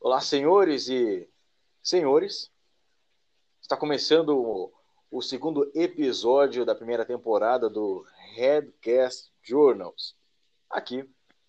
Olá, 0.00 0.20
senhores 0.20 0.88
e 0.88 1.28
senhores. 1.82 2.52
Está 3.60 3.76
começando 3.76 4.72
o, 5.10 5.20
segundo 5.20 5.68
episódio 5.74 6.64
da 6.64 6.72
primeira 6.72 7.04
temporada 7.04 7.68
do 7.68 8.06
Headcast 8.36 9.32
Journals. 9.42 10.14
Aqui, 10.70 11.04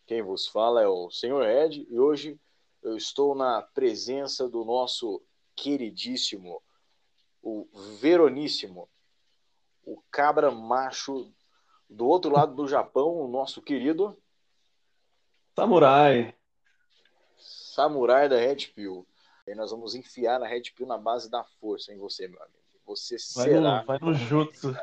quem 0.08 0.24
vos 0.24 0.48
fala 0.48 0.82
é 0.82 0.88
o 0.88 1.12
Senhor 1.12 1.46
Ed 1.48 1.86
e 1.88 2.00
hoje 2.00 2.42
eu 2.82 2.98
estou 2.98 3.36
na 3.36 3.62
presença 3.62 4.50
do 4.50 4.66
nosso 4.66 5.22
queridíssimo, 5.56 6.60
o 7.44 7.70
Veroníssimo, 8.00 8.90
o 9.86 10.02
cabra 10.10 10.50
macho 10.50 11.32
do 11.88 12.08
outro 12.08 12.32
lado 12.32 12.56
do 12.56 12.68
Japão, 12.68 13.16
o 13.16 13.28
nosso 13.28 13.62
querido 13.62 14.18
Samurai. 15.56 16.39
Samurai 17.80 18.28
da 18.28 18.36
Red 18.36 18.68
Pill. 18.76 19.08
E 19.48 19.56
nós 19.56 19.72
vamos 19.72 19.96
enfiar 19.96 20.44
a 20.44 20.46
Red 20.46 20.64
Pill 20.76 20.86
na 20.86 20.98
base 20.98 21.32
da 21.32 21.46
força 21.46 21.94
em 21.94 21.98
você, 21.98 22.28
meu 22.28 22.42
amigo. 22.44 22.60
Você 22.86 23.16
Vai 23.36 23.46
será. 23.46 23.80
no, 23.80 23.86
vai 23.86 24.00
no 24.02 24.14
jutsu. 24.14 24.78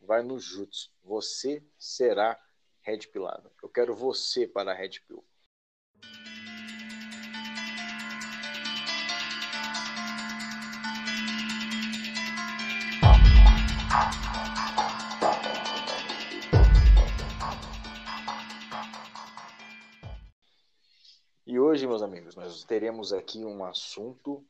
Vai 0.00 0.22
no 0.22 0.38
Jutsu. 0.38 0.90
Você 1.04 1.62
será 1.78 2.40
Red 2.80 3.00
Pillado. 3.12 3.52
Eu 3.62 3.68
quero 3.68 3.94
você 3.94 4.48
para 4.48 4.72
a 4.72 4.74
Red 4.74 5.00
Pill. 5.06 5.22
E 21.52 21.60
hoje, 21.60 21.86
meus 21.86 22.00
amigos, 22.00 22.34
nós 22.34 22.64
teremos 22.64 23.12
aqui 23.12 23.44
um 23.44 23.62
assunto 23.62 24.42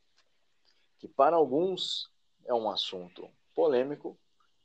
que 1.00 1.08
para 1.08 1.34
alguns 1.34 2.08
é 2.44 2.54
um 2.54 2.70
assunto 2.70 3.28
polêmico, 3.56 4.16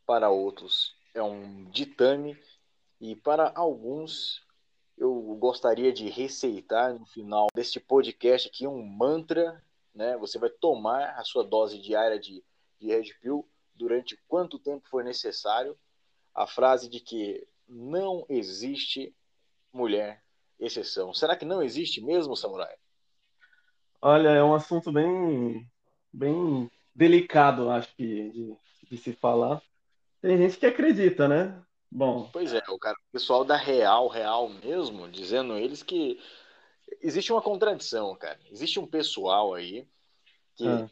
para 0.05 0.29
outros 0.29 0.95
é 1.15 1.23
um 1.23 1.63
ditame 1.71 2.39
e 3.01 3.15
para 3.15 3.51
alguns 3.55 4.45
eu 4.95 5.11
gostaria 5.39 5.91
de 5.91 6.09
receitar 6.09 6.93
no 6.93 7.07
final 7.07 7.47
deste 7.55 7.79
podcast 7.79 8.49
aqui 8.49 8.67
um 8.67 8.85
mantra, 8.85 9.59
né? 9.91 10.15
Você 10.17 10.37
vai 10.37 10.51
tomar 10.51 11.15
a 11.17 11.23
sua 11.23 11.43
dose 11.43 11.79
diária 11.79 12.19
de, 12.19 12.43
de 12.79 12.87
Red 12.89 13.15
Pill 13.19 13.49
durante 13.73 14.15
quanto 14.27 14.59
tempo 14.59 14.87
for 14.87 15.03
necessário. 15.03 15.75
A 16.35 16.45
frase 16.45 16.87
de 16.87 16.99
que 16.99 17.47
não 17.67 18.27
existe 18.29 19.11
mulher 19.73 20.23
exceção. 20.59 21.13
Será 21.13 21.35
que 21.35 21.45
não 21.45 21.61
existe 21.61 22.01
mesmo, 22.01 22.35
Samurai? 22.35 22.73
Olha, 24.01 24.29
é 24.29 24.43
um 24.43 24.53
assunto 24.53 24.91
bem, 24.91 25.69
bem 26.13 26.69
delicado, 26.93 27.69
acho 27.69 27.95
que, 27.95 28.29
de, 28.29 28.57
de 28.89 28.97
se 28.97 29.13
falar. 29.13 29.61
Tem 30.21 30.37
gente 30.37 30.57
que 30.57 30.65
acredita, 30.65 31.27
né? 31.27 31.63
Bom, 31.89 32.29
Pois 32.33 32.53
é, 32.53 32.61
o 32.69 32.77
cara, 32.77 32.95
o 32.95 33.11
pessoal 33.11 33.45
da 33.45 33.55
Real, 33.55 34.07
Real 34.07 34.49
mesmo, 34.49 35.07
dizendo 35.07 35.57
eles 35.57 35.81
que 35.81 36.19
existe 37.01 37.31
uma 37.31 37.41
contradição, 37.41 38.15
cara. 38.15 38.39
Existe 38.51 38.79
um 38.79 38.85
pessoal 38.85 39.53
aí 39.53 39.87
que, 40.55 40.67
ah, 40.67 40.89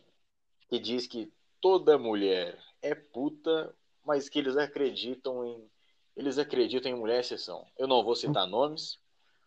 que 0.69 0.79
diz 0.79 1.05
que 1.05 1.31
toda 1.59 1.97
mulher 1.97 2.57
é 2.81 2.95
puta, 2.95 3.75
mas 4.05 4.29
que 4.29 4.39
eles 4.39 4.55
acreditam 4.57 5.45
em 5.45 5.69
eles 6.15 6.37
acreditam 6.37 6.89
em 6.89 6.95
mulher 6.95 7.19
exceção. 7.19 7.67
Eu 7.77 7.87
não 7.87 8.01
vou 8.01 8.15
citar 8.15 8.47
nomes, 8.47 8.97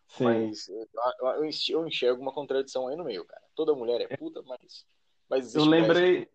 sim. 0.09 0.25
mas 0.25 0.69
eu, 0.69 0.89
eu 1.37 1.45
enx- 1.45 1.69
eu 1.69 1.87
enxergo 1.87 2.21
uma 2.21 2.33
contradição 2.33 2.89
aí 2.89 2.97
no 2.97 3.05
meio, 3.05 3.25
cara. 3.25 3.43
Toda 3.55 3.75
mulher 3.75 4.01
é 4.01 4.17
puta, 4.17 4.43
mas 4.43 4.87
mas 5.29 5.55
Eu 5.55 5.65
lembrei, 5.65 6.29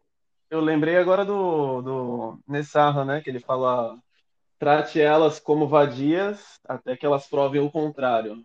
eu 0.49 0.61
lembrei 0.61 0.97
agora 0.97 1.25
do, 1.25 1.81
do 1.81 2.39
Nessarra, 2.47 3.03
né? 3.03 3.21
Que 3.21 3.29
ele 3.29 3.39
fala, 3.39 3.97
trate 4.59 5.01
elas 5.01 5.39
como 5.39 5.67
vadias 5.67 6.59
até 6.67 6.95
que 6.95 7.05
elas 7.05 7.27
provem 7.27 7.59
o 7.59 7.71
contrário. 7.71 8.43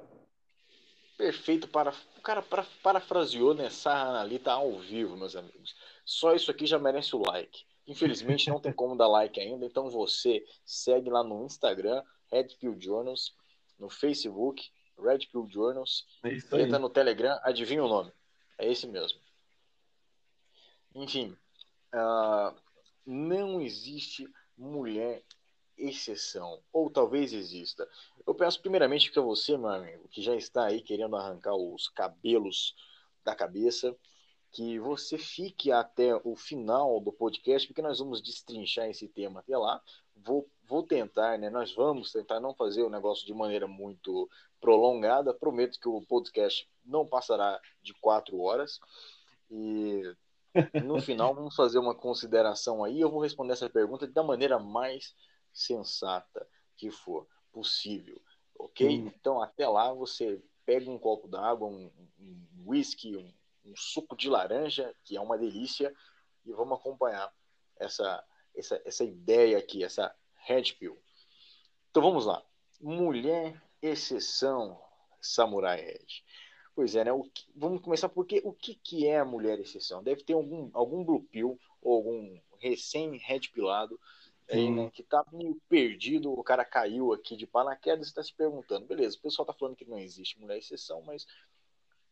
Perfeito 1.16 1.68
para 1.68 1.92
o 2.16 2.22
cara 2.22 2.40
para, 2.40 2.64
parafraseou 2.82 3.52
nessa 3.52 3.92
analita 3.92 4.52
ao 4.52 4.78
vivo, 4.78 5.16
meus 5.16 5.36
amigos. 5.36 5.74
Só 6.04 6.34
isso 6.34 6.50
aqui 6.50 6.64
já 6.64 6.78
merece 6.78 7.14
o 7.14 7.22
like. 7.22 7.64
Infelizmente 7.86 8.48
não 8.48 8.60
tem 8.60 8.72
como 8.72 8.96
dar 8.96 9.08
like 9.08 9.40
ainda, 9.40 9.64
então 9.64 9.90
você 9.90 10.44
segue 10.64 11.10
lá 11.10 11.24
no 11.24 11.44
Instagram, 11.44 12.02
Red 12.30 12.48
Pill 12.60 12.76
Journals, 12.78 13.34
no 13.78 13.88
Facebook, 13.88 14.70
Red 14.98 15.26
Pill 15.30 15.48
Journals, 15.48 16.06
É 16.24 16.60
entra 16.60 16.78
no 16.78 16.90
Telegram, 16.90 17.38
adivinha 17.42 17.84
o 17.84 17.88
nome. 17.88 18.12
É 18.58 18.70
esse 18.70 18.86
mesmo. 18.86 19.20
Enfim, 20.94 21.36
ah, 21.92 22.54
não 23.06 23.60
existe 23.60 24.28
mulher 24.56 25.22
exceção, 25.76 26.60
ou 26.72 26.90
talvez 26.90 27.32
exista. 27.32 27.88
Eu 28.26 28.34
peço 28.34 28.60
primeiramente 28.60 29.10
que 29.10 29.20
você, 29.20 29.56
meu 29.56 29.68
amigo, 29.68 30.08
que 30.08 30.20
já 30.20 30.34
está 30.34 30.66
aí 30.66 30.82
querendo 30.82 31.16
arrancar 31.16 31.54
os 31.54 31.88
cabelos 31.88 32.74
da 33.24 33.34
cabeça, 33.34 33.96
que 34.50 34.78
você 34.78 35.16
fique 35.16 35.70
até 35.70 36.14
o 36.24 36.34
final 36.34 37.00
do 37.00 37.12
podcast, 37.12 37.68
porque 37.68 37.82
nós 37.82 37.98
vamos 37.98 38.20
destrinchar 38.20 38.88
esse 38.88 39.06
tema 39.06 39.40
até 39.40 39.56
lá. 39.56 39.80
Vou, 40.16 40.48
vou 40.68 40.82
tentar, 40.82 41.38
né? 41.38 41.48
Nós 41.48 41.74
vamos 41.74 42.12
tentar 42.12 42.38
não 42.38 42.54
fazer 42.54 42.82
o 42.82 42.90
negócio 42.90 43.26
de 43.26 43.32
maneira 43.32 43.66
muito 43.66 44.28
prolongada. 44.60 45.32
Prometo 45.32 45.80
que 45.80 45.88
o 45.88 46.02
podcast 46.02 46.68
não 46.84 47.06
passará 47.06 47.58
de 47.82 47.94
quatro 47.94 48.38
horas. 48.40 48.78
E 49.50 50.02
no 50.84 51.00
final 51.00 51.34
vamos 51.34 51.56
fazer 51.56 51.78
uma 51.78 51.94
consideração 51.94 52.84
aí. 52.84 53.00
Eu 53.00 53.10
vou 53.10 53.22
responder 53.22 53.54
essa 53.54 53.70
pergunta 53.70 54.06
da 54.06 54.22
maneira 54.22 54.58
mais 54.58 55.14
sensata 55.52 56.46
que 56.76 56.90
for 56.90 57.26
possível, 57.50 58.20
ok? 58.56 58.86
Hum. 58.86 59.06
Então 59.06 59.42
até 59.42 59.66
lá 59.66 59.92
você 59.92 60.40
pega 60.66 60.90
um 60.90 60.98
copo 60.98 61.26
d'água, 61.26 61.66
um, 61.66 61.90
um 62.20 62.46
whisky, 62.66 63.16
um, 63.16 63.32
um 63.64 63.74
suco 63.74 64.14
de 64.14 64.28
laranja, 64.28 64.94
que 65.02 65.16
é 65.16 65.20
uma 65.20 65.38
delícia, 65.38 65.92
e 66.44 66.52
vamos 66.52 66.78
acompanhar 66.78 67.32
essa, 67.78 68.22
essa, 68.54 68.80
essa 68.84 69.02
ideia 69.02 69.58
aqui, 69.58 69.82
essa 69.82 70.14
red 70.46 70.72
pill. 70.78 70.98
Então 71.90 72.02
vamos 72.02 72.26
lá. 72.26 72.42
Mulher 72.80 73.60
exceção, 73.82 74.80
Samurai 75.20 75.80
Red. 75.80 76.22
Pois 76.74 76.94
é, 76.94 77.04
né? 77.04 77.10
Que- 77.34 77.46
vamos 77.56 77.82
começar 77.82 78.08
porque 78.08 78.40
o 78.44 78.52
que, 78.52 78.74
que 78.74 79.06
é 79.06 79.18
a 79.18 79.24
mulher 79.24 79.58
exceção? 79.58 80.02
Deve 80.02 80.22
ter 80.22 80.34
algum, 80.34 80.70
algum 80.72 81.04
blue 81.04 81.22
pill 81.24 81.58
ou 81.82 81.96
algum 81.96 82.40
recém-red 82.60 83.40
pilado 83.52 83.98
aí, 84.48 84.66
Sim. 84.66 84.74
né? 84.74 84.90
Que 84.92 85.02
tá 85.02 85.24
meio 85.32 85.60
perdido, 85.68 86.32
o 86.32 86.42
cara 86.44 86.64
caiu 86.64 87.12
aqui 87.12 87.36
de 87.36 87.46
paraquedas 87.46 88.06
e 88.06 88.10
está 88.10 88.22
se 88.22 88.32
perguntando, 88.32 88.86
beleza, 88.86 89.16
o 89.16 89.20
pessoal 89.20 89.44
tá 89.46 89.52
falando 89.52 89.76
que 89.76 89.84
não 89.84 89.98
existe 89.98 90.38
mulher 90.40 90.58
exceção, 90.58 91.02
mas 91.02 91.26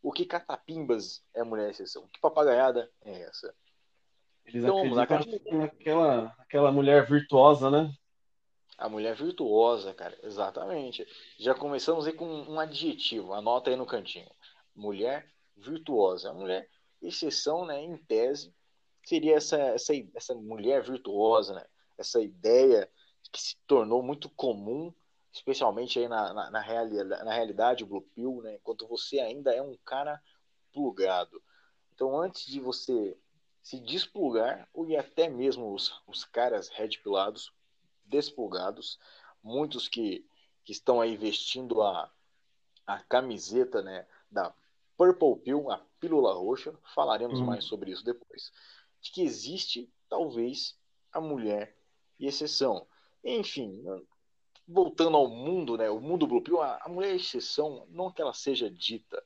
o 0.02 0.12
que 0.12 0.24
catapimbas 0.24 1.24
é 1.34 1.42
mulher 1.42 1.70
exceção? 1.70 2.06
Que 2.08 2.20
papagaiada 2.20 2.90
é 3.04 3.22
essa? 3.22 3.54
Eles 4.44 4.62
Então, 4.62 4.84
lá, 4.94 5.02
acreditam 5.02 5.38
que 5.38 5.54
naquela, 5.54 6.34
aquela 6.38 6.70
mulher 6.72 7.08
virtuosa, 7.08 7.70
né? 7.70 7.92
A 8.78 8.88
mulher 8.88 9.14
virtuosa, 9.14 9.94
cara, 9.94 10.18
exatamente. 10.22 11.06
Já 11.38 11.54
começamos 11.54 12.06
aí 12.06 12.12
com 12.12 12.26
um 12.26 12.60
adjetivo, 12.60 13.32
anota 13.32 13.70
aí 13.70 13.76
no 13.76 13.86
cantinho. 13.86 14.30
Mulher 14.74 15.32
virtuosa. 15.56 16.30
A 16.30 16.34
mulher, 16.34 16.68
exceção, 17.00 17.64
né, 17.64 17.80
em 17.80 17.96
tese, 17.96 18.54
seria 19.04 19.36
essa, 19.36 19.56
essa, 19.56 19.92
essa 20.14 20.34
mulher 20.34 20.82
virtuosa, 20.82 21.54
né? 21.54 21.64
Essa 21.96 22.20
ideia 22.20 22.90
que 23.32 23.40
se 23.40 23.56
tornou 23.66 24.02
muito 24.02 24.28
comum, 24.28 24.92
especialmente 25.32 25.98
aí 25.98 26.08
na, 26.08 26.34
na, 26.34 26.50
na, 26.50 26.60
realidade, 26.60 27.24
na 27.24 27.32
realidade, 27.32 27.84
Blue 27.84 28.02
Pill, 28.14 28.42
né? 28.42 28.56
Enquanto 28.56 28.86
você 28.86 29.20
ainda 29.20 29.54
é 29.54 29.62
um 29.62 29.76
cara 29.84 30.20
plugado. 30.72 31.42
Então, 31.94 32.20
antes 32.20 32.46
de 32.46 32.60
você 32.60 33.16
se 33.62 33.80
desplugar, 33.80 34.68
ou 34.72 34.86
até 34.98 35.28
mesmo 35.28 35.72
os, 35.72 36.00
os 36.06 36.24
caras 36.24 36.68
red 36.68 36.90
pilados, 37.02 37.52
desplugados, 38.06 38.98
muitos 39.42 39.88
que, 39.88 40.26
que 40.64 40.72
estão 40.72 41.00
aí 41.00 41.16
vestindo 41.16 41.82
a, 41.82 42.10
a 42.86 43.00
camiseta 43.00 43.82
né, 43.82 44.06
da 44.30 44.54
Purple 44.96 45.36
Pill, 45.42 45.70
a 45.70 45.78
pílula 46.00 46.34
roxa, 46.34 46.74
falaremos 46.94 47.40
Hum. 47.40 47.44
mais 47.44 47.64
sobre 47.64 47.90
isso 47.90 48.04
depois. 48.04 48.52
De 49.00 49.10
que 49.10 49.22
existe, 49.22 49.92
talvez, 50.08 50.78
a 51.12 51.20
mulher 51.20 51.76
e 52.18 52.26
exceção. 52.26 52.86
Enfim, 53.22 53.84
voltando 54.66 55.16
ao 55.16 55.28
mundo, 55.28 55.76
né, 55.76 55.90
o 55.90 56.00
mundo 56.00 56.26
Blue 56.26 56.42
Pill, 56.42 56.60
a, 56.60 56.78
a 56.82 56.88
mulher 56.88 57.12
e 57.12 57.16
exceção, 57.16 57.86
não 57.90 58.10
que 58.10 58.20
ela 58.20 58.32
seja 58.32 58.70
dita 58.70 59.22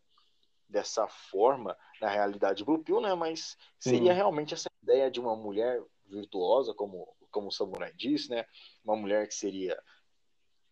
dessa 0.68 1.06
forma 1.08 1.76
na 2.00 2.08
realidade 2.08 2.64
Blue 2.64 2.82
Pill, 2.82 3.00
né, 3.00 3.14
mas 3.14 3.56
seria 3.78 4.12
Sim. 4.12 4.16
realmente 4.16 4.54
essa 4.54 4.70
ideia 4.82 5.10
de 5.10 5.20
uma 5.20 5.34
mulher 5.34 5.82
virtuosa, 6.06 6.74
como, 6.74 7.08
como 7.30 7.48
o 7.48 7.52
Samurai 7.52 7.92
disse, 7.94 8.30
né, 8.30 8.44
uma 8.84 8.96
mulher 8.96 9.26
que 9.26 9.34
seria, 9.34 9.80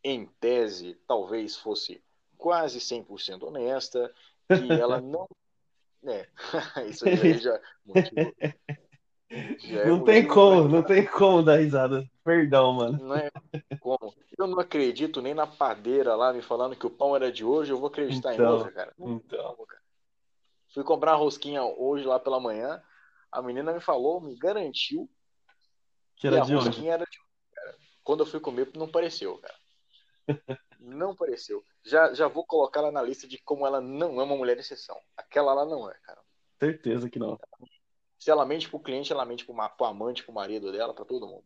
em 0.03 0.27
tese, 0.41 0.99
talvez 1.07 1.57
fosse 1.57 2.03
quase 2.37 2.79
100% 2.79 3.43
honesta, 3.43 4.13
que 4.47 4.73
ela 4.73 5.01
não 5.03 5.29
É, 6.05 6.29
isso 6.89 7.09
aí 7.09 7.39
já, 7.39 7.61
motivo, 7.85 8.35
já 9.59 9.81
é 9.83 9.87
não 9.87 10.05
tem 10.05 10.27
como, 10.27 10.69
não 10.69 10.83
tem 10.83 11.05
como 11.05 11.43
dar 11.43 11.57
risada. 11.57 12.09
Perdão, 12.25 12.73
mano. 12.73 12.99
Não 12.99 13.17
é 13.17 13.31
como. 13.81 14.15
Eu 14.39 14.47
não 14.47 14.59
acredito 14.61 15.21
nem 15.21 15.35
na 15.35 15.47
padeira 15.47 16.15
lá 16.15 16.33
me 16.33 16.41
falando 16.41 16.77
que 16.77 16.87
o 16.87 16.91
pão 16.91 17.15
era 17.15 17.31
de 17.31 17.45
hoje, 17.45 17.73
eu 17.73 17.79
vou 17.79 17.89
acreditar 17.89 18.35
então, 18.35 18.47
em 18.47 18.49
outra, 18.49 18.73
cara. 18.73 18.95
Então. 18.99 19.57
Fui 20.73 20.85
comprar 20.85 21.13
uma 21.13 21.19
rosquinha 21.19 21.63
hoje 21.65 22.05
lá 22.05 22.21
pela 22.21 22.39
manhã, 22.39 22.83
a 23.33 23.43
menina 23.43 23.73
me 23.73 23.81
falou, 23.81 24.21
me 24.21 24.37
garantiu 24.37 25.09
que 26.19 26.27
era 26.27 26.41
de. 26.41 26.53
Era 26.89 27.05
de... 27.05 27.19
Quando 28.03 28.21
eu 28.21 28.27
fui 28.27 28.41
comer, 28.41 28.71
não 28.75 28.89
pareceu, 28.89 29.39
cara. 29.39 29.55
não 30.81 31.15
pareceu. 31.15 31.65
Já, 31.85 32.13
já 32.15 32.29
vou 32.29 32.45
colocar 32.45 32.81
ela 32.81 32.93
na 32.93 33.03
lista 33.03 33.27
de 33.27 33.39
como 33.39 33.67
ela 33.67 33.81
não 33.81 34.21
é 34.21 34.25
uma 34.25 34.37
mulher 34.37 34.55
de 34.55 34.61
exceção. 34.61 34.99
Aquela 35.17 35.55
lá 35.55 35.65
não 35.65 35.91
é, 35.91 35.95
cara. 36.03 36.21
Certeza 36.59 37.09
que 37.09 37.19
não. 37.19 37.39
Se 38.19 38.31
ela 38.31 38.45
mente 38.45 38.69
pro 38.69 38.81
cliente, 38.81 39.13
ela 39.13 39.25
mente 39.25 39.45
pro, 39.45 39.55
pro 39.77 39.87
amante, 39.87 40.25
pro 40.25 40.33
marido 40.33 40.73
dela, 40.73 40.93
pra 40.93 41.05
todo 41.05 41.29
mundo. 41.29 41.45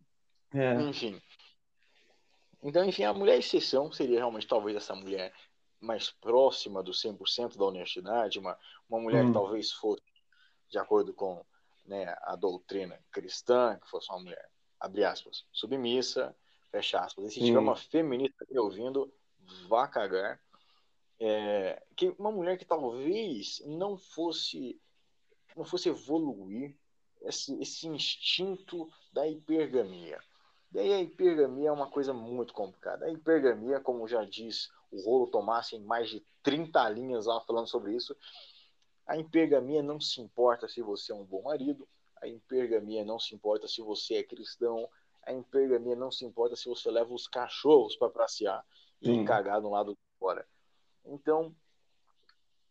É. 0.54 0.75
Enfim. 0.82 1.20
Então, 2.62 2.84
enfim, 2.84 3.04
a 3.04 3.12
mulher 3.12 3.38
exceção 3.38 3.90
seria 3.90 4.18
realmente 4.18 4.46
talvez 4.46 4.76
essa 4.76 4.94
mulher 4.94 5.34
mais 5.80 6.10
próxima 6.10 6.82
do 6.82 6.92
100% 6.92 7.56
da 7.56 7.64
honestidade, 7.64 8.38
uma, 8.38 8.56
uma 8.88 9.00
mulher 9.00 9.25
hum. 9.25 9.28
que 9.28 9.32
talvez 9.32 9.72
fosse, 9.72 10.02
de 10.70 10.78
acordo 10.78 11.12
com 11.12 11.44
né, 11.84 12.14
a 12.22 12.36
doutrina 12.36 12.98
cristã, 13.10 13.78
que 13.82 13.90
fosse 13.90 14.08
uma 14.10 14.20
mulher, 14.20 14.48
abre 14.82 15.05
aspas, 15.05 15.46
submissa, 15.52 16.37
fecha 16.70 17.00
aspas. 17.00 17.26
E 17.26 17.34
se 17.34 17.40
tiver 17.40 17.58
uma 17.58 17.76
feminista 17.76 18.44
me 18.50 18.58
ouvindo, 18.58 19.12
vá 19.69 19.87
cagar. 19.87 20.40
É, 21.20 21.81
que 21.96 22.08
uma 22.19 22.32
mulher 22.32 22.58
que 22.58 22.64
talvez 22.64 23.62
não 23.64 23.96
fosse 23.96 24.81
não 25.56 25.64
fosse 25.64 25.88
evoluir 25.88 26.75
esse, 27.20 27.55
esse 27.61 27.87
instinto 27.87 28.90
da 29.12 29.29
hipergamia. 29.29 30.19
E 30.73 30.79
aí 30.79 30.93
a 30.93 31.00
hipergamia 31.00 31.69
é 31.69 31.73
uma 31.73 31.88
coisa 31.88 32.12
muito 32.12 32.52
complicada. 32.55 33.05
A 33.05 33.11
hipergamia, 33.11 33.78
como 33.78 34.08
já 34.08 34.25
diz 34.25 34.73
o 34.90 35.00
Rolo 35.02 35.28
Tomás 35.28 35.73
em 35.73 35.81
mais 35.81 36.08
de 36.08 36.25
30 36.43 36.88
linhas 36.88 37.26
lá 37.26 37.40
falando 37.43 37.69
sobre 37.69 37.94
isso, 37.94 38.17
a 39.06 39.17
hipergamia 39.17 39.82
não 39.82 40.00
se 40.00 40.20
importa 40.20 40.67
se 40.67 40.82
você 40.82 41.12
é 41.12 41.14
um 41.14 41.25
bom 41.25 41.43
marido, 41.43 41.87
a 42.22 42.28
hipergamia 42.28 43.04
não 43.04 43.19
se 43.19 43.34
importa 43.34 43.66
se 43.66 43.82
você 43.82 44.14
é 44.14 44.22
cristão, 44.22 44.88
a 45.26 45.32
hipergamia 45.32 45.96
não 45.96 46.10
se 46.10 46.24
importa 46.24 46.56
se 46.56 46.69
você 46.69 46.90
leva 46.90 47.12
os 47.12 47.26
cachorros 47.26 47.96
para 47.96 48.08
passear 48.10 48.64
e 49.00 49.24
cagar 49.24 49.60
do 49.60 49.69
lado 49.69 49.92
de 49.92 50.19
fora. 50.19 50.46
Então, 51.04 51.54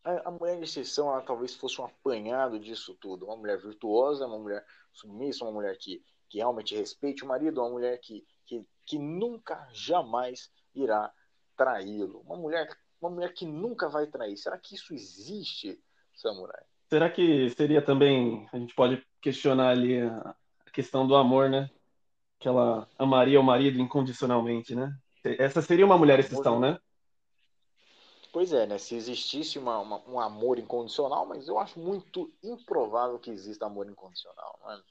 a, 0.04 0.30
a, 0.30 0.32
mulher 0.32 0.58
de 0.58 0.64
exceção, 0.64 1.10
ela 1.10 1.22
talvez 1.22 1.54
fosse 1.54 1.80
um 1.82 1.86
apanhado 1.86 2.60
disso 2.60 2.96
tudo. 2.96 3.26
Uma 3.26 3.36
mulher 3.36 3.58
virtuosa, 3.60 4.26
uma 4.26 4.40
mulher 4.40 4.66
submissa, 4.94 5.44
uma 5.44 5.52
mulher 5.52 5.78
que, 5.78 6.04
que 6.30 6.38
realmente 6.38 6.76
respeite 6.76 7.24
o 7.24 7.28
marido, 7.28 7.62
uma 7.62 7.70
mulher 7.70 8.00
que, 8.00 8.26
que, 8.46 8.66
que 8.86 8.98
nunca, 8.98 9.68
jamais 9.74 10.50
irá 10.74 11.14
traí-lo. 11.58 12.22
Uma 12.22 12.38
mulher, 12.38 12.70
uma 13.02 13.10
mulher 13.10 13.34
que 13.34 13.46
nunca 13.46 13.90
vai 13.90 14.08
trair. 14.08 14.38
Será 14.38 14.58
que 14.58 14.76
isso 14.76 14.94
existe, 14.94 15.82
Samurai? 16.16 16.71
Será 16.92 17.10
que 17.10 17.50
seria 17.52 17.82
também, 17.82 18.46
a 18.52 18.58
gente 18.58 18.76
pode 18.76 19.02
questionar 19.22 19.70
ali 19.70 20.02
a 20.02 20.36
questão 20.74 21.08
do 21.08 21.16
amor, 21.16 21.50
né? 21.50 21.72
Que 22.38 22.50
ela 22.50 22.86
amaria 23.00 23.40
o 23.40 23.44
marido 23.44 23.80
incondicionalmente, 23.80 24.76
né? 24.76 24.94
Essa 25.24 25.62
seria 25.62 25.86
uma 25.86 25.98
mulher 25.98 26.20
exceção, 26.20 26.60
né? 26.60 26.78
Pois 28.34 28.52
é, 28.52 28.68
né? 28.68 28.78
Se 28.78 28.94
existisse 28.94 29.58
uma, 29.58 29.80
uma, 29.80 30.02
um 30.06 30.20
amor 30.20 30.60
incondicional, 30.60 31.26
mas 31.26 31.48
eu 31.48 31.58
acho 31.58 31.80
muito 31.80 32.30
improvável 32.44 33.18
que 33.20 33.32
exista 33.32 33.66
amor 33.66 33.88
incondicional. 33.88 34.60
Não 34.62 34.72
é? 34.74 34.82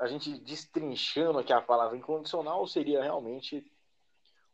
A 0.00 0.06
gente 0.06 0.32
destrinchando 0.38 1.40
aqui 1.40 1.52
a 1.52 1.60
palavra 1.60 1.94
incondicional 1.94 2.66
seria 2.66 3.02
realmente 3.02 3.70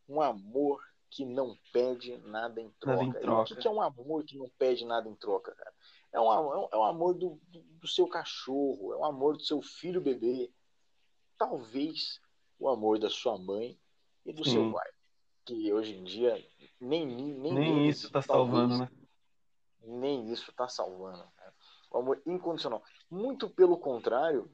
um 0.08 0.20
amor 0.20 0.80
que 1.08 1.24
não 1.24 1.56
pede 1.72 2.16
nada 2.18 2.60
em 2.60 2.70
troca. 2.80 3.04
Nada 3.04 3.18
em 3.18 3.20
troca. 3.20 3.54
o 3.54 3.56
que 3.56 3.68
é 3.68 3.70
um 3.70 3.80
amor 3.80 4.24
que 4.24 4.36
não 4.36 4.48
pede 4.58 4.84
nada 4.84 5.08
em 5.08 5.14
troca, 5.14 5.52
cara? 5.54 5.72
É 6.12 6.20
um, 6.20 6.68
é 6.72 6.76
um 6.76 6.84
amor 6.84 7.14
do, 7.14 7.40
do 7.48 7.86
seu 7.86 8.06
cachorro, 8.06 8.92
é 8.92 8.96
um 8.96 9.04
amor 9.04 9.36
do 9.36 9.42
seu 9.42 9.62
filho 9.62 10.00
bebê. 10.00 10.50
Talvez 11.38 12.20
o 12.58 12.68
amor 12.68 12.98
da 12.98 13.08
sua 13.08 13.38
mãe 13.38 13.78
e 14.26 14.32
do 14.32 14.44
Sim. 14.44 14.50
seu 14.50 14.72
pai. 14.72 14.90
Que 15.44 15.72
hoje 15.72 15.94
em 15.96 16.04
dia 16.04 16.44
nem, 16.80 17.06
nem, 17.06 17.52
nem 17.52 17.88
isso 17.88 18.06
está 18.06 18.20
salvando, 18.20 18.78
né? 18.78 18.90
Nem 19.82 20.30
isso 20.30 20.50
está 20.50 20.68
salvando. 20.68 21.18
Né? 21.18 21.52
O 21.90 21.98
amor 21.98 22.22
incondicional. 22.26 22.82
Muito 23.10 23.48
pelo 23.48 23.78
contrário, 23.78 24.50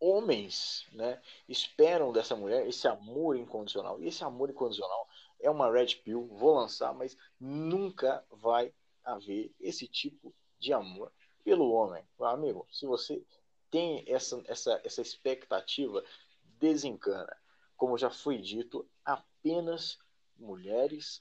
homens 0.00 0.86
né, 0.92 1.20
esperam 1.48 2.12
dessa 2.12 2.34
mulher 2.36 2.66
esse 2.66 2.86
amor 2.88 3.36
incondicional. 3.36 4.00
E 4.00 4.08
esse 4.08 4.24
amor 4.24 4.50
incondicional 4.50 5.08
é 5.40 5.50
uma 5.50 5.70
red 5.70 5.94
pill, 6.04 6.26
vou 6.26 6.54
lançar, 6.54 6.92
mas 6.94 7.16
nunca 7.38 8.24
vai 8.30 8.72
haver 9.04 9.52
esse 9.60 9.86
tipo 9.86 10.34
de 10.58 10.72
amor 10.72 11.12
pelo 11.44 11.70
homem. 11.70 12.02
Amigo, 12.20 12.66
se 12.70 12.86
você 12.86 13.22
tem 13.70 14.04
essa, 14.06 14.42
essa, 14.46 14.80
essa 14.84 15.02
expectativa, 15.02 16.02
desencana. 16.58 17.36
Como 17.76 17.98
já 17.98 18.08
foi 18.08 18.38
dito, 18.38 18.88
apenas 19.04 19.98
mulheres, 20.38 21.20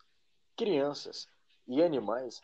crianças 0.55 1.27
e 1.67 1.81
animais 1.81 2.41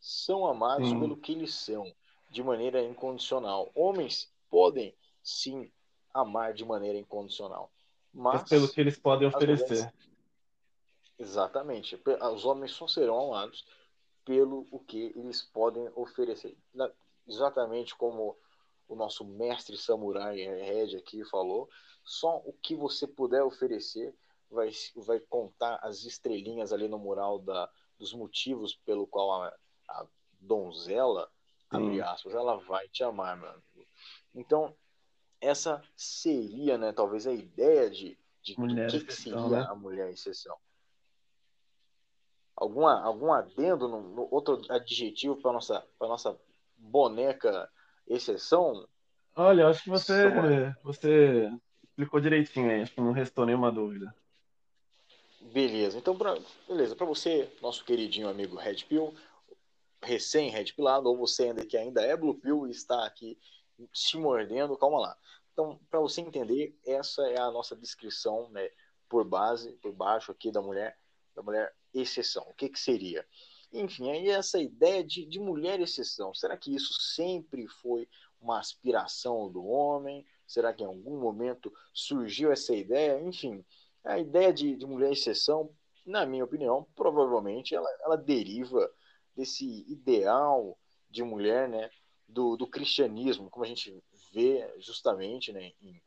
são 0.00 0.46
amados 0.46 0.88
sim. 0.88 0.98
pelo 0.98 1.16
que 1.16 1.32
eles 1.32 1.54
são, 1.54 1.94
de 2.28 2.42
maneira 2.42 2.82
incondicional. 2.82 3.70
Homens 3.74 4.32
podem 4.50 4.94
sim 5.22 5.70
amar 6.12 6.52
de 6.52 6.64
maneira 6.64 6.98
incondicional, 6.98 7.70
mas, 8.12 8.48
pelo 8.48 8.68
que 8.68 8.80
eles 8.80 8.98
podem 8.98 9.28
oferecer. 9.28 9.68
Mulheres... 9.68 9.94
Exatamente. 11.18 12.00
Os 12.34 12.44
homens 12.44 12.72
só 12.72 12.88
serão 12.88 13.32
amados 13.32 13.64
pelo 14.24 14.66
o 14.70 14.78
que 14.78 15.12
eles 15.16 15.42
podem 15.42 15.90
oferecer. 15.94 16.56
Exatamente 17.26 17.94
como 17.94 18.36
o 18.88 18.94
nosso 18.94 19.24
mestre 19.24 19.76
samurai 19.76 20.36
Red 20.36 20.96
aqui 20.96 21.24
falou, 21.24 21.68
só 22.04 22.38
o 22.38 22.52
que 22.52 22.74
você 22.74 23.06
puder 23.06 23.42
oferecer 23.42 24.14
vai, 24.50 24.70
vai 24.96 25.20
contar 25.20 25.76
as 25.82 26.04
estrelinhas 26.04 26.72
ali 26.72 26.88
no 26.88 26.98
mural 26.98 27.38
da, 27.38 27.70
dos 27.98 28.12
motivos 28.12 28.74
pelo 28.74 29.06
qual 29.06 29.42
a, 29.42 29.54
a 29.88 30.06
donzela, 30.40 31.30
abre 31.70 32.02
aspas, 32.02 32.34
ela 32.34 32.56
vai 32.56 32.88
te 32.88 33.02
amar, 33.02 33.36
meu 33.36 33.48
amigo. 33.48 33.86
Então, 34.34 34.76
essa 35.40 35.82
seria, 35.96 36.76
né, 36.76 36.92
talvez 36.92 37.26
a 37.26 37.32
ideia 37.32 37.88
de, 37.88 38.18
de 38.42 38.58
mulher 38.58 38.90
que, 38.90 39.04
que 39.04 39.12
seria 39.12 39.48
né? 39.48 39.66
a 39.68 39.74
mulher 39.74 40.10
exceção. 40.10 40.56
Alguma, 42.56 43.02
algum 43.02 43.32
adendo, 43.32 43.88
no, 43.88 44.02
no 44.02 44.28
outro 44.30 44.60
adjetivo 44.68 45.36
para 45.36 45.52
nossa 45.52 45.86
para 45.98 46.08
nossa 46.08 46.38
boneca 46.76 47.68
exceção? 48.06 48.86
Olha, 49.34 49.68
acho 49.68 49.84
que 49.84 49.90
você 49.90 50.24
você 50.82 51.50
explicou 51.82 52.20
direitinho 52.20 52.70
aí, 52.70 52.82
acho 52.82 52.94
que 52.94 53.00
não 53.00 53.12
restou 53.12 53.46
nenhuma 53.46 53.72
dúvida. 53.72 54.14
Beleza, 55.40 55.98
então 55.98 56.16
pra, 56.16 56.36
beleza, 56.68 56.94
para 56.94 57.06
você, 57.06 57.50
nosso 57.60 57.84
queridinho 57.84 58.28
amigo 58.28 58.56
Red 58.56 58.84
Pill, 58.88 59.14
recém 60.02 60.50
Red 60.50 60.72
Pillado, 60.72 61.08
ou 61.08 61.16
você 61.16 61.44
ainda 61.44 61.66
que 61.66 61.76
ainda 61.76 62.00
é 62.02 62.16
Blue 62.16 62.34
Pill 62.34 62.66
e 62.66 62.70
está 62.70 63.04
aqui 63.04 63.38
se 63.92 64.16
mordendo, 64.16 64.76
calma 64.76 65.00
lá. 65.00 65.16
Então, 65.52 65.78
para 65.90 66.00
você 66.00 66.20
entender, 66.20 66.78
essa 66.86 67.22
é 67.28 67.38
a 67.38 67.50
nossa 67.50 67.76
descrição, 67.76 68.48
né, 68.50 68.70
por 69.08 69.24
base, 69.24 69.72
por 69.82 69.92
baixo 69.92 70.32
aqui 70.32 70.50
da 70.50 70.62
mulher, 70.62 70.96
da 71.34 71.42
mulher 71.42 71.74
exceção. 71.94 72.44
O 72.48 72.54
que 72.54 72.68
que 72.68 72.78
seria? 72.78 73.26
Enfim, 73.72 74.10
aí 74.10 74.28
essa 74.28 74.60
ideia 74.60 75.02
de, 75.02 75.24
de 75.24 75.40
mulher 75.40 75.80
exceção, 75.80 76.34
será 76.34 76.56
que 76.56 76.74
isso 76.74 76.92
sempre 77.00 77.66
foi 77.66 78.06
uma 78.40 78.58
aspiração 78.58 79.50
do 79.50 79.64
homem? 79.64 80.26
Será 80.46 80.72
que 80.72 80.82
em 80.82 80.86
algum 80.86 81.18
momento 81.18 81.72
surgiu 81.94 82.52
essa 82.52 82.74
ideia? 82.74 83.20
Enfim, 83.20 83.64
a 84.04 84.18
ideia 84.18 84.52
de, 84.52 84.76
de 84.76 84.84
mulher 84.84 85.12
exceção, 85.12 85.70
na 86.04 86.26
minha 86.26 86.44
opinião, 86.44 86.86
provavelmente 86.94 87.74
ela, 87.74 87.88
ela 88.00 88.16
deriva 88.16 88.92
desse 89.34 89.86
ideal 89.88 90.78
de 91.08 91.22
mulher, 91.22 91.68
né, 91.68 91.90
do, 92.28 92.56
do 92.56 92.66
cristianismo, 92.66 93.48
como 93.48 93.64
a 93.64 93.68
gente 93.68 94.02
vê 94.32 94.70
justamente 94.78 95.52
né, 95.52 95.72
em 95.80 96.00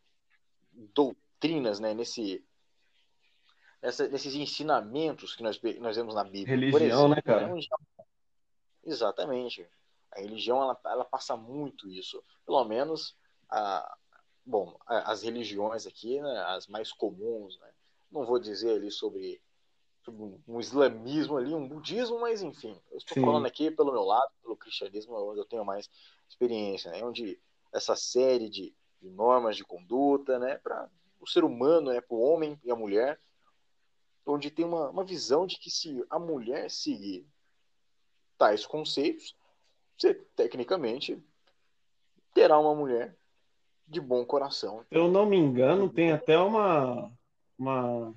doutrinas, 0.93 1.79
né, 1.79 1.93
nesse, 1.93 2.43
nessa, 3.85 4.07
nesses 4.07 4.33
ensinamentos 4.33 5.35
que 5.35 5.43
nós, 5.43 5.61
nós 5.79 5.95
vemos 5.95 6.15
na 6.15 6.23
Bíblia. 6.23 6.55
Religião, 6.55 6.81
exemplo, 6.81 7.09
né, 7.09 7.21
cara? 7.21 7.53
Exatamente. 8.83 9.67
A 10.11 10.19
religião, 10.19 10.61
ela, 10.61 10.79
ela 10.85 11.05
passa 11.05 11.37
muito 11.37 11.87
isso. 11.89 12.23
Pelo 12.45 12.63
menos, 12.65 13.15
a, 13.49 13.97
bom, 14.45 14.75
as 14.87 15.21
religiões 15.21 15.85
aqui, 15.85 16.19
né, 16.19 16.43
as 16.47 16.67
mais 16.67 16.91
comuns, 16.91 17.59
né? 17.59 17.71
Não 18.11 18.25
vou 18.25 18.39
dizer 18.39 18.75
ali 18.75 18.91
sobre 18.91 19.41
sobre 20.03 20.39
um 20.47 20.59
islamismo 20.59 21.35
ali, 21.35 21.51
um 21.51 21.67
budismo, 21.67 22.19
mas 22.19 22.43
enfim, 22.43 22.79
eu 22.91 22.97
estou 22.99 23.15
Sim. 23.15 23.25
falando 23.25 23.47
aqui 23.47 23.71
pelo 23.71 23.91
meu 23.91 24.03
lado, 24.03 24.31
pelo 24.39 24.55
cristianismo, 24.55 25.15
onde 25.15 25.39
eu 25.39 25.45
tenho 25.45 25.65
mais 25.65 25.89
experiência, 26.29 26.91
né? 26.91 27.03
Onde 27.03 27.41
essa 27.73 27.95
série 27.95 28.47
de, 28.47 28.71
de 29.01 29.09
normas 29.09 29.57
de 29.57 29.63
conduta, 29.63 30.37
né, 30.37 30.59
para 30.59 30.87
o 31.19 31.27
ser 31.27 31.43
humano, 31.43 31.91
né, 31.91 32.01
para 32.01 32.15
o 32.15 32.21
homem 32.21 32.59
e 32.63 32.69
a 32.69 32.75
mulher, 32.75 33.19
onde 34.25 34.49
tem 34.49 34.65
uma, 34.65 34.89
uma 34.89 35.03
visão 35.03 35.45
de 35.45 35.57
que 35.57 35.69
se 35.69 36.03
a 36.09 36.17
mulher 36.17 36.69
seguir 36.69 37.27
tais 38.37 38.65
conceitos, 38.65 39.35
você 39.97 40.13
tecnicamente 40.13 41.23
terá 42.33 42.59
uma 42.59 42.75
mulher 42.75 43.15
de 43.87 44.01
bom 44.01 44.25
coração. 44.25 44.83
Se 44.89 44.97
eu 44.97 45.07
não 45.07 45.25
me 45.25 45.37
engano, 45.37 45.89
tem 45.89 46.11
até 46.11 46.37
uma, 46.37 47.11
uma, 47.57 48.13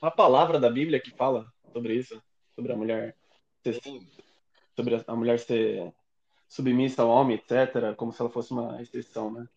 uma 0.00 0.10
palavra 0.10 0.58
da 0.58 0.70
Bíblia 0.70 1.00
que 1.00 1.10
fala 1.10 1.52
sobre 1.72 1.94
isso, 1.94 2.22
sobre 2.54 2.72
a 2.72 2.76
mulher 2.76 3.16
ser, 3.62 3.80
sobre 4.74 5.04
a 5.06 5.16
mulher 5.16 5.38
ser 5.38 5.92
submissa 6.48 7.02
ao 7.02 7.08
homem, 7.08 7.36
etc., 7.36 7.94
como 7.96 8.12
se 8.12 8.20
ela 8.20 8.30
fosse 8.30 8.52
uma 8.52 8.80
exceção, 8.80 9.30
né? 9.30 9.48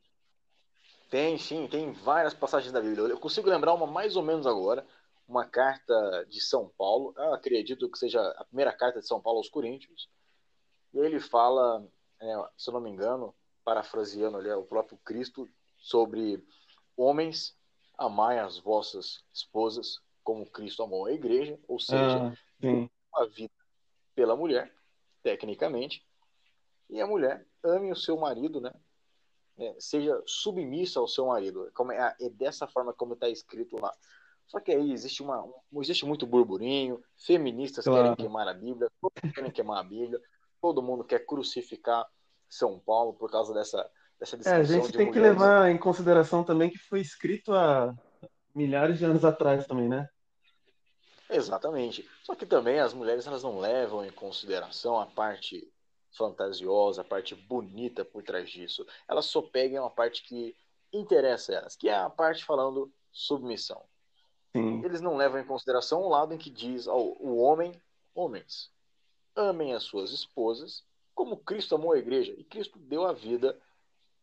Tem, 1.09 1.38
sim, 1.39 1.67
tem 1.67 1.91
várias 1.91 2.33
passagens 2.33 2.71
da 2.71 2.81
Bíblia. 2.81 3.07
Eu 3.07 3.19
consigo 3.19 3.50
lembrar 3.50 3.74
uma 3.74 3.88
mais 3.88 4.15
ou 4.15 4.21
menos 4.21 4.45
agora, 4.45 4.86
uma 5.29 5.45
carta 5.45 6.25
de 6.27 6.41
São 6.41 6.74
Paulo, 6.75 7.13
acredito 7.33 7.89
que 7.89 8.00
seja 8.00 8.19
a 8.31 8.43
primeira 8.45 8.74
carta 8.74 9.00
de 9.00 9.07
São 9.07 9.21
Paulo 9.21 9.38
aos 9.38 9.48
Coríntios, 9.48 10.09
e 10.91 10.98
ele 10.98 11.19
fala, 11.19 11.88
é, 12.19 12.50
se 12.57 12.69
eu 12.69 12.74
não 12.74 12.81
me 12.81 12.89
engano, 12.89 13.36
parafraseando 13.63 14.38
ali 14.38 14.50
o 14.51 14.63
próprio 14.63 14.98
Cristo, 15.05 15.48
sobre 15.77 16.43
homens 16.98 17.55
amai 17.95 18.39
as 18.39 18.57
vossas 18.57 19.24
esposas 19.31 20.00
como 20.24 20.50
Cristo 20.50 20.81
amou 20.81 21.05
a 21.05 21.13
igreja, 21.13 21.59
ou 21.67 21.79
seja, 21.79 22.33
ah, 22.63 23.21
a 23.21 23.25
vida 23.25 23.53
pela 24.15 24.36
mulher, 24.36 24.74
tecnicamente, 25.21 26.05
e 26.89 27.00
a 27.00 27.05
mulher 27.05 27.45
ame 27.63 27.91
o 27.91 27.95
seu 27.95 28.17
marido, 28.17 28.59
né? 28.59 28.74
É, 29.57 29.75
seja 29.79 30.21
submissa 30.25 31.00
ao 31.00 31.07
seu 31.07 31.27
marido. 31.27 31.69
Como 31.74 31.91
é, 31.91 32.15
é 32.19 32.29
dessa 32.29 32.65
forma 32.65 32.93
como 32.93 33.13
está 33.13 33.29
escrito 33.29 33.75
lá. 33.79 33.93
Só 34.50 34.60
que 34.60 34.72
aí 34.72 34.91
existe, 34.91 35.22
uma, 35.22 35.44
um, 35.44 35.79
existe 35.79 36.06
muito 36.08 36.25
burburinho, 36.25 37.00
feministas 37.15 37.86
claro. 37.86 38.01
querem 38.01 38.15
queimar 38.15 38.48
a 38.48 38.53
Bíblia, 38.53 38.89
todos 39.00 39.32
querem 39.32 39.51
queimar 39.51 39.77
a 39.77 39.84
Bíblia, 39.84 40.20
todo 40.60 40.82
mundo 40.82 41.03
quer 41.03 41.24
crucificar 41.24 42.03
São 42.50 42.79
Paulo 42.79 43.13
por 43.13 43.29
causa 43.29 43.53
dessa, 43.53 43.88
dessa 44.20 44.36
discussão. 44.36 44.58
É, 44.58 44.62
a 44.62 44.63
gente 44.63 44.91
tem 44.91 45.12
que 45.12 45.20
levar 45.20 45.70
em 45.70 45.77
consideração 45.77 46.44
também 46.44 46.72
que 46.72 46.79
foi 46.79 47.00
escrito 47.00 47.53
há 47.53 47.96
milhares 48.56 48.98
de 48.98 49.06
anos 49.06 49.24
atrás 49.24 49.68
também, 49.68 49.88
né? 49.88 50.10
Exatamente. 51.29 52.10
Só 52.24 52.34
que 52.34 52.44
também 52.48 52.79
as 52.79 52.91
mulheres 52.91 53.27
elas 53.27 53.44
não 53.44 53.60
levam 53.60 54.03
em 54.03 54.12
consideração 54.12 55.00
a 55.00 55.06
parte 55.06 55.72
fantasiosa, 56.12 57.01
a 57.01 57.06
parte 57.06 57.36
bonita 57.36 58.03
por 58.03 58.24
trás 58.24 58.50
disso. 58.50 58.84
Elas 59.08 59.27
só 59.27 59.44
pegam 59.44 59.86
a 59.86 59.91
parte 59.91 60.24
que 60.24 60.56
interessa 60.91 61.51
a 61.51 61.56
elas, 61.58 61.75
que 61.75 61.88
é 61.88 61.94
a 61.94 62.10
parte 62.10 62.44
falando 62.44 62.91
submissão. 63.12 63.84
Sim. 64.56 64.84
Eles 64.84 65.01
não 65.01 65.15
levam 65.15 65.39
em 65.39 65.46
consideração 65.46 66.01
o 66.01 66.10
lado 66.10 66.34
em 66.34 66.38
que 66.38 66.50
diz 66.50 66.88
ao 66.88 67.00
o 67.22 67.38
homem, 67.38 67.79
homens, 68.13 68.72
amem 69.36 69.74
as 69.74 69.84
suas 69.84 70.12
esposas 70.12 70.84
como 71.20 71.36
Cristo 71.36 71.75
amou 71.75 71.91
a 71.91 72.00
igreja 72.00 72.34
e 72.38 72.46
Cristo 72.46 72.79
deu 72.79 73.06
a 73.06 73.12
vida 73.12 73.60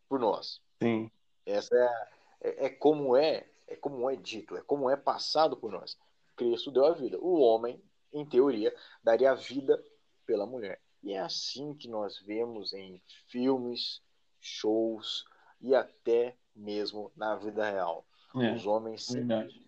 por 0.09 0.19
nós. 0.19 0.63
Sim. 0.83 1.11
Essa 1.45 1.77
é, 1.77 2.09
é, 2.41 2.65
é 2.65 2.69
como 2.71 3.15
é, 3.15 3.47
é 3.67 3.77
como 3.77 4.09
é 4.09 4.17
dito, 4.17 4.57
é 4.57 4.63
como 4.63 4.89
é 4.89 4.97
passado 4.97 5.59
por 5.59 5.71
nós. 5.71 5.99
Cristo 6.35 6.71
deu 6.71 6.87
a 6.87 6.93
vida. 6.93 7.19
O 7.21 7.39
homem, 7.39 7.79
em 8.15 8.25
teoria, 8.25 8.75
daria 9.05 9.33
a 9.33 9.35
vida 9.35 9.79
pela 10.25 10.47
mulher. 10.47 10.81
E 11.03 11.13
é 11.13 11.21
assim 11.21 11.75
que 11.75 11.87
nós 11.87 12.19
vemos 12.19 12.73
em 12.73 12.99
filmes, 13.27 14.01
shows 14.41 15.27
e 15.61 15.75
até 15.75 16.35
mesmo 16.55 17.13
na 17.15 17.37
vida 17.37 17.71
real. 17.71 18.07
É, 18.37 18.55
Os 18.55 18.67
homens 18.67 19.07
se, 19.07 19.25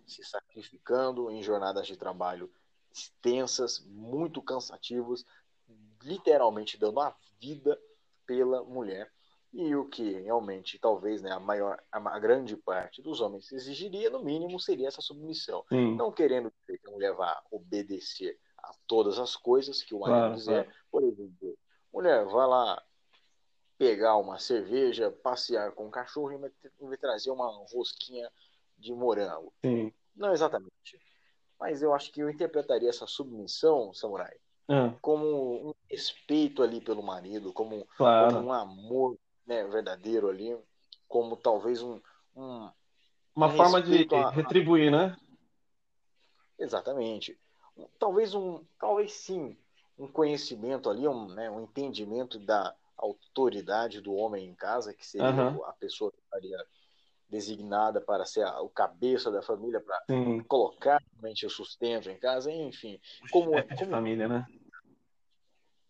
se 0.07 0.25
sacrificando 0.25 1.31
em 1.31 1.43
jornadas 1.43 1.87
de 1.87 1.97
trabalho 1.97 2.51
extensas, 2.93 3.85
muito 3.87 4.43
cansativas, 4.43 5.25
literalmente 6.03 6.79
dando 6.79 7.01
a 7.01 7.15
vida 7.41 7.79
pela 8.27 8.63
mulher. 8.65 9.11
E 9.53 9.75
o 9.75 9.87
que 9.87 10.13
realmente, 10.21 10.79
talvez, 10.79 11.23
né, 11.23 11.33
a 11.33 11.41
maior, 11.41 11.83
a, 11.91 12.19
grande 12.19 12.55
parte 12.55 13.01
dos 13.01 13.21
homens 13.21 13.51
exigiria, 13.51 14.11
no 14.11 14.23
mínimo, 14.23 14.61
seria 14.61 14.89
essa 14.89 15.01
submissão. 15.01 15.65
Sim. 15.71 15.97
Não 15.97 16.13
querendo 16.13 16.53
que 16.67 16.79
a 16.87 16.91
mulher 16.91 17.15
vá 17.15 17.43
obedecer 17.51 18.39
a 18.59 18.73
todas 18.87 19.19
as 19.19 19.37
coisas 19.37 19.83
que 19.83 19.95
o 19.95 20.01
marido 20.01 20.19
claro, 20.19 20.35
quiser. 20.35 20.65
Claro. 20.65 20.79
Por 20.91 21.03
exemplo, 21.03 21.59
mulher, 21.93 22.27
vai 22.27 22.47
lá 22.47 22.83
pegar 23.79 24.17
uma 24.17 24.39
cerveja, 24.39 25.11
passear 25.11 25.73
com 25.73 25.87
o 25.87 25.91
cachorro 25.91 26.33
e 26.33 26.87
vai 26.87 26.99
trazer 26.99 27.31
uma 27.31 27.49
rosquinha 27.73 28.31
de 28.79 28.93
morango. 28.93 29.53
Sim. 29.65 29.93
Não 30.17 30.33
exatamente. 30.33 31.01
Mas 31.59 31.83
eu 31.83 31.93
acho 31.93 32.13
que 32.13 32.21
eu 32.21 32.31
interpretaria 32.31 32.89
essa 32.89 33.07
submissão, 33.07 33.93
samurai, 33.93 34.37
ah. 34.69 34.95
como 35.01 35.71
um 35.71 35.75
respeito 35.91 36.63
ali 36.63 36.81
pelo 36.81 37.03
marido, 37.03 37.53
como, 37.53 37.87
claro. 37.97 38.35
como 38.35 38.49
um 38.49 38.53
amor 38.53 39.19
né, 39.47 39.65
verdadeiro 39.65 40.29
ali, 40.29 40.57
como 41.09 41.37
talvez 41.37 41.83
um, 41.83 42.01
um 42.35 42.71
uma 43.35 43.47
um 43.49 43.57
forma 43.57 43.81
de 43.81 44.07
a... 44.15 44.31
retribuir, 44.31 44.91
né? 44.91 45.17
Exatamente 46.59 47.39
talvez 47.99 48.35
um, 48.35 48.65
talvez 48.79 49.13
sim, 49.13 49.57
um 49.99 50.07
conhecimento 50.07 50.89
ali, 50.91 51.07
um, 51.07 51.29
né, 51.29 51.51
um 51.51 51.63
entendimento 51.63 52.39
da 52.39 52.75
autoridade 52.97 54.01
do 54.01 54.15
homem 54.15 54.47
em 54.47 54.55
casa, 54.55 54.95
que 54.95 55.07
seria 55.07 55.31
uhum. 55.31 55.65
a 55.65 55.73
pessoa 55.73 56.11
que 56.11 56.19
estaria 56.19 56.59
designada 57.29 58.01
para 58.01 58.25
ser 58.25 58.45
a, 58.45 58.61
o 58.61 58.69
cabeça 58.69 59.31
da 59.31 59.43
família, 59.43 59.81
para 59.81 60.03
colocar 60.47 61.03
realmente 61.13 61.47
o 61.47 61.51
sustento 61.51 62.11
em 62.11 62.19
casa, 62.19 62.51
enfim. 62.51 63.01
Como, 63.31 63.55
é 63.55 63.63
como... 63.63 63.91
família, 63.91 64.29
né? 64.29 64.47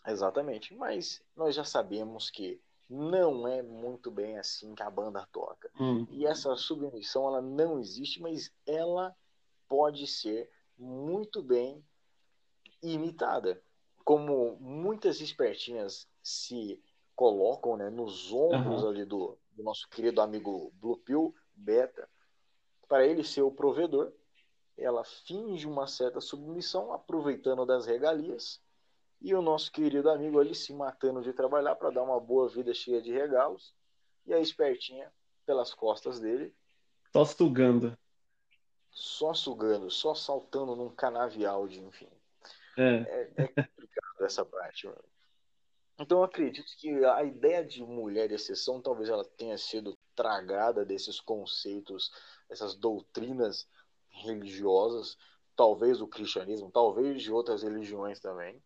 Exatamente. 0.07 0.75
Mas 0.75 1.23
nós 1.37 1.55
já 1.55 1.65
sabemos 1.65 2.31
que 2.31 2.61
não 2.89 3.47
é 3.47 3.63
muito 3.63 4.11
bem 4.11 4.39
assim 4.39 4.75
que 4.75 4.83
a 4.83 4.91
banda 4.91 5.27
toca. 5.31 5.71
Hum. 5.79 6.07
E 6.11 6.27
essa 6.27 6.57
submissão 6.57 7.27
ela 7.29 7.43
não 7.43 7.79
existe, 7.79 8.21
mas 8.21 8.51
ela 8.67 9.15
pode 9.69 10.07
ser 10.07 10.51
muito 10.79 11.43
bem 11.43 11.85
imitada. 12.83 13.63
Como 14.05 14.57
muitas 14.59 15.21
espertinhas 15.21 16.09
se 16.23 16.83
colocam 17.15 17.77
né, 17.77 17.91
nos 17.91 18.33
ombros 18.33 18.83
uhum. 18.83 18.89
ali 18.89 19.05
do, 19.05 19.37
do, 19.59 19.63
nosso 19.65 19.89
querido 19.89 20.21
amigo 20.21 20.73
Blue 20.75 20.97
Pill, 20.99 21.35
Beta, 21.55 22.09
para 22.89 23.07
ele 23.07 23.23
ser 23.23 23.43
o 23.43 23.51
provedor, 23.51 24.13
ela 24.77 25.05
finge 25.05 25.67
uma 25.67 25.87
certa 25.87 26.21
submissão, 26.21 26.93
aproveitando 26.93 27.67
das 27.67 27.87
regalias, 27.87 28.61
e 29.21 29.35
o 29.35 29.43
nosso 29.43 29.73
querido 29.73 30.09
amigo 30.09 30.39
ali 30.39 30.55
se 30.55 30.73
matando 30.73 31.21
de 31.21 31.33
trabalhar 31.33 31.75
para 31.75 31.91
dar 31.91 32.05
uma 32.05 32.21
boa 32.21 32.49
vida 32.49 32.73
cheia 32.73 33.03
de 33.03 33.13
regalos, 33.13 33.75
e 34.25 34.33
a 34.33 34.39
espertinha 34.39 35.13
pelas 35.45 35.75
costas 35.75 36.21
dele. 36.21 36.55
Só 37.13 37.25
sugando 37.25 37.99
só 38.99 39.33
sugando, 39.33 39.91
só 39.91 40.15
saltando 40.15 40.75
num 40.75 40.91
canavial 40.91 41.69
de, 41.69 41.81
enfim. 41.81 42.09
É, 42.77 42.83
é, 42.83 43.33
é 43.37 43.47
complicado 43.47 44.23
essa 44.23 44.45
parte, 44.45 44.87
mano. 44.87 45.05
Então 45.99 46.19
eu 46.19 46.25
acredito 46.25 46.71
que 46.77 47.05
a 47.05 47.25
ideia 47.25 47.65
de 47.65 47.83
mulher 47.83 48.31
exceção 48.31 48.81
talvez 48.81 49.09
ela 49.09 49.25
tenha 49.25 49.59
sido 49.59 49.97
tragada 50.15 50.85
desses 50.85 51.21
conceitos, 51.21 52.13
essas 52.49 52.75
doutrinas 52.75 53.69
religiosas, 54.09 55.17
talvez 55.57 55.99
do 55.99 56.07
cristianismo, 56.07 56.71
talvez 56.71 57.21
de 57.23 57.33
outras 57.33 57.63
religiões 57.63 58.21
também. 58.21 58.63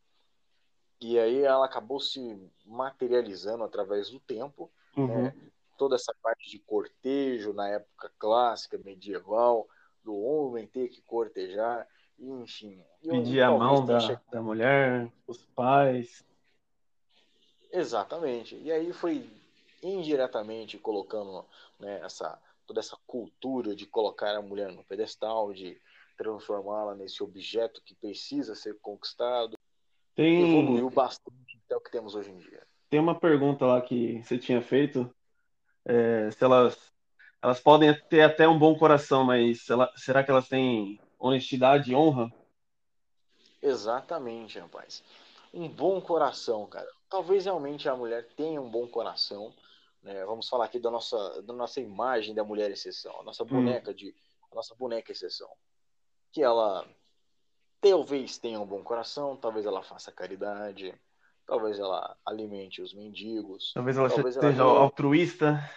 E 1.01 1.19
aí 1.19 1.41
ela 1.41 1.65
acabou 1.65 1.99
se 1.99 2.21
materializando 2.65 3.65
através 3.65 4.11
do 4.11 4.21
tempo, 4.21 4.71
uhum. 4.97 5.25
né? 5.25 5.35
toda 5.77 5.97
essa 5.97 6.15
parte 6.23 6.49
de 6.49 6.59
cortejo 6.59 7.53
na 7.53 7.69
época 7.69 8.13
clássica, 8.19 8.79
medieval, 8.79 9.67
do 10.05 10.17
homem 10.17 10.67
ter 10.67 10.89
que 10.89 11.03
cortejar, 11.03 11.89
enfim. 12.19 12.85
Pedir 13.01 13.41
a 13.41 13.51
mão 13.51 13.85
da, 13.85 13.99
da 14.31 14.43
mulher, 14.43 15.13
os 15.27 15.45
pais. 15.47 16.25
Exatamente. 17.73 18.57
E 18.57 18.71
aí 18.71 18.93
foi 18.93 19.29
indiretamente 19.83 20.79
colocando 20.79 21.45
né, 21.81 22.01
essa, 22.05 22.39
toda 22.67 22.81
essa 22.81 22.97
cultura 23.07 23.75
de 23.75 23.87
colocar 23.87 24.37
a 24.37 24.43
mulher 24.43 24.71
no 24.71 24.85
pedestal, 24.85 25.53
de 25.53 25.81
transformá-la 26.17 26.95
nesse 26.95 27.23
objeto 27.23 27.83
que 27.85 27.95
precisa 27.95 28.55
ser 28.55 28.79
conquistado. 28.81 29.57
Tem... 30.15 30.43
Evoluiu 30.43 30.91
bastante 30.91 31.59
até 31.65 31.77
o 31.77 31.81
que 31.81 31.91
temos 31.91 32.15
hoje 32.15 32.31
em 32.31 32.39
dia. 32.39 32.63
Tem 32.91 33.01
uma 33.01 33.19
pergunta 33.19 33.65
lá 33.65 33.81
que 33.81 34.23
você 34.23 34.37
tinha 34.37 34.61
feito, 34.61 35.13
é, 35.85 36.31
se 36.31 36.45
elas 36.45 36.93
elas 37.41 37.59
podem 37.59 37.93
ter 38.09 38.21
até 38.21 38.47
um 38.47 38.57
bom 38.57 38.79
coração, 38.79 39.25
mas 39.25 39.69
ela, 39.69 39.91
será 39.97 40.23
que 40.23 40.31
elas 40.31 40.47
têm 40.47 41.01
honestidade 41.19 41.91
e 41.91 41.95
honra 41.95 42.31
Exatamente, 43.63 44.59
rapaz. 44.59 45.05
Um 45.53 45.69
bom 45.69 46.01
coração, 46.01 46.67
cara. 46.67 46.89
Talvez 47.09 47.45
realmente 47.45 47.89
a 47.89 47.97
mulher 47.97 48.27
tenha 48.35 48.61
um 48.61 48.71
bom 48.71 48.87
coração. 48.89 49.55
Né? 50.03 50.25
Vamos 50.25 50.49
falar 50.49 50.65
aqui 50.65 50.79
da 50.79 50.91
nossa, 50.91 51.43
da 51.43 51.53
nossa 51.53 51.81
imagem 51.81 52.35
da 52.35 52.43
mulher 52.43 52.71
exceção, 52.71 53.21
a 53.21 53.23
nossa 53.23 53.45
hum. 53.45 53.47
boneca 53.47 53.95
de, 53.95 54.15
a 54.51 54.55
nossa 54.55 54.75
boneca 54.75 55.13
exceção, 55.13 55.49
que 56.33 56.43
ela 56.43 56.87
talvez 57.81 58.39
tenha 58.39 58.61
um 58.61 58.67
bom 58.67 58.83
coração, 58.83 59.37
talvez 59.37 59.67
ela 59.67 59.83
faça 59.83 60.13
caridade, 60.13 60.95
talvez 61.47 61.79
ela 61.79 62.17
alimente 62.25 62.81
os 62.81 62.95
mendigos, 62.95 63.73
talvez 63.75 63.97
ela 63.97 64.09
talvez 64.09 64.35
seja 64.35 64.49
ela 64.49 64.81
altruísta, 64.81 65.71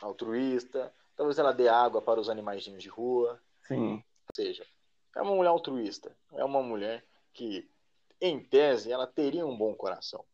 altruísta, 0.00 0.94
talvez 1.16 1.38
ela 1.38 1.52
dê 1.52 1.68
água 1.68 2.00
para 2.00 2.20
os 2.20 2.28
animaizinhos 2.28 2.82
de 2.82 2.88
rua. 2.88 3.40
Sim. 3.62 3.94
Ou 3.94 4.34
seja, 4.34 4.64
é 5.16 5.22
uma 5.22 5.34
mulher 5.34 5.50
altruísta, 5.50 6.16
é 6.32 6.44
uma 6.44 6.62
mulher 6.62 7.04
que, 7.32 7.68
em 8.20 8.42
tese, 8.42 8.92
ela 8.92 9.06
teria 9.06 9.46
um 9.46 9.56
bom 9.56 9.74
coração. 9.74 10.24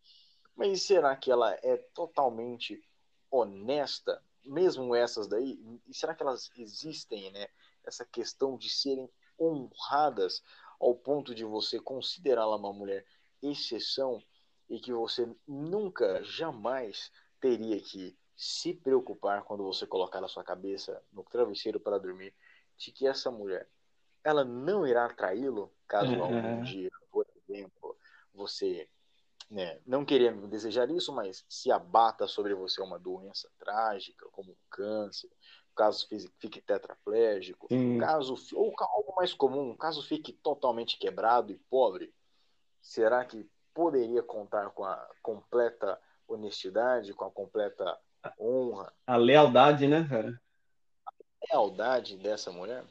Mas 0.55 0.83
será 0.83 1.15
que 1.15 1.31
ela 1.31 1.53
é 1.63 1.77
totalmente 1.95 2.83
honesta, 3.31 4.23
mesmo 4.45 4.95
essas 4.95 5.27
daí? 5.27 5.59
E 5.87 5.95
será 5.95 6.15
que 6.15 6.23
elas 6.23 6.51
existem, 6.57 7.31
né? 7.31 7.47
Essa 7.85 8.05
questão 8.05 8.57
de 8.57 8.69
serem 8.69 9.09
honradas 9.39 10.43
ao 10.81 10.95
ponto 10.95 11.35
de 11.35 11.45
você 11.45 11.79
considerá-la 11.79 12.57
uma 12.57 12.73
mulher 12.73 13.05
exceção 13.43 14.23
e 14.69 14.81
que 14.81 14.93
você 14.93 15.29
nunca, 15.47 16.23
jamais 16.25 17.13
teria 17.41 17.81
que 17.81 18.17
se 18.37 18.75
preocupar 18.75 19.45
quando 19.45 19.65
você 19.65 19.87
colocar 19.87 20.23
a 20.25 20.29
sua 20.29 20.43
cabeça 20.45 21.03
no 21.13 21.23
travesseiro 21.23 21.79
para 21.79 21.99
dormir 21.99 22.35
de 22.77 22.91
que 22.91 23.07
essa 23.07 23.31
mulher 23.31 23.69
ela 24.23 24.45
não 24.45 24.87
irá 24.87 25.09
traí-lo 25.09 25.73
caso 25.87 26.13
uhum. 26.13 26.23
algum 26.23 26.63
dia, 26.63 26.91
você 28.37 28.89
né, 29.51 29.79
não 29.87 30.05
querendo 30.05 30.47
desejar 30.49 30.91
isso, 30.91 31.13
mas 31.13 31.45
se 31.49 31.71
abata 31.71 32.27
sobre 32.27 32.55
você 32.55 32.81
uma 32.83 32.99
doença 32.99 33.49
trágica, 33.59 34.27
como 34.33 34.53
um 34.53 34.57
câncer, 34.69 35.31
caso 35.75 36.07
fique 36.39 36.61
tetraplégico, 36.61 37.69
Sim. 37.69 37.99
caso 37.99 38.35
ou 38.55 38.75
algo 38.81 39.15
mais 39.17 39.33
comum, 39.33 39.77
caso 39.77 40.03
fique 40.03 40.33
totalmente 40.33 40.99
quebrado 40.99 41.53
e 41.53 41.59
pobre, 41.71 42.13
será 42.81 43.25
que 43.25 43.49
poderia 43.73 44.23
contar 44.23 44.71
com 44.71 44.85
a 44.85 44.97
completa 45.23 46.01
honestidade, 46.27 47.15
com 47.15 47.25
a 47.25 47.31
completa 47.31 47.99
honra, 48.41 48.93
a 49.07 49.17
lealdade, 49.17 49.87
né, 49.87 50.07
cara? 50.09 50.41
A 51.07 51.55
lealdade 51.55 52.17
dessa 52.17 52.51
mulher? 52.51 52.85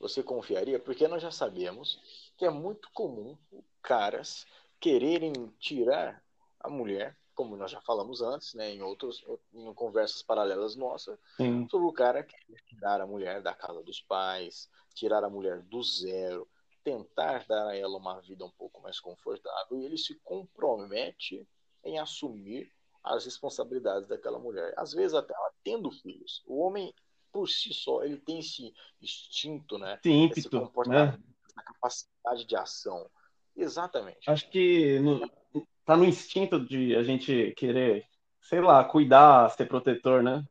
Você 0.00 0.22
confiaria? 0.22 0.78
Porque 0.78 1.08
nós 1.08 1.22
já 1.22 1.30
sabemos 1.30 2.00
que 2.36 2.44
é 2.44 2.50
muito 2.50 2.90
comum 2.92 3.36
caras 3.86 4.44
quererem 4.80 5.32
tirar 5.60 6.20
a 6.58 6.68
mulher, 6.68 7.16
como 7.34 7.56
nós 7.56 7.70
já 7.70 7.80
falamos 7.82 8.20
antes, 8.20 8.52
né, 8.54 8.70
em 8.70 8.82
outros 8.82 9.24
em 9.54 9.72
conversas 9.74 10.22
paralelas 10.22 10.74
nossas, 10.74 11.16
Sim. 11.36 11.68
sobre 11.70 11.86
o 11.86 11.92
cara 11.92 12.24
que 12.24 12.34
quer 12.34 12.60
tirar 12.66 13.00
a 13.00 13.06
mulher 13.06 13.40
da 13.40 13.54
casa 13.54 13.80
dos 13.84 14.02
pais, 14.02 14.68
tirar 14.92 15.22
a 15.22 15.30
mulher 15.30 15.62
do 15.62 15.82
zero, 15.82 16.48
tentar 16.82 17.46
dar 17.46 17.68
a 17.68 17.76
ela 17.76 17.96
uma 17.96 18.20
vida 18.20 18.44
um 18.44 18.50
pouco 18.50 18.82
mais 18.82 18.98
confortável, 18.98 19.78
e 19.78 19.84
ele 19.84 19.96
se 19.96 20.18
compromete 20.24 21.46
em 21.84 21.98
assumir 21.98 22.72
as 23.04 23.24
responsabilidades 23.24 24.08
daquela 24.08 24.38
mulher. 24.38 24.74
Às 24.76 24.92
vezes 24.92 25.14
até 25.14 25.32
ela 25.32 25.52
tendo 25.62 25.90
filhos. 25.92 26.42
O 26.44 26.58
homem 26.58 26.92
por 27.36 27.48
si 27.48 27.72
só, 27.74 28.02
ele 28.02 28.16
tem 28.16 28.38
esse 28.38 28.72
instinto, 29.00 29.76
né? 29.78 30.00
Esse 30.02 30.10
ímpeto, 30.10 30.40
esse 30.40 30.50
comportamento, 30.50 31.18
né? 31.18 31.34
essa 31.50 31.62
capacidade 31.62 32.46
de 32.46 32.56
ação. 32.56 33.08
Exatamente. 33.56 34.28
Acho 34.28 34.48
que 34.50 34.98
no, 35.00 35.28
tá 35.84 35.96
no 35.96 36.04
instinto 36.04 36.60
de 36.60 36.94
a 36.94 37.02
gente 37.02 37.54
querer, 37.56 38.06
sei 38.40 38.60
lá, 38.60 38.84
cuidar, 38.84 39.48
ser 39.50 39.66
protetor, 39.66 40.22
né? 40.22 40.44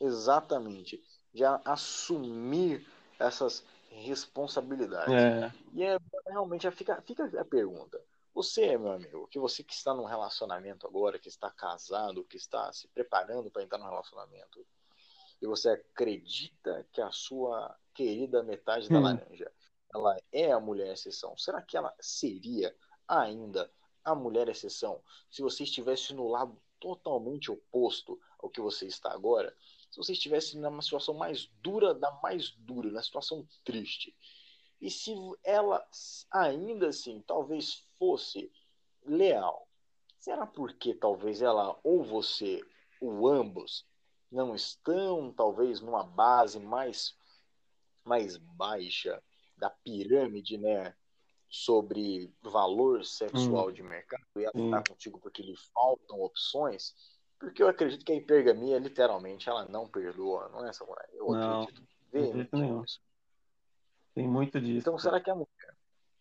Exatamente. 0.00 1.02
De 1.32 1.42
assumir 1.64 2.86
essas 3.18 3.64
responsabilidades. 3.88 5.12
É. 5.12 5.52
E 5.72 5.82
é, 5.84 5.98
realmente 6.26 6.70
fica, 6.72 7.00
fica 7.02 7.24
a 7.40 7.44
pergunta. 7.44 8.00
Você, 8.34 8.76
meu 8.76 8.92
amigo, 8.92 9.28
que 9.28 9.38
você 9.38 9.62
que 9.62 9.72
está 9.72 9.94
num 9.94 10.04
relacionamento 10.04 10.86
agora, 10.86 11.18
que 11.18 11.28
está 11.28 11.50
casado, 11.50 12.24
que 12.24 12.36
está 12.36 12.72
se 12.72 12.88
preparando 12.88 13.50
para 13.50 13.62
entrar 13.62 13.78
num 13.78 13.88
relacionamento, 13.88 14.66
e 15.40 15.46
você 15.46 15.70
acredita 15.70 16.84
que 16.92 17.00
a 17.00 17.12
sua 17.12 17.74
querida 17.94 18.42
metade 18.42 18.88
da 18.88 18.98
hum. 18.98 19.02
laranja 19.02 19.50
ela 19.94 20.16
é 20.32 20.50
a 20.50 20.60
mulher 20.60 20.92
exceção, 20.92 21.36
será 21.38 21.62
que 21.62 21.76
ela 21.76 21.94
seria 22.00 22.74
ainda 23.06 23.70
a 24.04 24.14
mulher 24.14 24.48
exceção 24.48 25.00
se 25.30 25.40
você 25.40 25.62
estivesse 25.62 26.12
no 26.12 26.28
lado 26.28 26.60
totalmente 26.80 27.50
oposto 27.50 28.20
ao 28.38 28.50
que 28.50 28.60
você 28.60 28.86
está 28.86 29.12
agora? 29.12 29.56
Se 29.90 29.96
você 29.96 30.12
estivesse 30.12 30.58
numa 30.58 30.82
situação 30.82 31.14
mais 31.14 31.46
dura 31.62 31.94
da 31.94 32.10
mais 32.22 32.50
dura, 32.50 32.90
na 32.90 33.02
situação 33.02 33.46
triste. 33.62 34.14
E 34.80 34.90
se 34.90 35.14
ela 35.44 35.86
ainda 36.30 36.88
assim 36.88 37.22
talvez 37.22 37.86
fosse 37.96 38.52
leal, 39.06 39.68
será 40.18 40.46
porque 40.46 40.92
talvez 40.92 41.40
ela 41.40 41.78
ou 41.84 42.02
você 42.02 42.60
ou 43.00 43.28
ambos 43.28 43.86
não 44.30 44.54
estão 44.54 45.32
talvez 45.32 45.80
numa 45.80 46.02
base 46.02 46.58
mais 46.58 47.16
mais 48.04 48.36
baixa 48.36 49.22
da 49.56 49.70
pirâmide, 49.70 50.58
né? 50.58 50.94
Sobre 51.48 52.32
valor 52.42 53.04
sexual 53.04 53.68
hum. 53.68 53.72
de 53.72 53.82
mercado 53.82 54.24
e 54.36 54.44
ela 54.44 54.52
está 54.54 54.92
contigo 54.92 55.20
porque 55.20 55.42
lhe 55.42 55.54
faltam 55.72 56.20
opções. 56.20 56.94
Porque 57.38 57.62
eu 57.62 57.68
acredito 57.68 58.04
que 58.04 58.12
a 58.12 58.16
hipergamia, 58.16 58.78
literalmente, 58.78 59.48
ela 59.48 59.66
não 59.68 59.86
perdoa, 59.86 60.48
não 60.48 60.66
é, 60.66 60.72
Samurai? 60.72 61.06
Eu 61.12 61.28
não, 61.30 61.62
acredito. 61.62 61.86
Tem 64.14 64.28
muito 64.28 64.60
disso. 64.60 64.78
Então, 64.78 64.98
será 64.98 65.20
que 65.20 65.30
a 65.30 65.34
mulher 65.34 65.48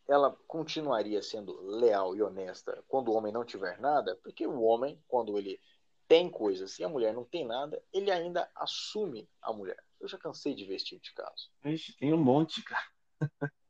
ela 0.07 0.35
continuaria 0.47 1.21
sendo 1.21 1.59
leal 1.61 2.15
e 2.15 2.21
honesta 2.21 2.83
quando 2.87 3.09
o 3.09 3.13
homem 3.13 3.31
não 3.31 3.45
tiver 3.45 3.79
nada? 3.79 4.15
Porque 4.23 4.45
o 4.45 4.61
homem, 4.61 5.01
quando 5.07 5.37
ele 5.37 5.59
tem 6.07 6.29
coisas 6.29 6.77
e 6.79 6.83
a 6.83 6.89
mulher 6.89 7.13
não 7.13 7.23
tem 7.23 7.45
nada, 7.45 7.81
ele 7.93 8.11
ainda 8.11 8.49
assume 8.55 9.29
a 9.41 9.53
mulher. 9.53 9.81
Eu 9.99 10.07
já 10.07 10.17
cansei 10.17 10.53
de 10.53 10.65
ver 10.65 10.75
esse 10.75 10.85
tipo 10.85 11.01
de 11.01 11.13
caso. 11.13 11.49
Ixi, 11.63 11.95
tem 11.97 12.13
um 12.13 12.17
monte, 12.17 12.61
cara. 12.63 12.85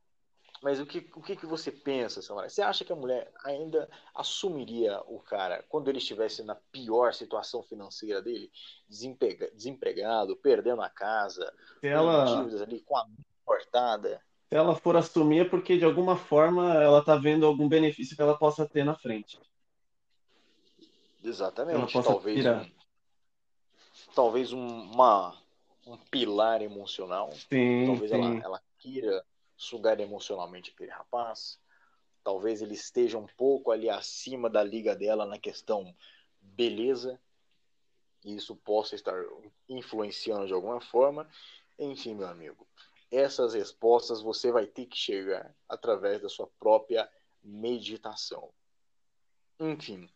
Mas 0.64 0.80
o 0.80 0.86
que, 0.86 1.10
o 1.14 1.20
que, 1.20 1.36
que 1.36 1.44
você 1.44 1.70
pensa, 1.70 2.22
Samara? 2.22 2.48
Você 2.48 2.62
acha 2.62 2.86
que 2.86 2.92
a 2.92 2.96
mulher 2.96 3.30
ainda 3.44 3.86
assumiria 4.14 4.98
o 5.06 5.20
cara 5.20 5.62
quando 5.68 5.88
ele 5.88 5.98
estivesse 5.98 6.42
na 6.42 6.54
pior 6.54 7.12
situação 7.12 7.62
financeira 7.62 8.22
dele, 8.22 8.50
desempregado, 8.88 10.36
perdendo 10.36 10.80
a 10.80 10.88
casa, 10.88 11.52
se 11.80 11.88
ela... 11.88 12.24
dívidas 12.24 12.62
ali, 12.62 12.80
com 12.80 12.96
a 12.96 13.06
cortada? 13.44 14.22
Se 14.48 14.56
ela 14.56 14.74
for 14.74 14.96
assumir 14.96 15.40
é 15.40 15.44
porque 15.44 15.76
de 15.76 15.84
alguma 15.84 16.16
forma 16.16 16.82
ela 16.82 17.04
tá 17.04 17.14
vendo 17.14 17.44
algum 17.44 17.68
benefício 17.68 18.16
que 18.16 18.22
ela 18.22 18.38
possa 18.38 18.66
ter 18.66 18.84
na 18.84 18.94
frente. 18.94 19.38
Exatamente. 21.22 21.92
Talvez 22.02 22.46
um, 22.46 22.70
talvez 24.14 24.52
uma, 24.52 25.36
um 25.86 25.98
pilar 26.10 26.62
emocional. 26.62 27.30
Sim, 27.32 27.84
talvez 27.84 28.10
sim. 28.10 28.16
Ela, 28.16 28.44
ela 28.44 28.62
queira 28.78 29.22
sugar 29.56 30.00
emocionalmente 30.00 30.70
aquele 30.70 30.90
rapaz. 30.90 31.60
Talvez 32.22 32.62
ele 32.62 32.74
esteja 32.74 33.18
um 33.18 33.26
pouco 33.26 33.70
ali 33.70 33.88
acima 33.90 34.48
da 34.48 34.62
liga 34.62 34.94
dela 34.96 35.26
na 35.26 35.38
questão 35.38 35.94
beleza. 36.40 37.20
E 38.24 38.34
isso 38.34 38.56
possa 38.56 38.94
estar 38.94 39.22
influenciando 39.68 40.46
de 40.46 40.52
alguma 40.52 40.80
forma. 40.80 41.28
Enfim, 41.78 42.14
meu 42.14 42.26
amigo, 42.26 42.66
essas 43.10 43.54
respostas 43.54 44.22
você 44.22 44.50
vai 44.50 44.66
ter 44.66 44.86
que 44.86 44.96
chegar 44.96 45.54
através 45.68 46.22
da 46.22 46.28
sua 46.28 46.46
própria 46.58 47.10
meditação. 47.42 48.50
Enfim, 49.60 50.08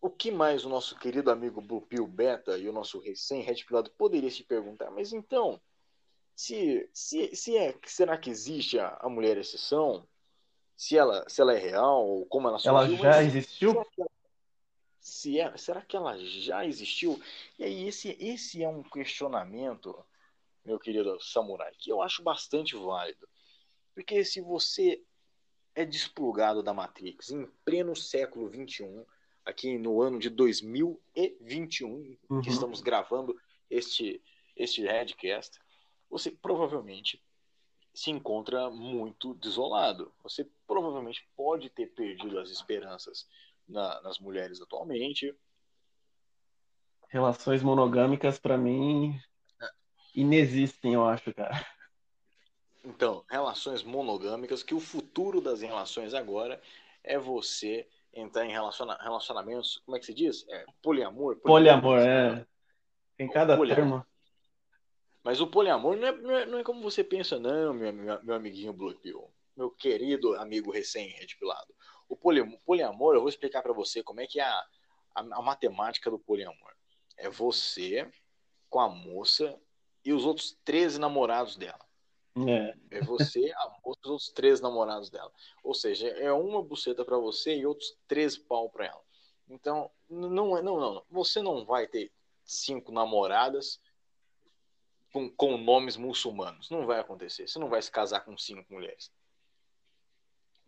o 0.00 0.10
que 0.10 0.30
mais 0.30 0.64
o 0.64 0.68
nosso 0.68 0.96
querido 0.98 1.30
amigo 1.30 1.60
Blue 1.60 1.80
Pill 1.80 2.06
Beta 2.06 2.56
e 2.58 2.68
o 2.68 2.72
nosso 2.72 2.98
recém-red 3.00 3.64
poderia 3.96 4.30
se 4.30 4.44
perguntar? 4.44 4.90
Mas 4.90 5.12
então, 5.12 5.60
se, 6.36 6.88
se, 6.92 7.34
se 7.34 7.56
é, 7.56 7.74
será 7.86 8.18
que 8.18 8.28
existe 8.28 8.78
a, 8.78 8.98
a 9.00 9.08
mulher 9.08 9.38
exceção? 9.38 10.06
Se 10.76 10.96
ela, 10.96 11.26
se 11.26 11.40
ela 11.40 11.54
é 11.54 11.58
real, 11.58 12.06
ou 12.06 12.26
como 12.26 12.46
ela 12.46 12.58
surgiu? 12.58 12.98
Ela 12.98 13.12
já 13.12 13.22
existiu? 13.22 13.72
Será 13.72 14.06
se 15.06 15.40
é, 15.40 15.56
será 15.56 15.80
que 15.80 15.96
ela 15.96 16.18
já 16.18 16.66
existiu? 16.66 17.18
E 17.58 17.64
aí, 17.64 17.86
esse, 17.86 18.16
esse 18.20 18.62
é 18.62 18.68
um 18.68 18.82
questionamento, 18.82 19.96
meu 20.64 20.78
querido 20.78 21.18
samurai, 21.22 21.72
que 21.78 21.90
eu 21.90 22.02
acho 22.02 22.22
bastante 22.22 22.76
válido. 22.76 23.26
Porque 23.94 24.24
se 24.24 24.40
você 24.40 25.00
é 25.74 25.84
desplugado 25.84 26.62
da 26.62 26.74
Matrix 26.74 27.30
em 27.30 27.46
pleno 27.64 27.96
século 27.96 28.50
XXI, 28.52 29.06
aqui 29.44 29.78
no 29.78 30.02
ano 30.02 30.18
de 30.18 30.28
2021, 30.28 32.18
uhum. 32.28 32.40
que 32.42 32.50
estamos 32.50 32.80
gravando 32.82 33.40
este, 33.70 34.20
este 34.56 34.82
Redcast, 34.82 35.58
você 36.18 36.30
provavelmente 36.30 37.22
se 37.94 38.10
encontra 38.10 38.70
muito 38.70 39.34
desolado. 39.34 40.12
Você 40.22 40.48
provavelmente 40.66 41.28
pode 41.36 41.68
ter 41.68 41.86
perdido 41.86 42.38
as 42.38 42.50
esperanças 42.50 43.28
na, 43.68 44.00
nas 44.00 44.18
mulheres 44.18 44.60
atualmente. 44.60 45.34
Relações 47.08 47.62
monogâmicas, 47.62 48.38
para 48.38 48.56
mim, 48.56 49.18
inexistem, 50.14 50.94
eu 50.94 51.06
acho, 51.06 51.32
cara. 51.34 51.64
Então, 52.82 53.24
relações 53.28 53.82
monogâmicas, 53.82 54.62
que 54.62 54.74
o 54.74 54.80
futuro 54.80 55.40
das 55.40 55.60
relações 55.60 56.14
agora 56.14 56.60
é 57.04 57.18
você 57.18 57.86
entrar 58.12 58.46
em 58.46 58.52
relaciona 58.52 58.96
relacionamentos, 59.02 59.82
como 59.84 59.96
é 59.96 60.00
que 60.00 60.06
se 60.06 60.14
diz? 60.14 60.46
É, 60.48 60.64
poliamor? 60.82 61.36
Poliamor, 61.36 61.98
é. 61.98 62.46
Tem 63.16 63.28
cada 63.28 63.56
poliamor. 63.56 63.76
termo. 63.76 64.15
Mas 65.26 65.40
o 65.40 65.46
poliamor 65.48 65.96
não 65.96 66.06
é, 66.06 66.12
não 66.12 66.36
é, 66.36 66.46
não 66.46 66.58
é 66.60 66.62
como 66.62 66.80
você 66.80 67.02
pensa, 67.02 67.36
não, 67.36 67.74
meu, 67.74 67.92
meu, 67.92 68.22
meu 68.22 68.34
amiguinho 68.36 68.72
Blue 68.72 68.94
Pill. 68.94 69.28
Meu 69.56 69.72
querido 69.72 70.36
amigo 70.36 70.70
recém-redpilado. 70.70 71.74
O 72.08 72.14
poliamor, 72.16 73.12
eu 73.12 73.18
vou 73.18 73.28
explicar 73.28 73.60
para 73.60 73.72
você 73.72 74.04
como 74.04 74.20
é 74.20 74.26
que 74.28 74.38
é 74.38 74.44
a, 74.44 74.64
a, 75.16 75.20
a 75.20 75.42
matemática 75.42 76.08
do 76.08 76.16
poliamor. 76.16 76.72
É 77.16 77.28
você 77.28 78.08
com 78.70 78.78
a 78.78 78.88
moça 78.88 79.60
e 80.04 80.12
os 80.12 80.24
outros 80.24 80.56
13 80.64 81.00
namorados 81.00 81.56
dela. 81.56 81.84
É. 82.46 82.98
é 82.98 83.00
você, 83.00 83.52
a 83.56 83.68
moça 83.84 83.98
e 83.98 84.06
os 84.06 84.10
outros 84.12 84.28
três 84.28 84.60
namorados 84.60 85.10
dela. 85.10 85.32
Ou 85.64 85.74
seja, 85.74 86.06
é 86.06 86.32
uma 86.32 86.62
buceta 86.62 87.04
para 87.04 87.18
você 87.18 87.56
e 87.56 87.66
outros 87.66 87.98
três 88.06 88.38
pau 88.38 88.70
para 88.70 88.86
ela. 88.86 89.02
Então, 89.48 89.90
não, 90.08 90.56
é, 90.56 90.62
não, 90.62 90.78
não, 90.78 91.02
você 91.10 91.42
não 91.42 91.66
vai 91.66 91.88
ter 91.88 92.12
cinco 92.44 92.92
namoradas 92.92 93.80
com, 95.16 95.30
com 95.30 95.56
nomes 95.56 95.96
muçulmanos. 95.96 96.68
Não 96.68 96.84
vai 96.84 97.00
acontecer. 97.00 97.48
Você 97.48 97.58
não 97.58 97.70
vai 97.70 97.80
se 97.80 97.90
casar 97.90 98.20
com 98.20 98.36
cinco 98.36 98.70
mulheres. 98.70 99.10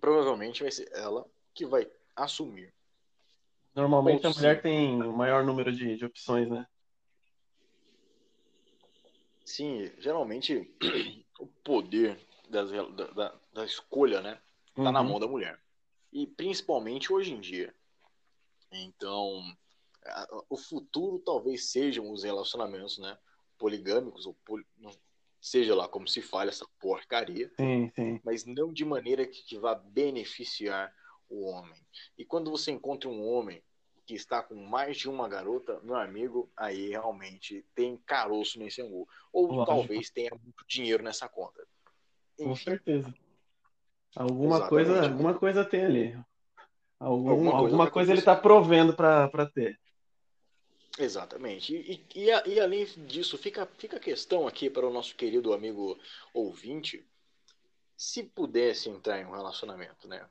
Provavelmente 0.00 0.62
vai 0.62 0.72
ser 0.72 0.90
ela 0.94 1.28
que 1.52 1.66
vai 1.66 1.86
assumir. 2.16 2.72
Normalmente 3.74 4.26
a 4.26 4.30
mulher 4.30 4.62
tem 4.62 5.02
o 5.02 5.12
maior 5.12 5.44
número 5.44 5.70
de, 5.70 5.96
de 5.96 6.04
opções, 6.06 6.48
né? 6.48 6.66
Sim, 9.44 9.92
geralmente 9.98 10.74
o 11.38 11.46
poder 11.46 12.18
das, 12.48 12.70
da, 13.14 13.34
da, 13.52 13.64
escolha, 13.66 14.22
né? 14.22 14.40
Tá 14.74 14.82
uhum. 14.82 14.92
na 14.92 15.02
mão 15.02 15.20
da 15.20 15.26
mulher. 15.26 15.60
E 16.10 16.26
principalmente 16.26 17.12
hoje 17.12 17.34
em 17.34 17.40
dia. 17.40 17.74
Então, 18.72 19.42
a, 20.06 20.26
o 20.48 20.56
futuro 20.56 21.18
talvez 21.18 21.66
sejam 21.66 22.10
os 22.10 22.24
relacionamentos, 22.24 22.96
né? 22.96 23.18
Poligâmicos, 23.58 24.26
ou 24.26 24.34
poli... 24.44 24.64
seja 25.40 25.74
lá 25.74 25.88
como 25.88 26.06
se 26.08 26.22
fale 26.22 26.50
essa 26.50 26.66
porcaria, 26.78 27.50
sim, 27.56 27.90
sim. 27.94 28.20
mas 28.24 28.44
não 28.44 28.72
de 28.72 28.84
maneira 28.84 29.26
que, 29.26 29.42
que 29.42 29.58
vá 29.58 29.74
beneficiar 29.74 30.92
o 31.28 31.46
homem. 31.46 31.80
E 32.16 32.24
quando 32.24 32.50
você 32.50 32.70
encontra 32.70 33.08
um 33.08 33.26
homem 33.26 33.62
que 34.06 34.14
está 34.14 34.42
com 34.42 34.54
mais 34.54 34.96
de 34.96 35.06
uma 35.06 35.28
garota, 35.28 35.78
meu 35.82 35.96
amigo, 35.96 36.50
aí 36.56 36.88
realmente 36.88 37.62
tem 37.74 37.98
caroço 38.06 38.58
nesse 38.58 38.80
angu. 38.80 39.06
Ou 39.30 39.48
Lógico. 39.48 39.66
talvez 39.66 40.08
tenha 40.10 40.30
muito 40.30 40.64
dinheiro 40.66 41.02
nessa 41.02 41.28
conta. 41.28 41.62
Enfim. 42.38 42.48
Com 42.48 42.56
certeza. 42.56 43.14
Alguma 44.16 44.66
coisa, 44.66 45.02
alguma 45.04 45.34
coisa 45.34 45.62
tem 45.62 45.84
ali. 45.84 46.18
Algum, 46.98 47.30
alguma 47.30 47.50
coisa, 47.50 47.66
alguma 47.66 47.90
coisa 47.90 48.12
ele 48.12 48.20
está 48.20 48.34
provendo 48.34 48.94
para 48.94 49.46
ter. 49.54 49.78
Exatamente. 50.98 51.74
E, 51.74 52.04
e, 52.14 52.26
e, 52.26 52.60
além 52.60 52.84
disso, 53.06 53.38
fica, 53.38 53.64
fica 53.78 53.98
a 53.98 54.00
questão 54.00 54.48
aqui 54.48 54.68
para 54.68 54.86
o 54.86 54.92
nosso 54.92 55.14
querido 55.14 55.52
amigo 55.52 55.96
ouvinte, 56.34 57.06
se 57.96 58.24
pudesse 58.24 58.88
entrar 58.88 59.20
em 59.20 59.24
um 59.24 59.30
relacionamento, 59.30 60.08
né, 60.08 60.28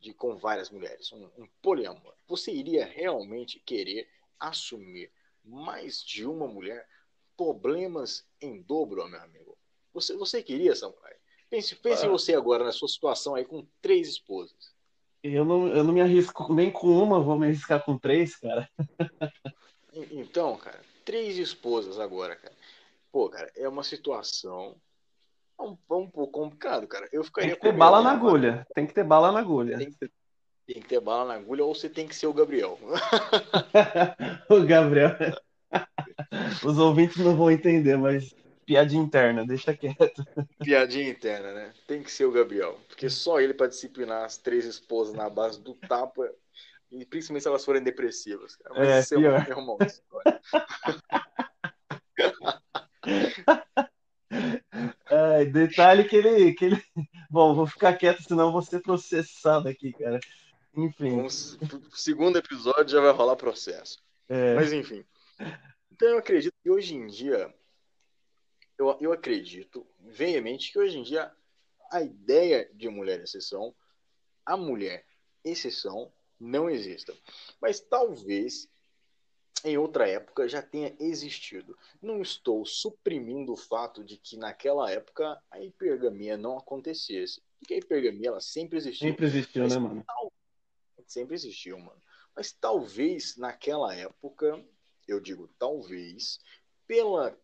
de, 0.00 0.12
com 0.12 0.36
várias 0.36 0.68
mulheres, 0.68 1.12
um, 1.12 1.30
um 1.38 1.48
poliamor, 1.62 2.14
você 2.26 2.52
iria 2.52 2.84
realmente 2.84 3.60
querer 3.60 4.08
assumir 4.38 5.12
mais 5.44 6.02
de 6.02 6.26
uma 6.26 6.48
mulher? 6.48 6.88
Problemas 7.36 8.26
em 8.40 8.62
dobro, 8.62 9.08
meu 9.08 9.20
amigo. 9.20 9.56
Você, 9.92 10.16
você 10.16 10.42
queria, 10.42 10.74
Samurai? 10.74 11.14
Pense, 11.48 11.76
pense 11.76 12.04
ah. 12.04 12.06
em 12.06 12.10
você 12.10 12.34
agora, 12.34 12.64
na 12.64 12.72
sua 12.72 12.88
situação 12.88 13.34
aí, 13.34 13.44
com 13.44 13.66
três 13.80 14.08
esposas. 14.08 14.74
Eu 15.22 15.44
não, 15.44 15.68
eu 15.68 15.82
não 15.82 15.92
me 15.92 16.00
arrisco 16.00 16.52
nem 16.52 16.70
com 16.70 16.88
uma, 16.88 17.20
vou 17.20 17.38
me 17.38 17.46
arriscar 17.46 17.82
com 17.84 17.98
três, 17.98 18.36
cara. 18.36 18.68
Então, 20.10 20.56
cara, 20.56 20.80
três 21.04 21.38
esposas 21.38 21.98
agora, 21.98 22.34
cara. 22.36 22.54
Pô, 23.12 23.28
cara, 23.28 23.50
é 23.56 23.68
uma 23.68 23.84
situação 23.84 24.74
um, 25.58 25.76
um 25.90 26.10
pouco 26.10 26.28
complicado, 26.28 26.86
cara. 26.86 27.08
Eu 27.12 27.22
ficaria 27.22 27.50
tem 27.50 27.60
que 27.60 27.62
ter 27.62 27.72
bala 27.72 28.02
na 28.02 28.12
agulha. 28.12 28.66
Tem 28.74 28.86
que 28.86 28.94
ter 28.94 29.04
bala 29.04 29.30
na 29.30 29.40
agulha. 29.40 29.78
Tem 29.78 29.90
que, 29.90 30.10
tem 30.66 30.82
que 30.82 30.88
ter 30.88 31.00
bala 31.00 31.26
na 31.26 31.34
agulha 31.34 31.64
ou 31.64 31.74
você 31.74 31.88
tem 31.88 32.08
que 32.08 32.16
ser 32.16 32.26
o 32.26 32.32
Gabriel. 32.32 32.78
o 34.50 34.64
Gabriel. 34.64 35.16
Os 36.64 36.78
ouvintes 36.78 37.16
não 37.18 37.36
vão 37.36 37.50
entender, 37.50 37.96
mas 37.96 38.34
piadinha 38.64 39.02
interna, 39.02 39.44
deixa 39.46 39.76
quieto. 39.76 40.24
Piadinha 40.58 41.08
interna, 41.08 41.52
né? 41.52 41.72
Tem 41.86 42.02
que 42.02 42.10
ser 42.10 42.24
o 42.24 42.32
Gabriel, 42.32 42.78
porque 42.88 43.08
só 43.08 43.40
ele 43.40 43.54
para 43.54 43.66
disciplinar 43.66 44.24
as 44.24 44.36
três 44.36 44.64
esposas 44.64 45.14
na 45.14 45.28
base 45.28 45.60
do 45.60 45.74
tapa 45.74 46.30
e 46.94 47.04
principalmente 47.04 47.42
se 47.42 47.48
elas 47.48 47.64
forem 47.64 47.82
depressivas. 47.82 48.56
Mas 48.70 48.88
é, 48.88 49.00
isso 49.00 49.16
pior. 49.16 49.46
é 49.48 49.54
uma 49.54 49.76
é, 55.10 55.44
detalhe 55.46 56.04
que 56.04 56.16
ele, 56.16 56.54
que 56.54 56.66
ele. 56.66 56.82
Bom, 57.28 57.54
vou 57.54 57.66
ficar 57.66 57.94
quieto, 57.94 58.22
senão 58.22 58.52
vou 58.52 58.62
ser 58.62 58.80
processado 58.80 59.68
aqui, 59.68 59.92
cara. 59.92 60.20
Enfim. 60.76 61.16
Vamos, 61.16 61.58
segundo 61.92 62.38
episódio 62.38 62.88
já 62.88 63.00
vai 63.00 63.12
rolar 63.12 63.36
processo. 63.36 64.00
É. 64.28 64.54
Mas 64.54 64.72
enfim. 64.72 65.04
Então 65.90 66.08
eu 66.08 66.18
acredito 66.18 66.54
que 66.62 66.70
hoje 66.70 66.94
em 66.94 67.06
dia. 67.06 67.52
Eu, 68.76 68.96
eu 69.00 69.12
acredito 69.12 69.86
veemente 70.00 70.72
que 70.72 70.78
hoje 70.78 70.98
em 70.98 71.02
dia 71.04 71.32
a 71.92 72.02
ideia 72.02 72.68
de 72.74 72.88
mulher 72.88 73.20
exceção, 73.20 73.72
a 74.44 74.56
mulher 74.56 75.06
exceção, 75.44 76.12
não 76.38 76.68
existam. 76.68 77.14
Mas 77.60 77.80
talvez 77.80 78.68
em 79.64 79.78
outra 79.78 80.06
época 80.08 80.46
já 80.46 80.60
tenha 80.60 80.94
existido. 81.00 81.76
Não 82.00 82.20
estou 82.20 82.66
suprimindo 82.66 83.52
o 83.52 83.56
fato 83.56 84.04
de 84.04 84.18
que 84.18 84.36
naquela 84.36 84.90
época 84.90 85.40
a 85.50 85.60
hipergamia 85.60 86.36
não 86.36 86.58
acontecesse. 86.58 87.42
Porque 87.58 87.74
a 87.74 87.78
hipergamia 87.78 88.28
ela 88.28 88.40
sempre 88.40 88.76
existiu. 88.76 89.08
Sempre 89.08 89.26
existiu, 89.26 89.66
né, 89.66 89.78
mano? 89.78 90.04
Tal... 90.06 90.32
Sempre 91.06 91.34
existiu, 91.34 91.78
mano. 91.78 92.00
Mas 92.36 92.52
talvez 92.52 93.36
naquela 93.36 93.94
época, 93.94 94.62
eu 95.08 95.20
digo 95.20 95.48
talvez, 95.58 96.40
pela 96.86 97.38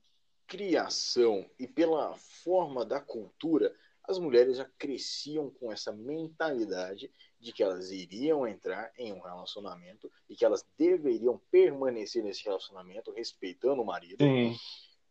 criação 0.46 1.48
e 1.58 1.66
pela 1.66 2.14
forma 2.16 2.84
da 2.84 3.00
cultura, 3.00 3.74
as 4.02 4.18
mulheres 4.18 4.56
já 4.56 4.64
cresciam 4.76 5.48
com 5.50 5.72
essa 5.72 5.92
mentalidade 5.92 7.10
de 7.40 7.52
que 7.52 7.62
elas 7.62 7.90
iriam 7.90 8.46
entrar 8.46 8.92
em 8.98 9.12
um 9.12 9.20
relacionamento 9.20 10.12
e 10.28 10.36
que 10.36 10.44
elas 10.44 10.64
deveriam 10.76 11.40
permanecer 11.50 12.22
nesse 12.22 12.44
relacionamento 12.44 13.12
respeitando 13.12 13.80
o 13.80 13.84
marido 13.84 14.22
Sim. 14.22 14.54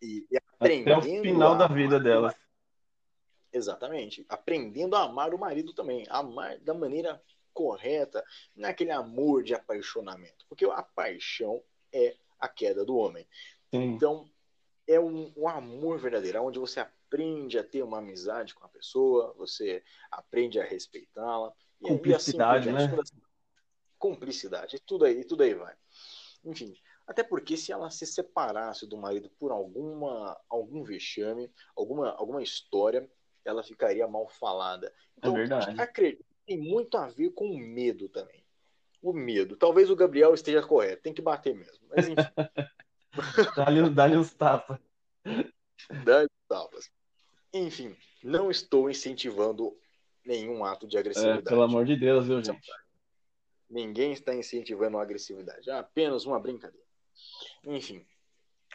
e, 0.02 0.28
e 0.30 0.38
aprendendo 0.38 1.00
até 1.00 1.20
o 1.20 1.24
final 1.24 1.58
da 1.58 1.68
vida 1.68 2.00
delas. 2.00 2.36
Exatamente, 3.52 4.24
aprendendo 4.30 4.96
a 4.96 5.04
amar 5.04 5.34
o 5.34 5.40
marido 5.40 5.74
também, 5.74 6.06
amar 6.08 6.60
da 6.60 6.74
maneira 6.74 7.20
correta, 7.52 8.24
naquele 8.56 8.92
amor 8.92 9.44
de 9.44 9.56
apaixonamento, 9.56 10.46
porque 10.48 10.66
a 10.66 10.84
paixão 10.84 11.64
é 11.92 12.16
a 12.40 12.48
queda 12.48 12.86
do 12.86 12.96
homem. 12.96 13.28
Sim. 13.74 13.96
Então 13.96 14.30
é 14.88 15.00
um, 15.00 15.34
um 15.36 15.48
amor 15.48 15.98
verdadeiro, 15.98 16.44
onde 16.44 16.60
você 16.60 16.80
aprende 16.80 17.58
a 17.58 17.64
ter 17.64 17.82
uma 17.82 17.98
amizade 17.98 18.54
com 18.54 18.64
a 18.66 18.70
pessoa, 18.70 19.34
você 19.36 19.84
aprende 20.12 20.60
a 20.60 20.64
respeitá-la 20.64 21.52
Cumplicidade, 21.82 22.70
assim, 22.70 22.96
né? 22.96 23.02
Cumplicidade, 23.98 24.80
tudo 24.86 25.06
aí, 25.06 25.24
tudo 25.24 25.44
aí 25.44 25.54
vai. 25.54 25.76
Enfim, 26.44 26.74
até 27.08 27.24
porque 27.24 27.58
se 27.58 27.72
ela 27.72 27.90
se 27.90 28.06
separasse 28.06 28.88
do 28.88 28.98
marido 28.98 29.30
por 29.40 29.52
alguma 29.52 30.40
algum 30.50 30.84
vexame, 30.84 31.52
alguma 31.76 32.12
alguma 32.12 32.42
história, 32.42 33.10
ela 33.44 33.64
ficaria 33.64 34.08
mal 34.08 34.28
falada. 34.28 34.94
Então, 35.18 35.36
é 35.36 35.40
verdade. 35.40 35.82
acredito, 35.82 36.26
tem 36.46 36.58
muito 36.58 36.98
a 36.98 37.08
ver 37.08 37.32
com 37.32 37.50
o 37.50 37.58
medo 37.58 38.08
também. 38.10 38.44
O 39.02 39.14
medo. 39.14 39.56
Talvez 39.56 39.90
o 39.90 39.96
Gabriel 39.96 40.34
esteja 40.34 40.62
correto, 40.62 41.02
tem 41.02 41.14
que 41.14 41.22
bater 41.22 41.56
mesmo. 41.56 41.88
Mas 41.90 42.08
enfim. 42.08 42.16
dá-lhe 43.56 43.90
dá 43.90 44.06
uns 44.06 44.34
tapas. 44.34 44.80
Dá-lhe 46.04 46.30
tapas. 46.48 46.92
Enfim, 47.54 47.96
não 48.24 48.52
estou 48.52 48.90
incentivando 48.90 49.76
nenhum 50.26 50.64
ato 50.64 50.88
de 50.88 50.98
agressividade. 50.98 51.40
É, 51.40 51.50
pelo 51.50 51.64
amor 51.64 51.86
de 51.86 51.96
Deus, 51.96 52.28
viu, 52.28 52.44
gente? 52.44 52.60
Ninguém 53.70 54.12
está 54.12 54.34
incentivando 54.34 54.98
a 54.98 55.02
agressividade. 55.02 55.70
É 55.70 55.74
apenas 55.74 56.26
uma 56.26 56.40
brincadeira. 56.40 56.86
Enfim. 57.64 58.06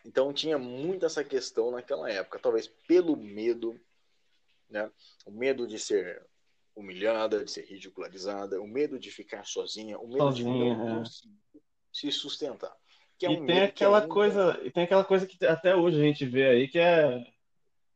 Então 0.05 0.33
tinha 0.33 0.59
muito 0.59 1.07
essa 1.07 1.25
questão 1.25 1.71
naquela 1.71 2.11
época. 2.11 2.39
Talvez 2.39 2.69
pelo 2.87 3.17
medo 3.17 3.81
né? 4.75 4.91
O 5.25 5.31
medo 5.31 5.67
de 5.67 5.79
ser 5.79 6.23
humilhada, 6.75 7.45
de 7.45 7.51
ser 7.51 7.65
ridicularizada, 7.65 8.61
o 8.61 8.67
medo 8.67 8.99
de 8.99 9.11
ficar 9.11 9.45
sozinha, 9.45 9.99
o 9.99 10.09
medo 10.09 10.19
sozinha, 10.19 10.75
de 10.75 10.81
não 10.81 11.03
é. 11.03 11.05
se 11.93 12.11
sustentar. 12.11 12.75
É 13.23 13.29
um 13.29 13.45
e 13.45 13.47
tem 13.47 13.63
aquela 13.63 14.01
ainda... 14.01 14.13
coisa, 14.13 14.61
e 14.65 14.71
tem 14.71 14.83
aquela 14.83 15.05
coisa 15.05 15.27
que 15.27 15.43
até 15.47 15.75
hoje 15.75 15.99
a 16.01 16.03
gente 16.03 16.27
vê 16.27 16.47
aí 16.47 16.69
que 16.69 16.79
é 16.79 17.25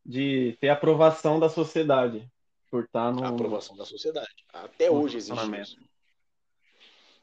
de 0.07 0.57
ter 0.61 0.69
aprovação 0.69 1.41
da 1.41 1.49
sociedade 1.49 2.27
por 2.71 2.85
estar 2.85 3.13
no 3.13 3.25
a 3.25 3.29
aprovação 3.29 3.77
da 3.77 3.85
sociedade. 3.85 4.45
Até 4.53 4.91
hoje 4.91 5.17
existe 5.17 5.61
isso. 5.61 5.79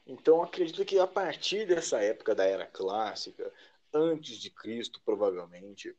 Então 0.06 0.42
acredito 0.42 0.84
que 0.84 0.98
a 0.98 1.06
partir 1.06 1.66
dessa 1.66 2.00
época 2.00 2.34
da 2.34 2.44
era 2.44 2.66
clássica, 2.66 3.52
antes 3.92 4.38
de 4.38 4.50
Cristo 4.50 5.00
provavelmente, 5.04 5.96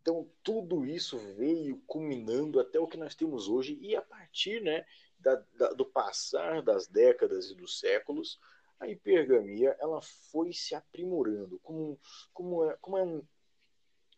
então, 0.00 0.30
tudo 0.42 0.86
isso 0.86 1.18
veio 1.36 1.76
culminando 1.86 2.58
até 2.58 2.80
o 2.80 2.86
que 2.86 2.96
nós 2.96 3.14
temos 3.14 3.48
hoje, 3.48 3.78
e 3.82 3.94
a 3.94 4.00
partir 4.00 4.62
né, 4.62 4.86
da, 5.18 5.44
da, 5.54 5.72
do 5.72 5.84
passar 5.84 6.62
das 6.62 6.86
décadas 6.86 7.50
e 7.50 7.54
dos 7.54 7.78
séculos, 7.78 8.40
a 8.78 8.88
hipergamia 8.88 9.76
ela 9.78 10.00
foi 10.00 10.54
se 10.54 10.74
aprimorando 10.74 11.58
como, 11.60 12.00
como 12.32 12.64
é, 12.64 12.76
como 12.80 12.96
é 12.96 13.02
um, 13.02 13.22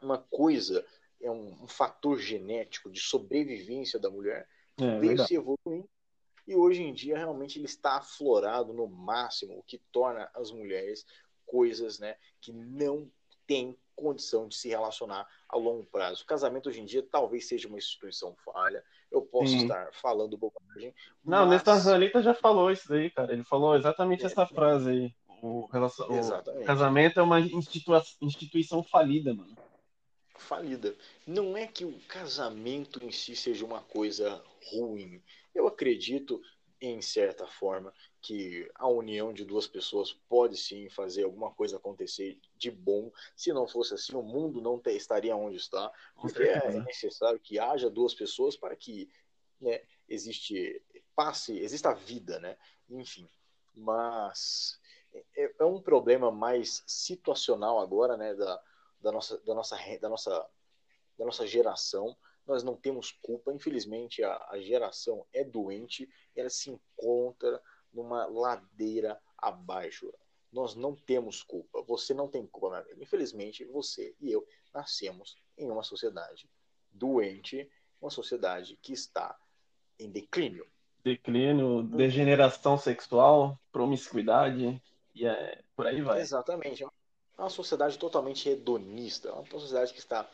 uma 0.01 0.19
coisa, 0.19 0.87
é 1.21 1.31
um, 1.31 1.65
um, 1.65 1.67
fator 1.67 2.17
genético 2.17 2.89
de 2.89 3.01
sobrevivência 3.01 3.99
da 3.99 4.09
mulher, 4.09 4.49
é, 4.81 4.99
veio 4.99 5.19
se 5.27 5.35
evoluindo, 5.35 5.89
e 6.47 6.55
hoje 6.57 6.83
em 6.83 6.93
dia 6.93 7.17
realmente 7.17 7.59
ele 7.59 7.67
está 7.67 7.99
aflorado 7.99 8.73
no 8.73 8.89
máximo, 8.89 9.59
o 9.59 9.63
que 9.63 9.79
torna 9.93 10.29
as 10.35 10.51
mulheres 10.51 11.07
coisas 11.47 11.99
né, 11.99 12.17
que 12.41 12.53
não 12.53 13.11
têm 13.47 13.77
condição 13.95 14.49
de 14.49 14.57
se 14.57 14.69
relacionar 14.69 15.27
a 15.49 15.57
longo 15.57 15.85
prazo. 15.85 16.23
O 16.23 16.27
casamento 16.27 16.69
hoje 16.69 16.81
em 16.81 16.85
dia 16.85 17.07
talvez 17.11 17.47
seja 17.47 17.69
uma 17.69 17.79
instituição 17.79 18.35
falha. 18.45 18.83
Eu 19.11 19.23
posso 19.23 19.53
Sim. 19.53 19.63
estar 19.63 19.93
falando 19.93 20.37
bobagem. 20.37 20.95
Não, 21.23 21.47
mas... 21.47 21.63
o 21.63 21.99
Nestor 21.99 22.23
já 22.23 22.35
falou 22.35 22.71
isso 22.71 22.89
daí, 22.89 23.11
cara. 23.11 23.33
Ele 23.33 23.45
falou 23.45 23.77
exatamente 23.77 24.23
é, 24.23 24.27
essa 24.27 24.47
frase 24.47 24.91
aí. 24.91 25.15
O, 25.43 25.67
relacion... 25.67 26.07
o 26.07 26.65
casamento 26.65 27.21
é 27.21 27.23
uma 27.23 27.41
instituição 27.41 28.83
falida, 28.83 29.35
mano. 29.35 29.55
Falida. 30.37 30.97
Não 31.27 31.57
é 31.57 31.67
que 31.67 31.85
o 31.85 31.99
casamento 32.09 33.05
em 33.05 33.13
si 33.13 33.37
seja 33.37 33.65
uma 33.65 33.83
coisa 33.83 34.43
ruim. 34.71 35.23
Eu 35.55 35.67
acredito 35.67 36.41
em 36.83 37.01
certa 37.01 37.47
forma, 37.47 37.95
que 38.21 38.69
a 38.75 38.89
união 38.89 39.33
de 39.33 39.45
duas 39.45 39.69
pessoas 39.69 40.13
pode 40.29 40.57
sim 40.57 40.91
fazer 40.91 41.23
alguma 41.23 41.53
coisa 41.53 41.77
acontecer 41.77 42.41
de 42.57 42.73
bom. 42.73 43.11
Se 43.37 43.53
não 43.53 43.69
fosse 43.69 43.95
assim, 43.95 44.17
o 44.17 44.23
mundo 44.23 44.61
não 44.61 44.81
te, 44.81 44.91
estaria 44.91 45.37
onde 45.37 45.57
está, 45.57 45.93
porque 46.21 46.43
é 46.43 46.81
necessário 46.81 47.39
que 47.39 47.59
haja 47.59 47.89
duas 47.89 48.15
pessoas 48.15 48.57
para 48.57 48.75
que 48.75 49.09
né, 49.61 49.81
existe 50.09 50.83
passe, 51.15 51.57
exista 51.57 51.95
vida, 51.95 52.41
né? 52.41 52.57
Enfim, 52.91 53.29
mas 53.75 54.81
é, 55.37 55.55
é 55.61 55.65
um 55.65 55.81
problema 55.81 56.33
mais 56.33 56.83
situacional 56.85 57.79
agora, 57.79 58.17
né, 58.17 58.35
da, 58.35 58.61
da 59.03 59.13
nossa 59.13 59.39
da 59.41 59.55
nossa 59.55 59.77
da 60.01 60.09
nossa 60.09 60.51
da 61.19 61.25
nossa 61.25 61.47
geração 61.47 62.17
nós 62.47 62.63
não 62.63 62.77
temos 62.77 63.13
culpa. 63.13 63.53
Infelizmente, 63.53 64.23
a, 64.23 64.37
a 64.51 64.61
geração 64.61 65.25
é 65.33 65.45
doente 65.45 66.09
e 66.35 66.41
ela 66.41 66.51
se 66.51 66.71
encontra 66.71 67.61
numa 67.93 68.27
ladeira 68.27 69.21
abaixo. 69.39 70.13
Nós 70.51 70.75
não 70.75 70.95
temos 70.95 71.43
culpa. 71.43 71.83
Você 71.83 72.13
não 72.13 72.29
tem 72.29 72.47
culpa, 72.47 72.71
meu 72.71 72.79
amigo. 72.81 73.03
Infelizmente, 73.03 73.65
você 73.65 74.15
e 74.21 74.31
eu 74.31 74.47
nascemos 74.75 75.37
em 75.57 75.71
uma 75.71 75.83
sociedade 75.83 76.51
doente, 76.91 77.71
uma 78.01 78.11
sociedade 78.11 78.79
que 78.83 78.93
está 78.93 79.39
em 79.99 80.11
declínio. 80.11 80.67
Declínio, 81.05 81.83
degeneração 81.83 82.79
sexual, 82.79 83.59
promiscuidade, 83.73 84.81
e 85.15 85.27
é, 85.27 85.63
por 85.75 85.87
aí 85.87 86.01
vai. 86.01 86.21
Exatamente. 86.21 86.83
É 86.83 86.87
uma 86.87 86.93
sociedade 87.51 87.99
totalmente 87.99 88.49
hedonista, 88.49 89.29
é 89.29 89.33
uma 89.33 89.47
sociedade 89.47 89.93
que 89.93 89.99
está 89.99 90.29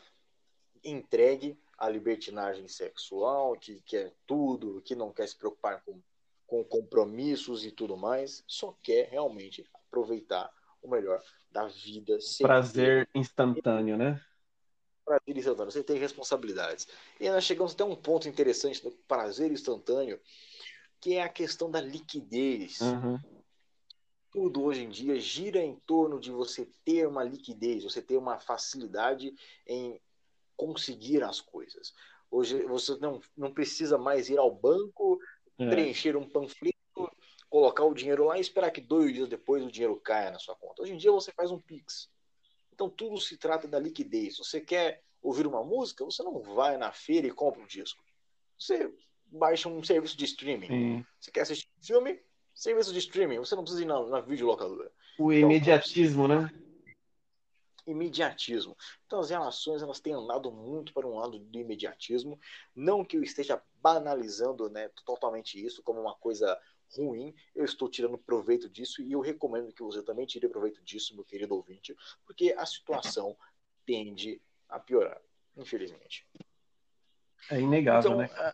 entregue 0.83 1.59
a 1.77 1.89
libertinagem 1.89 2.67
sexual, 2.67 3.57
que 3.57 3.81
quer 3.81 4.13
tudo, 4.27 4.81
que 4.81 4.95
não 4.95 5.11
quer 5.11 5.27
se 5.27 5.35
preocupar 5.35 5.81
com, 5.83 6.01
com 6.45 6.63
compromissos 6.63 7.65
e 7.65 7.71
tudo 7.71 7.95
mais, 7.95 8.43
só 8.47 8.75
quer 8.83 9.09
realmente 9.09 9.65
aproveitar 9.73 10.51
o 10.81 10.89
melhor 10.89 11.21
da 11.51 11.67
vida. 11.67 12.17
Prazer 12.41 13.07
ter... 13.07 13.19
instantâneo, 13.19 13.97
né? 13.97 14.21
Prazer 15.05 15.37
instantâneo, 15.37 15.71
sem 15.71 15.83
ter 15.83 15.97
responsabilidades. 15.97 16.87
E 17.19 17.29
nós 17.29 17.43
chegamos 17.43 17.73
até 17.73 17.83
um 17.83 17.95
ponto 17.95 18.27
interessante 18.27 18.83
do 18.83 18.91
prazer 19.07 19.51
instantâneo, 19.51 20.19
que 20.99 21.15
é 21.15 21.23
a 21.23 21.29
questão 21.29 21.71
da 21.71 21.81
liquidez. 21.81 22.81
Uhum. 22.81 23.19
Tudo 24.31 24.63
hoje 24.63 24.83
em 24.83 24.89
dia 24.89 25.19
gira 25.19 25.59
em 25.59 25.75
torno 25.75 26.19
de 26.19 26.31
você 26.31 26.67
ter 26.85 27.07
uma 27.07 27.23
liquidez, 27.23 27.83
você 27.83 28.01
ter 28.01 28.17
uma 28.17 28.39
facilidade 28.39 29.33
em 29.65 29.99
conseguir 30.55 31.23
as 31.23 31.41
coisas. 31.41 31.93
Hoje 32.29 32.61
você 32.63 32.95
não, 32.97 33.19
não 33.35 33.51
precisa 33.51 33.97
mais 33.97 34.29
ir 34.29 34.37
ao 34.37 34.53
banco, 34.53 35.19
é. 35.57 35.69
preencher 35.69 36.15
um 36.15 36.29
panfleto, 36.29 36.77
colocar 37.49 37.83
o 37.85 37.93
dinheiro 37.93 38.25
lá 38.25 38.37
e 38.37 38.41
esperar 38.41 38.69
que 38.69 38.81
dois 38.81 39.13
dias 39.13 39.27
depois 39.27 39.63
o 39.63 39.71
dinheiro 39.71 39.99
caia 39.99 40.31
na 40.31 40.39
sua 40.39 40.55
conta. 40.55 40.83
Hoje 40.83 40.93
em 40.93 40.97
dia 40.97 41.11
você 41.11 41.31
faz 41.31 41.49
um 41.49 41.59
Pix. 41.59 42.09
Então 42.71 42.89
tudo 42.89 43.19
se 43.19 43.35
trata 43.35 43.67
da 43.67 43.79
liquidez. 43.79 44.37
Você 44.37 44.61
quer 44.61 45.03
ouvir 45.21 45.47
uma 45.47 45.63
música, 45.63 46.05
você 46.05 46.21
não 46.21 46.39
vai 46.41 46.77
na 46.77 46.91
feira 46.91 47.25
e 47.25 47.31
compra 47.31 47.61
um 47.61 47.67
disco. 47.67 48.03
Você 48.57 48.93
baixa 49.25 49.67
um 49.67 49.83
serviço 49.83 50.15
de 50.15 50.25
streaming. 50.25 50.67
Sim. 50.67 51.05
Você 51.19 51.31
quer 51.31 51.41
assistir 51.41 51.67
um 51.79 51.83
filme? 51.83 52.21
Serviço 52.59 52.91
de 52.91 52.99
streaming. 52.99 53.37
Você 53.37 53.55
não 53.55 53.63
precisa 53.63 53.83
ir 53.83 53.85
na, 53.85 54.05
na 54.05 54.19
videolocadora. 54.19 54.91
O 55.17 55.31
então, 55.31 55.49
imediatismo, 55.49 56.27
né? 56.27 56.51
imediatismo. 57.87 58.75
Então 59.07 59.21
as 59.21 59.29
relações 59.29 59.81
elas 59.81 60.01
têm 60.01 60.13
andado 60.13 60.51
muito 60.51 60.93
para 60.93 61.07
um 61.07 61.15
lado 61.15 61.39
do 61.39 61.57
imediatismo, 61.57 62.37
não 62.75 63.03
que 63.03 63.15
eu 63.15 63.23
esteja 63.23 63.59
banalizando, 63.81 64.69
né, 64.69 64.91
totalmente 65.05 65.63
isso 65.65 65.81
como 65.81 66.01
uma 66.01 66.13
coisa 66.13 66.59
ruim, 66.95 67.33
eu 67.55 67.63
estou 67.63 67.89
tirando 67.89 68.17
proveito 68.17 68.69
disso 68.69 69.01
e 69.01 69.13
eu 69.13 69.21
recomendo 69.21 69.73
que 69.73 69.81
você 69.81 70.03
também 70.03 70.25
tire 70.27 70.47
proveito 70.49 70.83
disso, 70.83 71.15
meu 71.15 71.23
querido 71.23 71.55
ouvinte, 71.55 71.95
porque 72.25 72.53
a 72.55 72.65
situação 72.65 73.35
tende 73.85 74.39
a 74.67 74.79
piorar, 74.79 75.19
infelizmente. 75.57 76.27
É 77.49 77.59
inegável, 77.59 78.11
então, 78.11 78.21
né? 78.21 78.29
É, 78.37 78.53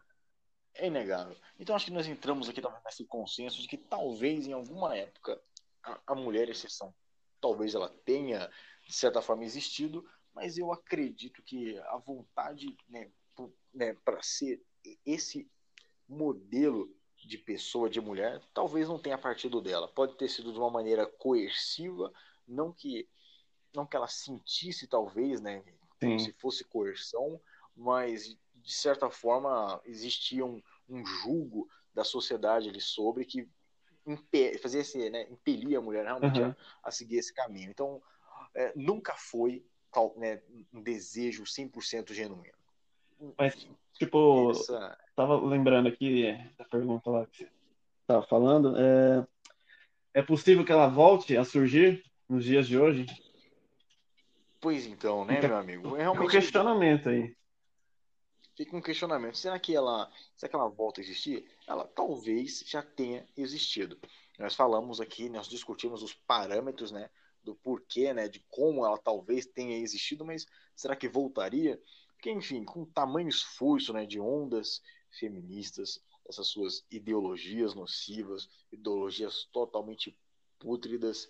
é 0.75 0.87
inegável. 0.87 1.35
Então 1.59 1.75
acho 1.75 1.85
que 1.85 1.91
nós 1.91 2.07
entramos 2.07 2.49
aqui 2.49 2.61
nesse 2.85 3.05
consenso 3.05 3.61
de 3.61 3.67
que 3.67 3.77
talvez 3.77 4.47
em 4.47 4.53
alguma 4.53 4.95
época 4.95 5.41
a, 5.83 5.99
a 6.07 6.15
mulher 6.15 6.49
exceção 6.49 6.93
talvez 7.39 7.75
ela 7.75 7.89
tenha 8.03 8.49
de 8.87 8.93
certa 8.93 9.21
forma 9.21 9.43
existido, 9.43 10.07
mas 10.33 10.57
eu 10.57 10.71
acredito 10.71 11.43
que 11.43 11.77
a 11.79 11.97
vontade 11.97 12.75
né, 12.89 13.11
né, 13.73 13.93
para 14.03 14.21
ser 14.23 14.61
esse 15.05 15.49
modelo 16.07 16.95
de 17.23 17.37
pessoa, 17.37 17.89
de 17.89 17.99
mulher, 17.99 18.41
talvez 18.53 18.87
não 18.87 18.99
tenha 18.99 19.17
partido 19.17 19.61
dela. 19.61 19.87
Pode 19.87 20.15
ter 20.15 20.27
sido 20.27 20.51
de 20.51 20.59
uma 20.59 20.69
maneira 20.69 21.05
coerciva, 21.05 22.11
não 22.47 22.71
que 22.71 23.07
não 23.73 23.85
que 23.85 23.95
ela 23.95 24.07
sentisse 24.07 24.87
talvez, 24.87 25.41
né, 25.41 25.61
como 25.99 26.17
se 26.17 26.31
fosse 26.33 26.63
coerção, 26.63 27.41
mas 27.75 28.37
de 28.65 28.73
certa 28.73 29.09
forma 29.09 29.79
existia 29.85 30.45
um, 30.45 30.61
um 30.89 31.05
julgo 31.05 31.69
da 31.93 32.03
sociedade 32.03 32.67
ali 32.67 32.81
sobre 32.81 33.23
que 33.23 33.47
fazia 34.61 34.81
esse, 34.81 35.09
né, 35.09 35.27
impelia 35.29 35.77
a 35.77 35.81
mulher 35.81 36.03
realmente 36.03 36.39
uhum. 36.39 36.49
a, 36.83 36.89
a 36.89 36.91
seguir 36.91 37.17
esse 37.17 37.33
caminho. 37.33 37.69
Então, 37.69 38.01
é, 38.53 38.73
nunca 38.75 39.13
foi 39.15 39.65
né, 40.17 40.41
um 40.73 40.81
desejo 40.81 41.43
100% 41.43 42.13
genuíno. 42.13 42.53
Mas, 43.37 43.67
tipo, 43.93 44.51
Essa... 44.51 44.97
tava 45.15 45.39
lembrando 45.43 45.87
aqui 45.87 46.37
da 46.57 46.65
pergunta 46.65 47.09
lá 47.09 47.25
que 47.25 47.45
você 47.45 47.49
tava 48.05 48.25
falando, 48.27 48.75
é, 48.77 49.27
é 50.15 50.21
possível 50.21 50.65
que 50.65 50.71
ela 50.71 50.87
volte 50.87 51.37
a 51.37 51.45
surgir 51.45 52.03
nos 52.27 52.43
dias 52.43 52.67
de 52.67 52.77
hoje? 52.77 53.05
Pois 54.59 54.85
então, 54.85 55.23
né, 55.23 55.37
então, 55.37 55.49
meu 55.49 55.57
amigo? 55.59 55.95
É 55.95 56.01
realmente... 56.01 56.25
um 56.25 56.29
questionamento 56.29 57.09
aí. 57.09 57.35
Fica 58.55 58.75
um 58.75 58.81
questionamento. 58.81 59.37
Será 59.37 59.59
que 59.59 59.75
ela, 59.75 60.09
será 60.35 60.49
que 60.49 60.55
ela 60.55 60.69
volta 60.69 61.01
a 61.01 61.03
existir? 61.03 61.45
Ela 61.67 61.85
talvez 61.85 62.63
já 62.65 62.81
tenha 62.81 63.27
existido. 63.35 63.99
Nós 64.39 64.55
falamos 64.55 65.01
aqui, 65.01 65.29
nós 65.29 65.47
discutimos 65.47 66.01
os 66.01 66.13
parâmetros, 66.13 66.91
né, 66.91 67.09
do 67.43 67.53
porquê, 67.55 68.13
né, 68.13 68.27
de 68.27 68.39
como 68.49 68.85
ela 68.85 68.97
talvez 68.97 69.45
tenha 69.45 69.77
existido, 69.77 70.25
mas 70.25 70.45
será 70.75 70.95
que 70.95 71.07
voltaria? 71.07 71.81
Porque, 72.07 72.31
enfim, 72.31 72.63
com 72.63 72.85
tamanho 72.85 73.29
esforço 73.29 73.93
né, 73.93 74.05
de 74.05 74.19
ondas 74.19 74.81
feministas, 75.11 76.01
essas 76.27 76.47
suas 76.47 76.85
ideologias 76.89 77.75
nocivas, 77.75 78.49
ideologias 78.71 79.45
totalmente 79.51 80.17
pútridas, 80.57 81.29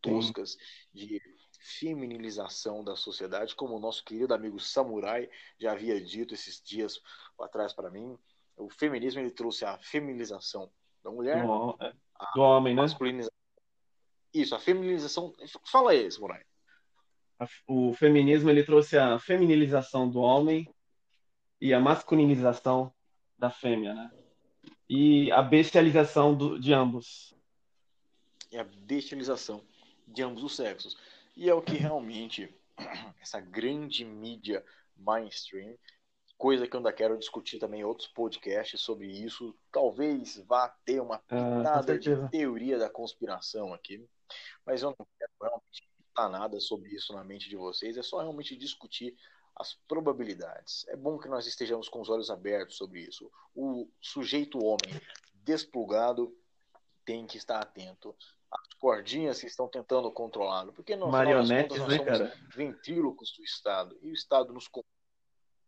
toscas, 0.00 0.56
de 0.92 1.20
feminilização 1.66 2.84
da 2.84 2.94
sociedade, 2.94 3.54
como 3.54 3.76
o 3.76 3.80
nosso 3.80 4.04
querido 4.04 4.32
amigo 4.32 4.60
Samurai 4.60 5.28
já 5.58 5.72
havia 5.72 6.00
dito 6.00 6.32
esses 6.32 6.62
dias 6.62 7.00
atrás 7.40 7.72
para 7.72 7.90
mim. 7.90 8.16
O 8.56 8.70
feminismo 8.70 9.20
ele 9.20 9.30
trouxe 9.30 9.64
a 9.64 9.76
feminização 9.78 10.70
da 11.02 11.10
mulher, 11.10 11.44
do, 11.44 11.76
é, 11.80 11.92
do 12.34 12.40
homem, 12.40 12.74
né? 12.74 12.82
Isso, 14.32 14.54
a 14.54 14.58
feminilização. 14.60 15.34
Fala 15.64 15.90
aí, 15.90 16.10
Samurai. 16.10 16.42
O 17.66 17.92
feminismo 17.94 18.48
ele 18.48 18.64
trouxe 18.64 18.96
a 18.96 19.18
feminilização 19.18 20.08
do 20.08 20.20
homem 20.20 20.72
e 21.60 21.74
a 21.74 21.80
masculinização 21.80 22.92
da 23.36 23.50
fêmea, 23.50 23.92
né? 23.92 24.10
E 24.88 25.30
a 25.32 25.42
bestialização 25.42 26.34
do, 26.34 26.58
de 26.58 26.72
ambos. 26.72 27.34
E 28.52 28.56
a 28.56 28.64
bestialização 28.64 29.62
de 30.06 30.22
ambos 30.22 30.42
os 30.44 30.54
sexos. 30.54 30.96
E 31.36 31.50
é 31.50 31.54
o 31.54 31.60
que 31.60 31.76
realmente 31.76 32.52
essa 33.20 33.38
grande 33.40 34.04
mídia 34.04 34.64
mainstream, 34.96 35.76
coisa 36.38 36.66
que 36.66 36.74
eu 36.74 36.78
ainda 36.78 36.92
quero 36.92 37.18
discutir 37.18 37.58
também 37.58 37.80
em 37.80 37.84
outros 37.84 38.08
podcasts 38.08 38.80
sobre 38.80 39.06
isso, 39.06 39.54
talvez 39.70 40.38
vá 40.46 40.68
ter 40.84 41.00
uma 41.00 41.16
ah, 41.16 41.18
pitada 41.18 41.92
ah, 41.92 41.98
de 41.98 42.28
teoria 42.30 42.78
da 42.78 42.88
conspiração 42.88 43.74
aqui, 43.74 44.04
mas 44.64 44.82
eu 44.82 44.94
não 44.98 45.06
quero 45.18 45.32
realmente 45.40 45.82
citar 45.96 46.30
nada 46.30 46.58
sobre 46.58 46.90
isso 46.94 47.12
na 47.12 47.22
mente 47.22 47.48
de 47.48 47.56
vocês, 47.56 47.96
é 47.96 48.02
só 48.02 48.20
realmente 48.20 48.56
discutir 48.56 49.14
as 49.54 49.74
probabilidades. 49.88 50.86
É 50.88 50.96
bom 50.96 51.18
que 51.18 51.28
nós 51.28 51.46
estejamos 51.46 51.88
com 51.88 52.00
os 52.00 52.10
olhos 52.10 52.30
abertos 52.30 52.76
sobre 52.76 53.00
isso. 53.00 53.30
O 53.54 53.88
sujeito 54.00 54.58
homem 54.58 55.00
desplugado 55.32 56.36
tem 57.06 57.26
que 57.26 57.38
estar 57.38 57.60
atento 57.60 58.14
as 58.60 58.74
cordinhas 58.78 59.40
que 59.40 59.46
estão 59.46 59.68
tentando 59.68 60.10
controlá-lo. 60.10 60.72
Porque 60.72 60.96
no 60.96 61.08
Marionetes, 61.08 61.78
nós 61.78 61.88
né, 61.88 61.98
cara? 62.04 62.32
ventrílocos 62.54 63.32
do 63.36 63.42
Estado. 63.42 63.98
E 64.02 64.10
o 64.10 64.12
Estado 64.12 64.52
nos 64.52 64.68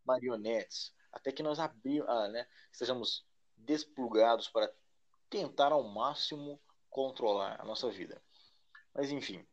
marionetes. 0.05 0.93
Até 1.11 1.31
que 1.31 1.43
nós 1.43 1.59
abrimos, 1.59 2.07
ah, 2.09 2.27
né, 2.27 2.47
estejamos 2.71 3.25
desplugados 3.55 4.47
para 4.47 4.71
tentar 5.29 5.71
ao 5.71 5.83
máximo 5.83 6.59
controlar 6.89 7.59
a 7.59 7.65
nossa 7.65 7.89
vida. 7.89 8.21
Mas 8.93 9.11
enfim, 9.11 9.45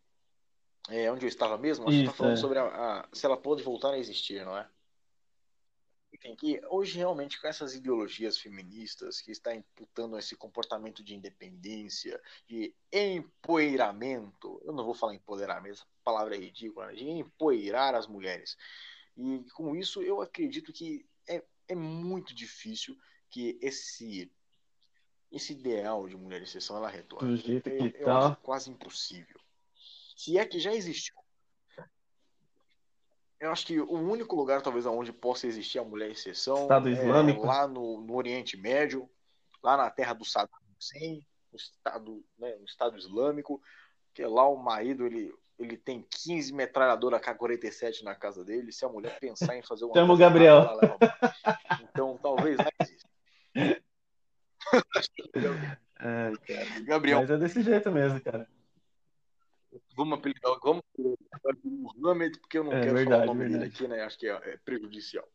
é 0.89 1.11
onde 1.11 1.27
eu 1.27 1.29
estava 1.29 1.59
mesmo, 1.59 1.85
Você 1.85 2.01
está 2.01 2.13
falando 2.13 2.35
é. 2.35 2.37
sobre 2.37 2.59
a, 2.59 2.65
a, 2.65 3.09
se 3.13 3.27
ela 3.27 3.37
pode 3.37 3.63
voltar 3.63 3.93
a 3.93 3.99
existir, 3.99 4.45
não 4.45 4.57
é? 4.57 4.69
Enfim, 6.17 6.35
que 6.35 6.61
hoje 6.71 6.97
realmente 6.97 7.39
com 7.39 7.47
essas 7.47 7.75
ideologias 7.75 8.39
feministas 8.39 9.21
que 9.21 9.31
está 9.31 9.55
imputando 9.55 10.19
esse 10.19 10.35
comportamento 10.35 11.05
de 11.05 11.15
independência, 11.15 12.19
de 12.49 12.75
empoeiramento, 12.91 14.61
eu 14.65 14.73
não 14.73 14.85
vou 14.85 14.95
falar 14.95 15.15
empoderamento, 15.15 15.75
essa 15.75 15.87
palavra 16.03 16.35
é 16.35 16.39
ridícula, 16.39 16.87
né? 16.87 16.95
de 16.95 17.05
empoeirar 17.07 17.95
as 17.95 18.07
mulheres. 18.07 18.57
E 19.15 19.45
com 19.55 19.77
isso 19.77 20.03
eu 20.03 20.23
acredito 20.23 20.73
que 20.73 21.07
é, 21.29 21.45
é 21.69 21.75
muito 21.75 22.35
difícil 22.35 22.97
que 23.29 23.59
esse 23.61 24.33
esse 25.31 25.53
ideal 25.53 26.09
de 26.09 26.17
mulher 26.17 26.41
exceção 26.41 26.77
ela 26.77 26.89
retorne. 26.89 27.37
Do 27.37 27.37
jeito 27.37 27.69
que 27.69 27.97
eu, 27.99 28.05
tá. 28.05 28.37
quase 28.37 28.71
impossível. 28.71 29.39
Se 30.17 30.39
é 30.39 30.47
que 30.47 30.59
já 30.59 30.73
existiu 30.73 31.15
eu 33.39 33.51
acho 33.51 33.67
que 33.67 33.81
o 33.81 33.95
único 33.95 34.35
lugar, 34.35 34.63
talvez, 34.63 34.87
onde 34.87 35.13
possa 35.13 35.47
existir 35.47 35.79
a 35.79 35.85
mulher 35.85 36.11
exceção 36.11 36.63
Estado 36.63 36.89
Islâmico. 36.89 37.45
é 37.45 37.47
lá 37.47 37.67
no, 37.67 38.01
no 38.01 38.15
Oriente 38.15 38.57
Médio, 38.57 39.09
lá 39.63 39.77
na 39.77 39.91
terra 39.91 40.15
do 40.15 40.25
Saddam 40.25 40.59
Hussein, 40.79 41.27
no 41.53 41.57
Estado, 41.57 42.25
né, 42.39 42.55
no 42.57 42.65
estado 42.65 42.97
Islâmico, 42.97 43.61
que 44.15 44.25
lá 44.25 44.49
o 44.49 44.57
marido 44.57 45.07
ele, 45.07 45.33
ele 45.59 45.77
tem 45.77 46.07
15 46.25 46.53
metralhadoras 46.55 47.21
K-47 47.21 48.03
na 48.03 48.15
casa 48.15 48.45
dele. 48.45 48.73
Se 48.73 48.85
a 48.85 48.89
mulher 48.89 49.19
pensar 49.21 49.57
em 49.57 49.63
fazer 49.63 49.85
uma. 49.85 49.95
Tamo 49.95 50.17
Gabriel. 50.17 50.79
Então, 51.83 52.19
talvez 52.23 52.57
lá 52.57 52.71
exista. 52.81 53.09
É, 55.99 56.31
Gabriel. 56.83 57.21
Mas 57.21 57.31
é 57.31 57.39
desse 57.39 57.63
jeito 57.63 57.91
mesmo, 57.91 58.21
cara. 58.21 58.47
Vamos 59.97 60.19
apelidar, 60.19 60.59
vamos 60.63 60.83
Mohamed, 61.97 62.39
porque 62.39 62.59
eu 62.59 62.65
não 62.65 62.73
é, 62.73 62.81
quero 62.81 62.95
verdade, 62.95 63.09
falar 63.09 63.23
o 63.23 63.27
nome 63.27 63.41
verdade. 63.41 63.65
dele 63.65 63.75
aqui, 63.75 63.89
né? 63.89 64.03
Acho 64.03 64.19
que 64.19 64.29
é, 64.29 64.33
é 64.33 64.57
prejudicial. 64.59 65.27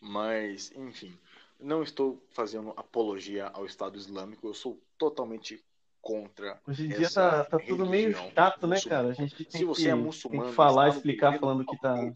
Mas, 0.00 0.70
enfim, 0.72 1.18
não 1.58 1.82
estou 1.82 2.22
fazendo 2.30 2.72
apologia 2.76 3.46
ao 3.48 3.66
Estado 3.66 3.98
Islâmico, 3.98 4.46
eu 4.46 4.54
sou 4.54 4.80
totalmente 4.98 5.64
contra. 6.00 6.60
Hoje 6.66 6.86
em 6.86 6.88
dia 6.88 7.10
tá, 7.10 7.44
tá 7.44 7.58
tudo 7.58 7.86
meio 7.86 8.14
chato, 8.14 8.66
né, 8.66 8.80
cara? 8.80 9.08
A 9.08 9.12
gente 9.12 9.44
tem, 9.44 9.50
Se 9.50 9.64
você 9.64 9.84
que, 9.84 9.88
é 9.88 9.94
muçulmano, 9.94 10.42
tem 10.42 10.50
que 10.50 10.56
falar, 10.56 10.88
explicar 10.90 11.38
falando 11.38 11.64
que 11.64 11.78
tá. 11.80 12.12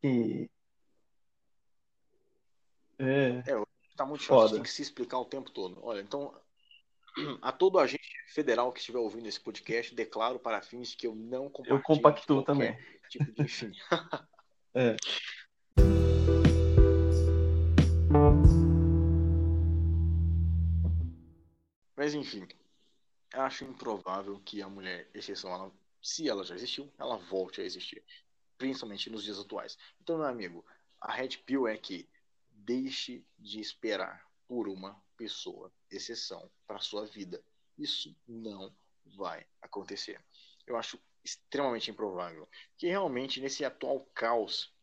Que... 0.00 0.50
É. 2.98 3.42
é, 3.50 3.64
tá 3.96 4.06
muito 4.06 4.22
chato, 4.22 4.52
tem 4.52 4.62
que 4.62 4.70
se 4.70 4.82
explicar 4.82 5.18
o 5.18 5.24
tempo 5.24 5.50
todo. 5.50 5.80
Olha, 5.82 6.00
então 6.00 6.32
a 7.40 7.52
todo 7.52 7.78
agente 7.78 8.02
federal 8.28 8.72
que 8.72 8.80
estiver 8.80 8.98
ouvindo 8.98 9.26
esse 9.26 9.40
podcast, 9.40 9.94
declaro 9.94 10.38
para 10.38 10.60
fins 10.60 10.94
que 10.94 11.06
eu 11.06 11.14
não 11.14 11.48
compartilho. 11.48 11.76
Eu 11.76 11.82
compactuo 11.82 12.42
também. 12.42 12.76
Tipo 13.08 13.32
de 13.32 13.42
enfim. 13.42 13.72
é. 14.74 14.96
Mas 21.96 22.12
enfim, 22.14 22.46
acho 23.32 23.64
improvável 23.64 24.40
que 24.44 24.60
a 24.60 24.68
mulher 24.68 25.08
exceção, 25.14 25.52
ela, 25.52 25.72
se 26.02 26.28
ela 26.28 26.44
já 26.44 26.54
existiu, 26.54 26.92
ela 26.98 27.16
volte 27.16 27.60
a 27.60 27.64
existir, 27.64 28.02
principalmente 28.58 29.08
nos 29.08 29.22
dias 29.22 29.38
atuais. 29.38 29.78
Então, 30.02 30.18
meu 30.18 30.26
amigo, 30.26 30.64
a 31.00 31.12
Red 31.12 31.38
Pill 31.46 31.68
é 31.68 31.76
que 31.76 32.08
deixe 32.50 33.24
de 33.38 33.60
esperar 33.60 34.26
por 34.46 34.68
uma 34.68 35.00
pessoa 35.16 35.72
exceção 35.96 36.50
para 36.66 36.80
sua 36.80 37.06
vida. 37.06 37.42
Isso 37.76 38.16
não 38.26 38.74
vai 39.16 39.46
acontecer. 39.60 40.22
Eu 40.66 40.76
acho 40.76 40.98
extremamente 41.22 41.90
improvável 41.90 42.48
que 42.76 42.86
realmente 42.86 43.40
nesse 43.40 43.64
atual 43.64 44.04
caos 44.14 44.74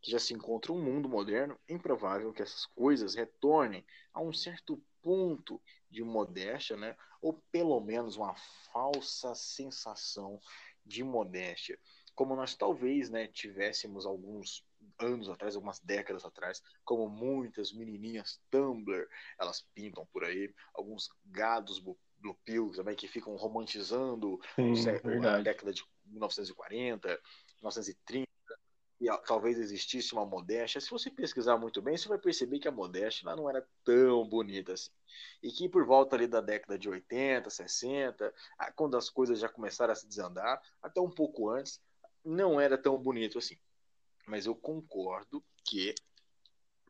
que 0.00 0.10
já 0.10 0.18
se 0.18 0.32
encontra 0.32 0.72
um 0.72 0.80
mundo 0.80 1.08
moderno, 1.08 1.58
é 1.68 1.74
improvável 1.74 2.32
que 2.32 2.42
essas 2.42 2.66
coisas 2.66 3.14
retornem 3.14 3.84
a 4.12 4.20
um 4.20 4.32
certo 4.32 4.82
ponto 5.02 5.60
de 5.90 6.02
modéstia, 6.02 6.76
né? 6.76 6.96
ou 7.20 7.34
pelo 7.50 7.80
menos 7.80 8.16
uma 8.16 8.34
falsa 8.72 9.34
sensação 9.34 10.40
de 10.84 11.02
modéstia, 11.02 11.78
como 12.14 12.36
nós 12.36 12.54
talvez 12.54 13.10
né, 13.10 13.26
tivéssemos 13.26 14.06
alguns 14.06 14.64
anos 15.00 15.28
atrás, 15.28 15.54
algumas 15.54 15.80
décadas 15.80 16.24
atrás, 16.24 16.62
como 16.84 17.08
muitas 17.08 17.72
menininhas 17.72 18.40
Tumblr, 18.50 19.08
elas 19.38 19.64
pintam 19.74 20.06
por 20.12 20.24
aí, 20.24 20.52
alguns 20.74 21.08
gados 21.26 21.78
Blue 21.78 22.36
Pill 22.44 22.72
também 22.72 22.96
que 22.96 23.06
ficam 23.06 23.36
romantizando 23.36 24.40
Sim, 24.56 24.74
a 25.26 25.38
década 25.40 25.72
de 25.72 25.84
1940, 26.06 27.08
1930, 27.62 28.28
e 29.00 29.06
talvez 29.24 29.56
existisse 29.58 30.12
uma 30.12 30.26
modéstia. 30.26 30.80
Se 30.80 30.90
você 30.90 31.08
pesquisar 31.08 31.56
muito 31.56 31.80
bem, 31.80 31.96
você 31.96 32.08
vai 32.08 32.18
perceber 32.18 32.58
que 32.58 32.66
a 32.66 32.72
modéstia 32.72 33.32
não 33.36 33.48
era 33.48 33.64
tão 33.84 34.28
bonita 34.28 34.72
assim. 34.72 34.90
E 35.40 35.52
que 35.52 35.68
por 35.68 35.86
volta 35.86 36.16
ali 36.16 36.26
da 36.26 36.40
década 36.40 36.76
de 36.76 36.88
80, 36.88 37.48
60, 37.48 38.34
quando 38.74 38.96
as 38.96 39.08
coisas 39.08 39.38
já 39.38 39.48
começaram 39.48 39.92
a 39.92 39.96
se 39.96 40.08
desandar, 40.08 40.60
até 40.82 41.00
um 41.00 41.10
pouco 41.10 41.48
antes, 41.48 41.80
não 42.24 42.60
era 42.60 42.76
tão 42.76 42.98
bonito 42.98 43.38
assim. 43.38 43.56
Mas 44.28 44.46
eu 44.46 44.54
concordo 44.54 45.42
que 45.64 45.94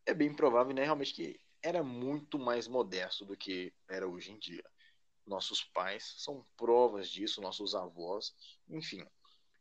é 0.04 0.12
bem 0.12 0.34
provável, 0.34 0.74
né, 0.74 0.84
realmente 0.84 1.14
que 1.14 1.40
era 1.62 1.82
muito 1.82 2.38
mais 2.38 2.66
modesto 2.66 3.24
do 3.24 3.36
que 3.36 3.72
era 3.88 4.08
hoje 4.08 4.32
em 4.32 4.38
dia. 4.38 4.64
Nossos 5.26 5.62
pais 5.62 6.14
são 6.18 6.44
provas 6.56 7.08
disso, 7.08 7.40
nossos 7.40 7.74
avós, 7.74 8.34
enfim. 8.68 9.06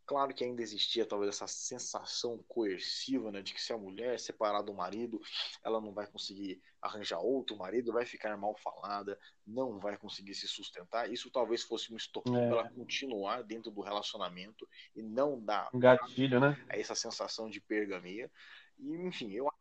Claro 0.07 0.33
que 0.33 0.45
ainda 0.45 0.61
existia 0.61 1.05
talvez 1.05 1.35
essa 1.35 1.47
sensação 1.47 2.41
coerciva, 2.47 3.29
né, 3.29 3.41
de 3.41 3.53
que 3.53 3.61
se 3.61 3.73
a 3.73 3.77
mulher 3.77 4.17
separar 4.17 4.61
do 4.61 4.73
marido, 4.73 5.19
ela 5.61 5.81
não 5.81 5.91
vai 5.91 6.07
conseguir 6.07 6.61
arranjar 6.81 7.19
outro 7.19 7.57
marido, 7.57 7.91
vai 7.91 8.05
ficar 8.05 8.37
mal 8.37 8.55
falada, 8.55 9.19
não 9.45 9.77
vai 9.79 9.97
conseguir 9.97 10.33
se 10.33 10.47
sustentar. 10.47 11.11
Isso 11.11 11.29
talvez 11.29 11.61
fosse 11.61 11.93
um 11.93 11.97
estopim 11.97 12.37
é. 12.37 12.47
para 12.47 12.59
ela 12.59 12.69
continuar 12.69 13.43
dentro 13.43 13.69
do 13.69 13.81
relacionamento 13.81 14.65
e 14.95 15.03
não 15.03 15.41
dar 15.41 15.69
um 15.73 15.79
gatilho, 15.79 16.39
né? 16.39 16.57
A 16.69 16.77
essa 16.77 16.95
sensação 16.95 17.49
de 17.49 17.59
pergamia. 17.59 18.31
E 18.79 18.95
enfim, 18.95 19.33
eu 19.33 19.51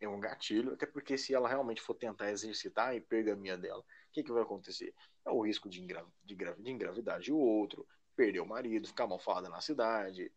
é 0.00 0.08
um 0.08 0.20
gatilho, 0.20 0.72
até 0.72 0.84
porque 0.84 1.16
se 1.16 1.32
ela 1.32 1.48
realmente 1.48 1.80
for 1.80 1.94
tentar 1.94 2.30
exercitar 2.30 2.88
a 2.88 2.94
hipergamia 2.96 3.56
dela, 3.56 3.80
o 3.80 4.12
que, 4.12 4.22
que 4.22 4.32
vai 4.32 4.42
acontecer? 4.42 4.92
É 5.24 5.30
o 5.30 5.40
risco 5.40 5.68
de, 5.68 5.80
engra 5.80 6.04
de, 6.24 6.34
de 6.34 6.70
engravidar 6.70 7.20
de 7.20 7.32
outro, 7.32 7.86
perder 8.16 8.40
o 8.40 8.46
marido, 8.46 8.88
ficar 8.88 9.06
mal 9.06 9.18
falada 9.18 9.48
na 9.48 9.60
cidade, 9.60 10.30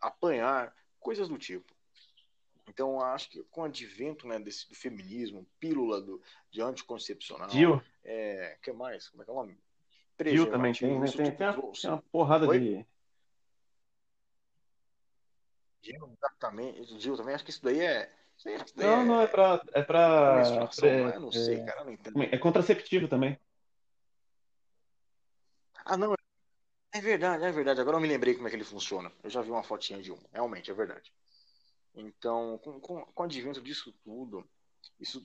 apanhar, 0.00 0.74
coisas 0.98 1.28
do 1.28 1.38
tipo. 1.38 1.72
Então, 2.68 3.00
acho 3.00 3.28
que 3.28 3.42
com 3.44 3.62
o 3.62 3.64
advento 3.64 4.26
né, 4.26 4.38
desse, 4.38 4.68
do 4.68 4.74
feminismo, 4.74 5.46
pílula 5.58 6.00
do, 6.00 6.22
de 6.50 6.62
anticoncepcional, 6.62 7.50
Gil? 7.50 7.82
é, 8.04 8.56
que 8.62 8.72
mais? 8.72 9.08
Como 9.08 9.22
é 9.22 9.24
que 9.24 9.30
é 9.30 9.34
o 9.34 9.36
nome? 9.36 9.58
Gil 10.24 10.50
também 10.50 10.72
tem, 10.72 11.00
né? 11.00 11.06
Tem, 11.10 11.34
tem, 11.34 11.48
uma, 11.48 11.72
tem 11.72 11.90
uma 11.90 12.02
porrada 12.02 12.46
de. 12.46 12.86
Gil 15.82 16.14
também, 16.38 16.84
Gil 16.84 17.16
também, 17.16 17.34
acho 17.34 17.44
que 17.44 17.50
isso 17.50 17.62
daí 17.62 17.80
é. 17.80 18.12
Isso 18.36 18.76
daí 18.76 18.86
não, 18.86 19.00
é... 19.00 19.04
não, 19.04 19.20
é 19.20 19.26
pra. 19.26 19.62
É 19.72 19.82
pra. 19.82 20.42
É, 20.82 21.18
não 21.18 21.32
sei, 21.32 21.56
é, 21.56 21.64
cara, 21.64 21.84
não 21.84 21.92
entendo. 21.92 22.22
É 22.22 22.38
contraceptivo 22.38 23.08
também. 23.08 23.38
Ah, 25.84 25.96
não. 25.96 26.14
É 26.92 27.00
verdade, 27.00 27.44
é 27.44 27.50
verdade. 27.50 27.80
Agora 27.80 27.96
eu 27.96 28.00
me 28.00 28.08
lembrei 28.08 28.34
como 28.34 28.46
é 28.46 28.50
que 28.50 28.56
ele 28.56 28.64
funciona. 28.64 29.10
Eu 29.22 29.30
já 29.30 29.40
vi 29.40 29.50
uma 29.50 29.62
fotinha 29.62 30.00
de 30.02 30.12
um. 30.12 30.18
Realmente, 30.32 30.70
é 30.70 30.74
verdade. 30.74 31.12
Então, 31.94 32.58
com, 32.58 32.80
com, 32.80 33.04
com 33.04 33.22
o 33.22 33.24
advento 33.24 33.60
disso 33.62 33.92
tudo, 34.04 34.48
isso 35.00 35.22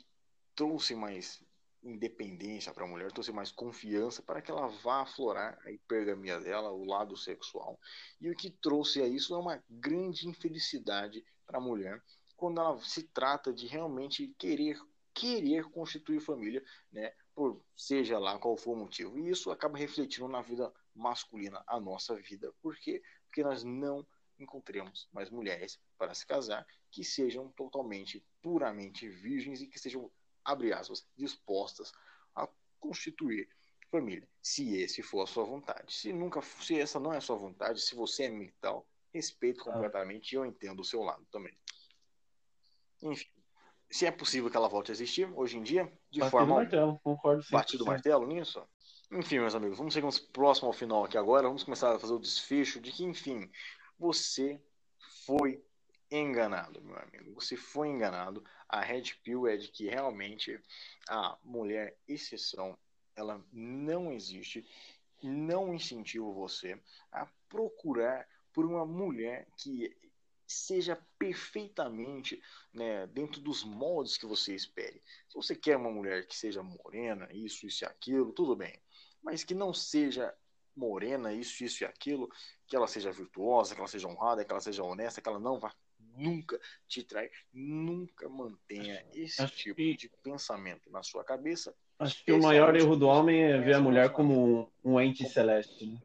trouxe 0.55 0.95
mais 0.95 1.43
independência 1.83 2.73
para 2.73 2.83
a 2.83 2.87
mulher, 2.87 3.11
trouxe 3.11 3.31
mais 3.31 3.51
confiança 3.51 4.21
para 4.21 4.41
que 4.41 4.49
ela 4.49 4.67
vá 4.67 5.01
aflorar 5.01 5.59
a 5.65 5.71
hipergamia 5.71 6.39
dela, 6.39 6.71
o 6.71 6.85
lado 6.85 7.15
sexual. 7.17 7.79
E 8.19 8.29
o 8.29 8.35
que 8.35 8.49
trouxe 8.49 9.01
a 9.01 9.07
isso 9.07 9.35
é 9.35 9.37
uma 9.37 9.63
grande 9.69 10.27
infelicidade 10.27 11.23
para 11.45 11.57
a 11.57 11.61
mulher 11.61 12.01
quando 12.35 12.61
ela 12.61 12.77
se 12.79 13.03
trata 13.03 13.51
de 13.53 13.67
realmente 13.67 14.33
querer 14.37 14.79
querer 15.13 15.63
constituir 15.71 16.19
família, 16.19 16.63
né, 16.91 17.11
por 17.33 17.63
seja 17.75 18.19
lá 18.19 18.37
qual 18.37 18.55
for 18.55 18.73
o 18.73 18.75
motivo. 18.75 19.17
E 19.17 19.29
isso 19.29 19.49
acaba 19.49 19.75
refletindo 19.75 20.27
na 20.27 20.41
vida 20.41 20.71
masculina, 20.97 21.63
a 21.67 21.79
nossa 21.79 22.15
vida. 22.15 22.53
Por 22.61 22.75
quê? 22.77 23.01
Porque 23.25 23.43
nós 23.43 23.63
não 23.63 24.05
encontremos 24.39 25.07
mais 25.11 25.29
mulheres 25.29 25.79
para 25.97 26.13
se 26.13 26.25
casar 26.25 26.65
que 26.91 27.03
sejam 27.03 27.49
totalmente, 27.49 28.25
puramente 28.41 29.07
virgens 29.09 29.61
e 29.61 29.67
que 29.67 29.79
sejam, 29.79 30.11
abre 30.43 30.73
aspas, 30.73 31.07
dispostas 31.15 31.91
a 32.35 32.47
constituir 32.79 33.49
família, 33.89 34.27
se 34.41 34.75
esse 34.75 35.01
for 35.01 35.21
a 35.21 35.27
sua 35.27 35.43
vontade. 35.43 35.93
Se 35.93 36.11
nunca, 36.11 36.41
se 36.41 36.79
essa 36.79 36.99
não 36.99 37.13
é 37.13 37.17
a 37.17 37.21
sua 37.21 37.37
vontade, 37.37 37.81
se 37.81 37.95
você 37.95 38.23
é 38.23 38.29
mental, 38.29 38.85
respeito 39.13 39.61
ah. 39.61 39.73
completamente 39.73 40.31
e 40.31 40.35
eu 40.35 40.45
entendo 40.45 40.81
o 40.81 40.85
seu 40.85 41.01
lado 41.01 41.25
também. 41.31 41.57
Enfim, 43.01 43.27
se 43.89 44.05
é 44.05 44.11
possível 44.11 44.49
que 44.49 44.57
ela 44.57 44.67
volte 44.67 44.91
a 44.91 44.93
existir 44.93 45.31
hoje 45.33 45.57
em 45.57 45.63
dia, 45.63 45.85
de 46.09 46.19
Batido 46.19 46.31
forma 46.31 46.55
martelo, 46.55 46.99
concordo 47.03 47.43
batido 47.49 47.83
o 47.83 47.87
martelo 47.87 48.27
nisso. 48.27 48.67
Enfim, 49.09 49.39
meus 49.39 49.55
amigos, 49.55 49.77
vamos 49.77 49.93
chegar 49.93 50.09
próximo 50.33 50.67
ao 50.67 50.73
final 50.73 51.05
aqui 51.05 51.17
agora. 51.17 51.47
Vamos 51.47 51.63
começar 51.63 51.95
a 51.95 51.99
fazer 51.99 52.13
o 52.13 52.19
desfecho 52.19 52.81
de 52.81 52.91
que, 52.91 53.05
enfim, 53.05 53.49
você 53.97 54.61
foi 55.25 55.63
enganado, 56.11 56.81
meu 56.81 56.97
amigo. 56.97 57.33
Você 57.35 57.55
foi 57.55 57.87
enganado. 57.87 58.43
A 58.67 58.81
Red 58.81 59.13
Pill 59.23 59.47
é 59.47 59.55
de 59.55 59.69
que 59.69 59.87
realmente 59.87 60.59
a 61.07 61.37
mulher 61.41 61.97
exceção 62.05 62.77
ela 63.15 63.41
não 63.53 64.11
existe. 64.11 64.67
Não 65.23 65.73
incentivo 65.73 66.33
você 66.33 66.77
a 67.09 67.25
procurar 67.47 68.27
por 68.51 68.65
uma 68.65 68.85
mulher 68.85 69.47
que 69.55 69.95
seja 70.45 71.01
perfeitamente 71.17 72.41
né, 72.73 73.07
dentro 73.07 73.39
dos 73.39 73.63
moldes 73.63 74.17
que 74.17 74.25
você 74.25 74.53
espere. 74.53 75.01
Se 75.29 75.35
você 75.35 75.55
quer 75.55 75.77
uma 75.77 75.91
mulher 75.91 76.27
que 76.27 76.35
seja 76.35 76.61
morena, 76.61 77.29
isso, 77.31 77.65
isso 77.65 77.85
e 77.85 77.87
aquilo, 77.87 78.33
tudo 78.33 78.53
bem 78.53 78.77
mas 79.27 79.43
que 79.43 79.53
não 79.53 79.73
seja 79.73 80.33
morena, 80.73 81.33
isso, 81.33 81.61
isso 81.61 81.83
e 81.83 81.85
aquilo, 81.85 82.31
que 82.65 82.77
ela 82.77 82.87
seja 82.87 83.11
virtuosa, 83.11 83.75
que 83.75 83.81
ela 83.81 83.89
seja 83.89 84.07
honrada, 84.07 84.45
que 84.45 84.49
ela 84.49 84.61
seja 84.61 84.83
honesta, 84.83 85.19
que 85.19 85.27
ela 85.27 85.37
não 85.37 85.59
vá 85.59 85.75
nunca 86.15 86.57
te 86.87 87.03
trair, 87.03 87.29
nunca 87.51 88.29
mantenha 88.29 89.05
esse 89.13 89.41
acho 89.41 89.53
tipo 89.53 89.75
que, 89.75 89.97
de 89.97 90.09
pensamento 90.23 90.89
na 90.89 91.03
sua 91.03 91.25
cabeça. 91.25 91.75
Acho 91.99 92.23
que 92.23 92.31
o 92.31 92.41
maior 92.41 92.73
erro 92.73 92.95
do 92.95 93.05
homem 93.05 93.43
é 93.43 93.57
ver 93.59 93.75
a 93.75 93.81
mulher 93.81 94.13
como 94.13 94.71
um, 94.85 94.93
um 94.93 95.01
ente 95.01 95.27
celeste. 95.27 95.87
Né? 95.87 96.01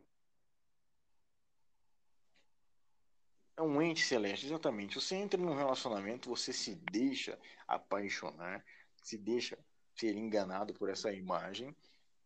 É 3.57 3.63
um 3.63 3.81
ente 3.81 4.03
celeste, 4.03 4.47
exatamente. 4.47 5.01
Você 5.01 5.15
entra 5.15 5.41
num 5.41 5.55
relacionamento, 5.55 6.29
você 6.29 6.53
se 6.53 6.75
deixa 6.91 7.39
apaixonar, 7.69 8.65
se 8.97 9.17
deixa 9.17 9.57
ser 9.95 10.17
enganado 10.17 10.75
por 10.75 10.91
essa 10.91 11.13
imagem 11.13 11.73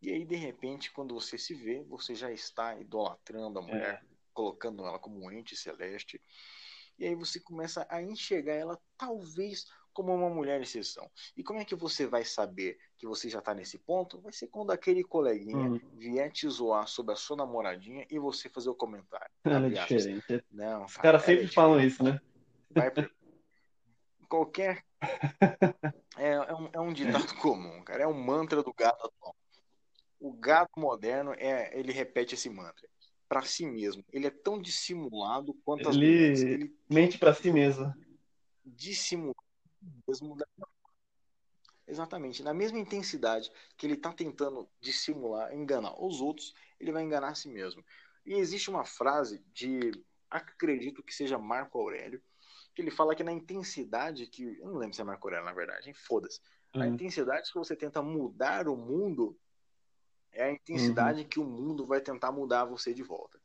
e 0.07 0.12
aí, 0.12 0.24
de 0.24 0.36
repente, 0.36 0.92
quando 0.92 1.12
você 1.12 1.36
se 1.36 1.52
vê, 1.52 1.82
você 1.82 2.14
já 2.14 2.30
está 2.30 2.78
idolatrando 2.78 3.59
a 3.59 3.62
mulher, 3.62 4.00
é. 4.00 4.07
colocando 4.32 4.86
ela 4.86 5.00
como 5.00 5.20
um 5.20 5.32
ente 5.32 5.57
celeste. 5.57 6.22
E 6.96 7.04
aí 7.04 7.16
você 7.16 7.40
começa 7.40 7.84
a 7.90 8.00
enxergar 8.00 8.52
ela 8.52 8.80
talvez 8.96 9.66
como 9.92 10.14
uma 10.14 10.30
mulher 10.30 10.61
exceção. 10.61 11.11
E 11.36 11.42
como 11.42 11.59
é 11.59 11.64
que 11.64 11.74
você 11.74 12.07
vai 12.07 12.24
saber 12.24 12.78
que 12.96 13.04
você 13.04 13.28
já 13.28 13.40
está 13.40 13.52
nesse 13.52 13.78
ponto? 13.78 14.20
Vai 14.20 14.32
ser 14.32 14.46
quando 14.46 14.70
aquele 14.70 15.02
coleguinha 15.02 15.72
hum. 15.72 15.80
vier 15.94 16.30
te 16.30 16.48
zoar 16.48 16.86
sobre 16.86 17.12
a 17.12 17.16
sua 17.16 17.38
namoradinha 17.38 18.07
e 18.09 18.16
você 18.16 18.48
fazer 18.48 18.70
o 18.70 18.76
comentário. 18.76 19.32
Ela 19.42 19.66
é 19.66 19.70
diferente. 19.70 20.44
Não, 20.52 20.84
Os 20.84 20.96
caras 20.98 21.24
sempre 21.24 21.46
é 21.46 21.48
falam 21.48 21.80
isso, 21.80 22.04
né? 22.04 22.20
Vai 22.70 22.92
pra... 22.92 23.11
Qualquer. 24.30 24.84
É, 26.18 26.30
é, 26.30 26.54
um, 26.54 26.68
é 26.72 26.80
um 26.80 26.94
ditado 26.94 27.34
comum, 27.36 27.84
cara. 27.84 28.04
É 28.04 28.07
um 28.07 28.14
mantra 28.14 28.62
do 28.62 28.72
gato 28.72 29.07
atual 29.07 29.36
o 30.20 30.32
gado 30.32 30.70
moderno 30.76 31.34
é 31.34 31.78
ele 31.78 31.92
repete 31.92 32.34
esse 32.34 32.48
mantra 32.48 32.88
para 33.28 33.42
si 33.42 33.66
mesmo. 33.66 34.04
Ele 34.12 34.26
é 34.26 34.30
tão 34.30 34.60
dissimulado 34.60 35.54
quanto 35.64 35.88
as 35.88 35.96
ele, 35.96 36.06
mulheres. 36.06 36.42
ele 36.42 36.76
mente 36.88 37.18
para 37.18 37.34
si 37.34 37.50
mesmo. 37.50 37.92
Dissimulado 38.64 39.36
mesmo. 40.08 40.76
Exatamente, 41.88 42.42
na 42.42 42.52
mesma 42.52 42.80
intensidade 42.80 43.50
que 43.76 43.86
ele 43.86 43.94
está 43.94 44.12
tentando 44.12 44.68
dissimular, 44.80 45.54
enganar 45.54 45.94
os 46.02 46.20
outros, 46.20 46.52
ele 46.80 46.90
vai 46.90 47.04
enganar 47.04 47.28
a 47.28 47.34
si 47.34 47.48
mesmo. 47.48 47.84
E 48.24 48.34
existe 48.34 48.68
uma 48.68 48.84
frase 48.84 49.40
de, 49.52 49.92
acredito 50.28 51.02
que 51.02 51.14
seja 51.14 51.38
Marco 51.38 51.78
Aurélio, 51.78 52.20
que 52.74 52.82
ele 52.82 52.90
fala 52.90 53.14
que 53.14 53.22
na 53.22 53.32
intensidade 53.32 54.26
que, 54.26 54.58
eu 54.58 54.66
não 54.66 54.78
lembro 54.78 54.96
se 54.96 55.00
é 55.00 55.04
Marco 55.04 55.28
Aurélio 55.28 55.46
na 55.46 55.52
verdade, 55.52 55.94
foda-se. 55.94 56.40
Uhum. 56.74 56.82
A 56.82 56.86
intensidade 56.88 57.52
que 57.52 57.58
você 57.58 57.76
tenta 57.76 58.02
mudar 58.02 58.66
o 58.66 58.76
mundo, 58.76 59.38
é 60.37 60.45
a 60.45 60.53
intensidade 60.53 61.22
uhum. 61.22 61.28
que 61.28 61.41
o 61.41 61.45
mundo 61.45 61.84
vai 61.84 62.01
tentar 62.01 62.30
mudar 62.30 62.64
você 62.64 62.93
de 62.93 63.03
volta. 63.03 63.41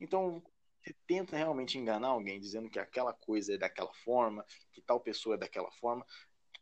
Então, 0.00 0.42
você 0.82 0.94
tenta 1.06 1.36
realmente 1.36 1.76
enganar 1.76 2.08
alguém 2.08 2.40
dizendo 2.40 2.70
que 2.70 2.78
aquela 2.78 3.12
coisa 3.12 3.54
é 3.54 3.58
daquela 3.58 3.92
forma, 4.04 4.44
que 4.72 4.80
tal 4.80 5.00
pessoa 5.00 5.34
é 5.34 5.38
daquela 5.38 5.70
forma, 5.72 6.06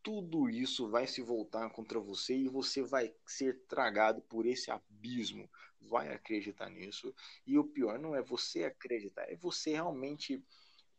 tudo 0.02 0.48
isso 0.48 0.88
vai 0.88 1.06
se 1.06 1.22
voltar 1.22 1.68
contra 1.70 2.00
você 2.00 2.34
e 2.34 2.48
você 2.48 2.82
vai 2.82 3.14
ser 3.26 3.62
tragado 3.66 4.22
por 4.22 4.46
esse 4.46 4.70
abismo. 4.70 5.48
Vai 5.80 6.12
acreditar 6.12 6.70
nisso. 6.70 7.14
E 7.46 7.58
o 7.58 7.64
pior 7.64 7.98
não 7.98 8.14
é 8.14 8.22
você 8.22 8.64
acreditar, 8.64 9.30
é 9.30 9.36
você 9.36 9.72
realmente 9.72 10.42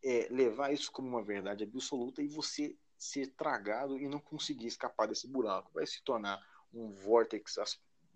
é, 0.03 0.27
levar 0.29 0.71
isso 0.71 0.91
como 0.91 1.07
uma 1.07 1.23
verdade 1.23 1.63
absoluta 1.63 2.21
e 2.21 2.27
você 2.27 2.75
ser 2.97 3.27
tragado 3.33 3.99
e 3.99 4.07
não 4.07 4.19
conseguir 4.19 4.67
escapar 4.67 5.07
desse 5.07 5.27
buraco. 5.27 5.71
Vai 5.73 5.85
se 5.87 6.03
tornar 6.03 6.39
um 6.73 6.91
vórtex 6.91 7.57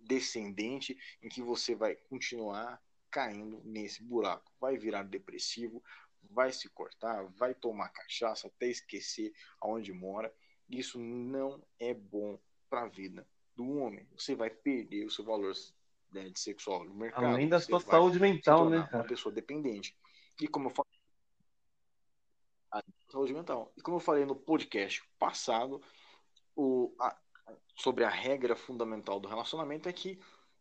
descendente 0.10 0.98
em 1.22 1.30
que 1.30 1.42
você 1.42 1.76
vai 1.76 1.96
continuar 1.96 2.82
caindo 3.12 3.62
nesse 3.64 4.04
buraco. 4.04 4.52
Vai 4.60 4.76
virar 4.76 5.04
depressivo, 5.04 5.84
vai 6.32 6.52
se 6.52 6.68
cortar, 6.70 7.24
vai 7.38 7.54
tomar 7.54 7.90
cachaça 7.90 8.48
até 8.48 8.68
esquecer 8.68 9.32
aonde 9.62 9.94
mora. 9.94 10.34
Isso 10.68 11.00
não 11.00 11.64
é 11.80 11.94
bom 11.94 12.40
para 12.70 12.84
a 12.84 12.88
vida 12.88 13.28
do 13.56 13.78
homem. 13.78 14.08
Você 14.18 14.34
vai 14.34 14.50
perder 14.50 15.06
o 15.06 15.12
seu 15.12 15.24
valor 15.24 15.54
né, 16.12 16.30
de 16.30 16.40
sexual 16.40 16.84
no 16.84 16.96
mercado. 16.96 17.26
Além 17.26 17.48
da 17.48 17.60
sua 17.60 17.80
saúde 17.80 18.20
mental, 18.20 18.68
né? 18.68 18.88
Cara? 18.90 19.04
Uma 19.04 19.08
pessoa 19.08 19.34
dependente. 19.34 19.96
E 20.42 20.48
como 20.48 20.70
eu 20.70 20.74
falei, 20.74 20.92
a 22.72 22.84
saúde 23.12 23.34
mental. 23.34 23.72
E 23.78 23.82
como 23.82 23.98
eu 23.98 24.02
falei 24.02 24.26
no 24.26 24.36
podcast 24.36 25.04
passado, 25.20 25.82
o, 26.56 26.96
a, 27.00 27.16
sobre 27.76 28.04
a 28.04 28.10
regra 28.10 28.56
fundamental 28.56 29.20
do 29.20 29.28
relacionamento 29.28 29.88
é 29.88 29.94
que 29.94 30.20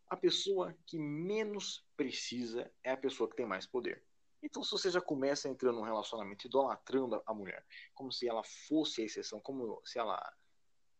a 0.09 0.17
pessoa 0.17 0.75
que 0.87 0.99
menos 0.99 1.85
precisa 1.97 2.71
é 2.83 2.93
a 2.93 2.97
pessoa 2.97 3.29
que 3.29 3.37
tem 3.37 3.47
mais 3.47 3.67
poder. 3.67 4.03
Então, 4.43 4.63
se 4.63 4.71
você 4.71 4.91
já 4.91 5.01
começa 5.01 5.49
entrando 5.49 5.77
num 5.77 5.85
relacionamento 5.85 6.47
idolatrando 6.47 7.21
a 7.27 7.35
mulher, 7.35 7.65
como 7.95 8.13
se 8.13 8.29
ela 8.29 8.43
fosse 8.45 9.03
a 9.03 9.05
exceção, 9.05 9.41
como 9.41 9.81
se 9.85 9.99
ela. 9.99 10.21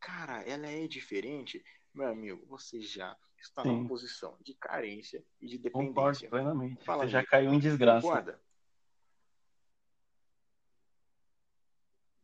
Cara, 0.01 0.43
ela 0.43 0.67
é 0.67 0.87
diferente, 0.87 1.65
meu 1.93 2.09
amigo, 2.09 2.45
você 2.47 2.81
já 2.81 3.17
está 3.41 3.63
Sim. 3.63 3.69
numa 3.69 3.89
posição 3.89 4.37
de 4.41 4.55
carência 4.55 5.25
e 5.41 5.47
de 5.47 5.59
dependência. 5.59 5.95
Concordo 5.95 6.29
plenamente. 6.29 6.85
Fala, 6.85 7.05
você 7.05 7.11
já 7.11 7.25
caiu 7.25 7.53
em 7.53 7.59
desgraça. 7.59 8.07
Concorda? 8.07 8.41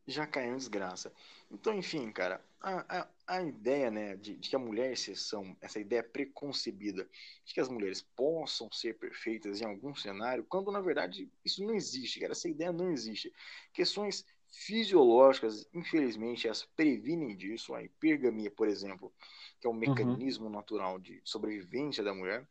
Já 0.07 0.27
caiu 0.27 0.53
em 0.53 0.57
desgraça. 0.57 1.11
Então, 1.51 1.73
enfim, 1.73 2.11
cara, 2.11 2.43
a, 2.61 2.99
a, 2.99 3.07
a 3.27 3.43
ideia, 3.43 3.89
né, 3.89 4.15
de, 4.15 4.35
de, 4.35 4.49
que 4.49 4.55
a 4.55 4.59
mulher 4.59 4.89
é 4.89 4.93
exceção, 4.93 5.55
essa 5.61 5.79
ideia 5.79 6.03
preconcebida 6.03 7.07
de 7.43 7.53
que 7.53 7.59
as 7.59 7.69
mulheres 7.69 8.01
possam 8.01 8.71
ser 8.71 8.97
perfeitas 8.97 9.61
em 9.61 9.65
algum 9.65 9.95
cenário, 9.95 10.45
quando 10.47 10.71
na 10.71 10.81
verdade 10.81 11.29
isso 11.43 11.63
não 11.63 11.73
existe, 11.73 12.19
cara, 12.19 12.33
essa 12.33 12.49
ideia 12.49 12.71
não 12.71 12.91
existe. 12.91 13.33
Questões 13.73 14.25
fisiológicas, 14.55 15.67
infelizmente, 15.73 16.47
elas 16.47 16.63
previnem 16.63 17.35
disso. 17.35 17.75
A 17.75 17.83
hipergamia, 17.83 18.49
por 18.49 18.67
exemplo, 18.67 19.13
que 19.59 19.67
é 19.67 19.69
um 19.69 19.73
uhum. 19.73 19.79
mecanismo 19.79 20.45
uhum. 20.45 20.51
natural 20.51 20.97
de 20.97 21.21
sobrevivência 21.23 22.03
da 22.03 22.13
mulher, 22.13 22.47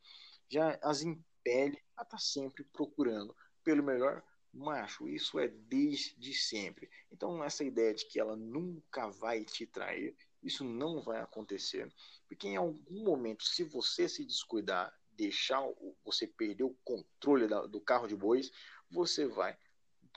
já 0.48 0.78
as 0.82 1.02
impele 1.02 1.78
a 1.96 2.02
estar 2.02 2.16
tá 2.16 2.18
sempre 2.18 2.64
procurando 2.64 3.34
pelo 3.62 3.82
melhor 3.82 4.22
macho. 4.55 5.09
Isso 5.09 5.38
é 5.38 5.48
desde 5.48 6.32
sempre. 6.32 6.88
Então, 7.11 7.42
essa 7.42 7.64
ideia 7.64 7.92
de 7.94 8.07
que 8.07 8.20
ela 8.20 8.36
nunca 8.36 9.09
vai 9.09 9.44
te 9.44 9.66
trair, 9.66 10.16
isso 10.42 10.64
não 10.64 11.00
vai 11.02 11.20
acontecer. 11.20 11.92
Porque 12.28 12.48
em 12.48 12.57
algum 12.57 13.02
momento, 13.02 13.44
se 13.44 13.64
você 13.64 14.09
se 14.09 14.24
descuidar, 14.24 14.94
deixar 15.12 15.62
você 16.05 16.26
perder 16.26 16.64
o 16.64 16.76
controle 16.84 17.46
do 17.68 17.80
carro 17.80 18.07
de 18.07 18.16
bois, 18.16 18.50
você 18.90 19.26
vai 19.26 19.57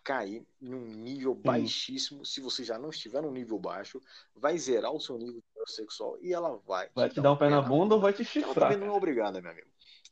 cair 0.03 0.47
num 0.61 0.85
nível 0.85 1.35
Sim. 1.35 1.41
baixíssimo. 1.41 2.25
Se 2.25 2.39
você 2.39 2.63
já 2.63 2.77
não 2.77 2.89
estiver 2.89 3.21
num 3.21 3.31
nível 3.31 3.59
baixo, 3.59 4.01
vai 4.35 4.57
zerar 4.57 4.93
o 4.93 4.99
seu 4.99 5.17
nível 5.17 5.43
sexual 5.65 6.17
e 6.21 6.33
ela 6.33 6.55
vai. 6.65 6.89
Vai 6.95 7.09
te, 7.09 7.15
te 7.15 7.21
dar 7.21 7.33
um 7.33 7.37
pé 7.37 7.49
na 7.49 7.61
bunda 7.61 7.95
ou 7.95 8.01
vai 8.01 8.13
te 8.13 8.23
chifrar. 8.23 8.55
Ela 8.55 8.69
também 8.69 8.77
não 8.87 8.93
é 8.93 8.97
obrigada, 8.97 9.41
meu 9.41 9.51
amigo. 9.51 9.67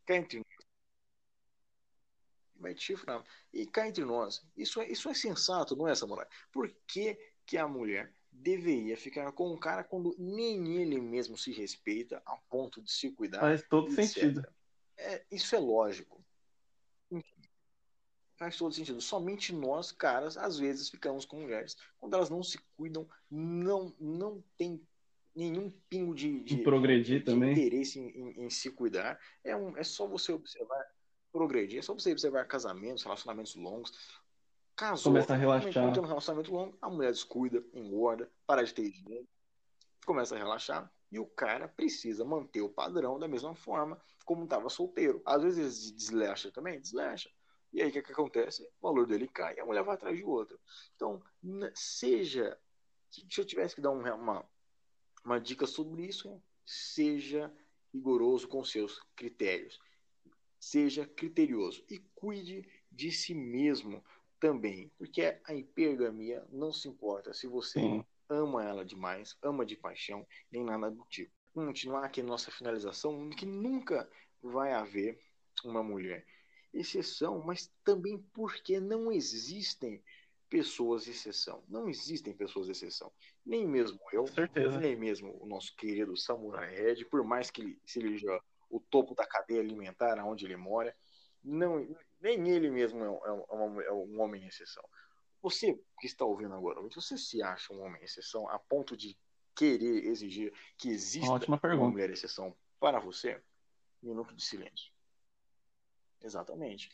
Cá 0.05 0.17
entre 0.17 0.43
vai 2.57 2.73
te 2.73 2.83
chifrar. 2.83 3.23
E 3.53 3.65
cá 3.65 3.87
entre 3.87 4.03
nós, 4.03 4.45
isso 4.55 4.81
é, 4.81 4.89
isso 4.89 5.09
é 5.09 5.13
sensato, 5.13 5.75
não 5.75 5.87
é, 5.87 5.95
Samurai? 5.95 6.27
Por 6.51 6.69
que, 6.87 7.17
que 7.45 7.57
a 7.57 7.67
mulher 7.67 8.13
deveria 8.31 8.97
ficar 8.97 9.31
com 9.31 9.51
um 9.51 9.57
cara 9.57 9.83
quando 9.83 10.15
nem 10.17 10.81
ele 10.81 10.99
mesmo 10.99 11.37
se 11.37 11.51
respeita 11.51 12.21
a 12.25 12.35
ponto 12.49 12.81
de 12.81 12.91
se 12.91 13.11
cuidar? 13.11 13.39
Faz 13.39 13.63
todo 13.67 13.87
etc. 13.87 14.05
sentido. 14.05 14.47
É, 14.97 15.25
isso 15.31 15.55
é 15.55 15.59
lógico. 15.59 16.23
Faz 18.37 18.57
todo 18.57 18.73
sentido. 18.73 18.99
Somente 18.99 19.53
nós, 19.53 19.91
caras, 19.91 20.37
às 20.37 20.57
vezes 20.57 20.89
ficamos 20.89 21.25
com 21.25 21.41
mulheres 21.41 21.77
quando 21.97 22.15
elas 22.15 22.29
não 22.29 22.43
se 22.43 22.57
cuidam, 22.75 23.07
não, 23.29 23.95
não 23.99 24.43
tem 24.57 24.81
nenhum 25.35 25.69
pingo 25.89 26.15
de, 26.15 26.41
de, 26.41 26.57
progredir 26.57 27.19
de 27.19 27.25
também. 27.25 27.51
interesse 27.51 27.99
em, 27.99 28.09
em, 28.09 28.45
em, 28.45 28.49
se 28.49 28.71
cuidar. 28.71 29.19
É, 29.43 29.55
um, 29.55 29.75
é 29.77 29.83
só 29.83 30.07
você 30.07 30.31
observar, 30.31 30.85
progredir. 31.35 31.79
É 31.79 31.81
só 31.81 31.93
você 31.93 32.13
observar 32.13 32.47
casamentos, 32.47 33.03
relacionamentos 33.03 33.55
longos. 33.55 33.91
Casou, 34.73 35.11
começa 35.11 35.33
a 35.33 35.35
relaxar. 35.35 35.93
Tem 35.93 36.01
um 36.01 36.07
relacionamento 36.07 36.51
longo, 36.53 36.77
a 36.81 36.89
mulher 36.89 37.11
descuida, 37.11 37.61
engorda, 37.73 38.31
para 38.47 38.63
de 38.63 38.73
ter 38.73 38.89
dinheiro, 38.89 39.27
começa 40.05 40.33
a 40.35 40.37
relaxar. 40.37 40.89
E 41.11 41.19
o 41.19 41.25
cara 41.25 41.67
precisa 41.67 42.23
manter 42.23 42.61
o 42.61 42.69
padrão 42.69 43.19
da 43.19 43.27
mesma 43.27 43.53
forma 43.53 43.99
como 44.25 44.45
estava 44.45 44.69
solteiro. 44.69 45.21
Às 45.25 45.43
vezes 45.43 45.91
deslecha 45.91 46.51
também, 46.51 46.79
deslecha. 46.79 47.29
E 47.73 47.81
aí 47.81 47.89
o 47.89 47.91
que, 47.91 48.01
que 48.01 48.11
acontece? 48.13 48.63
O 48.79 48.87
valor 48.87 49.05
dele 49.05 49.27
cai 49.27 49.55
e 49.55 49.59
a 49.59 49.65
mulher 49.65 49.83
vai 49.83 49.95
atrás 49.95 50.17
de 50.17 50.23
outro. 50.23 50.57
Então, 50.95 51.21
seja. 51.73 52.57
Se 53.11 53.39
eu 53.39 53.45
tivesse 53.45 53.75
que 53.75 53.81
dar 53.81 53.91
uma, 53.91 54.45
uma 55.23 55.39
dica 55.39 55.65
sobre 55.65 56.05
isso, 56.05 56.41
seja 56.65 57.51
rigoroso 57.93 58.47
com 58.47 58.63
seus 58.63 59.01
critérios. 59.15 59.79
Seja 60.65 61.05
criterioso 61.05 61.85
e 61.87 61.99
cuide 62.15 62.67
de 62.91 63.11
si 63.11 63.35
mesmo 63.35 64.03
também, 64.39 64.91
porque 64.97 65.39
a 65.43 65.53
hipergamia 65.53 66.43
não 66.49 66.73
se 66.73 66.87
importa 66.87 67.35
se 67.35 67.45
você 67.45 67.79
Sim. 67.79 68.05
ama 68.27 68.63
ela 68.63 68.83
demais, 68.83 69.37
ama 69.43 69.63
de 69.63 69.75
paixão, 69.75 70.25
nem 70.51 70.63
nada 70.63 70.89
do 70.89 71.05
tipo. 71.05 71.31
Continuar 71.53 72.05
aqui 72.05 72.23
nossa 72.23 72.49
finalização, 72.49 73.29
que 73.29 73.45
nunca 73.45 74.09
vai 74.41 74.73
haver 74.73 75.19
uma 75.63 75.83
mulher 75.83 76.25
exceção, 76.73 77.43
mas 77.45 77.71
também 77.83 78.17
porque 78.33 78.79
não 78.79 79.11
existem 79.11 80.03
pessoas 80.49 81.07
exceção. 81.07 81.63
Não 81.69 81.87
existem 81.87 82.33
pessoas 82.33 82.69
exceção. 82.69 83.13
Nem 83.45 83.67
mesmo 83.67 83.99
eu, 84.11 84.25
Certeza. 84.25 84.79
nem 84.79 84.95
mesmo 84.95 85.37
o 85.39 85.45
nosso 85.45 85.75
querido 85.75 86.17
Samurai 86.17 86.73
Red, 86.73 87.05
por 87.05 87.23
mais 87.23 87.51
que 87.51 87.61
ele 87.61 87.79
seja 87.85 88.41
o 88.75 88.79
topo 88.79 89.15
da 89.15 89.25
cadeia 89.25 89.61
alimentar 89.61 90.21
onde 90.25 90.45
ele 90.45 90.57
mora, 90.57 90.95
não, 91.41 91.87
nem 92.19 92.49
ele 92.49 92.69
mesmo 92.69 93.03
é, 93.03 93.07
é, 93.07 93.87
é, 93.87 93.93
um 93.93 94.19
homem 94.19 94.45
exceção. 94.45 94.83
Você 95.41 95.79
que 95.99 96.07
está 96.07 96.25
ouvindo 96.25 96.53
agora, 96.53 96.81
você 96.81 97.17
se 97.17 97.41
acha 97.41 97.71
um 97.71 97.81
homem 97.81 98.03
exceção 98.03 98.49
a 98.49 98.59
ponto 98.59 98.97
de 98.97 99.17
querer 99.55 100.05
exigir 100.05 100.51
que 100.77 100.89
exista 100.89 101.45
uma 101.47 101.89
mulher 101.89 102.09
exceção 102.09 102.55
para 102.79 102.99
você? 102.99 103.41
Minuto 104.01 104.35
de 104.35 104.43
silêncio. 104.43 104.91
Exatamente. 106.21 106.89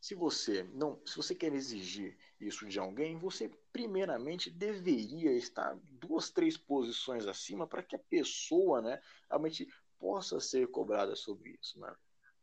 Se 0.00 0.14
você 0.14 0.64
não, 0.74 1.00
se 1.06 1.16
você 1.16 1.34
quer 1.34 1.54
exigir 1.54 2.18
isso 2.40 2.66
de 2.66 2.78
alguém, 2.78 3.16
você 3.16 3.48
primeiramente 3.72 4.50
deveria 4.50 5.30
estar 5.32 5.78
duas, 5.92 6.28
três 6.28 6.56
posições 6.56 7.26
acima 7.26 7.68
para 7.68 7.84
que 7.84 7.94
a 7.94 8.00
pessoa, 8.00 8.82
né, 8.82 9.00
realmente 9.30 9.68
possa 10.02 10.40
ser 10.40 10.66
cobrada 10.66 11.14
sobre 11.14 11.56
isso, 11.62 11.78
né? 11.78 11.94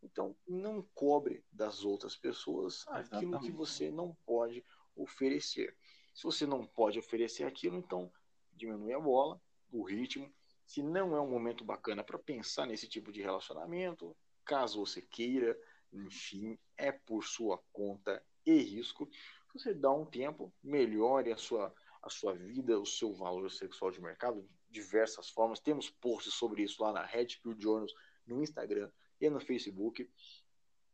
Então, 0.02 0.34
não 0.48 0.82
cobre 0.96 1.44
das 1.52 1.84
outras 1.84 2.16
pessoas 2.16 2.88
aquilo 2.88 3.34
Exatamente. 3.34 3.46
que 3.46 3.52
você 3.52 3.92
não 3.92 4.16
pode 4.26 4.64
oferecer. 4.96 5.76
Se 6.16 6.24
você 6.24 6.46
não 6.46 6.66
pode 6.66 6.98
oferecer 6.98 7.44
aquilo, 7.44 7.76
então 7.76 8.10
diminui 8.54 8.94
a 8.94 9.00
bola, 9.00 9.42
o 9.70 9.84
ritmo. 9.84 10.34
Se 10.66 10.82
não 10.82 11.18
é 11.18 11.20
um 11.20 11.30
momento 11.30 11.66
bacana 11.66 12.02
para 12.02 12.18
pensar 12.18 12.66
nesse 12.66 12.88
tipo 12.88 13.12
de 13.12 13.22
relacionamento, 13.22 14.16
caso 14.46 14.80
você 14.80 15.02
queira, 15.02 15.60
enfim, 15.92 16.58
é 16.78 16.94
por 16.94 17.26
sua 17.26 17.62
conta 17.74 18.24
e 18.46 18.56
risco. 18.56 19.10
Você 19.54 19.74
dá 19.74 19.92
um 19.92 20.06
tempo, 20.06 20.54
melhore 20.64 21.34
a 21.34 21.38
sua, 21.38 21.76
a 22.02 22.10
sua 22.10 22.34
vida, 22.34 22.80
o 22.80 22.86
seu 22.86 23.14
valor 23.14 23.52
sexual 23.52 23.92
de 23.92 24.02
mercado, 24.02 24.50
diversas 24.70 25.30
formas. 25.30 25.60
Temos 25.60 25.90
posts 25.90 26.34
sobre 26.34 26.64
isso 26.64 26.82
lá 26.82 26.92
na 26.92 27.06
Red 27.06 27.28
Pill 27.42 27.56
Journals, 27.58 27.94
no 28.26 28.42
Instagram 28.42 28.90
e 29.20 29.30
no 29.30 29.40
Facebook. 29.40 30.10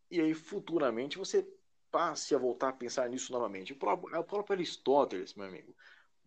E 0.10 0.22
aí, 0.22 0.34
futuramente, 0.34 1.18
você 1.18 1.48
passe 1.92 2.36
a 2.36 2.38
voltar 2.38 2.70
a 2.70 2.74
pensar 2.74 3.10
nisso 3.10 3.32
novamente. 3.32 3.74
O 3.74 3.78
próprio, 3.78 4.20
o 4.20 4.24
próprio 4.24 4.56
Aristóteles, 4.56 5.34
meu 5.34 5.48
amigo, 5.48 5.76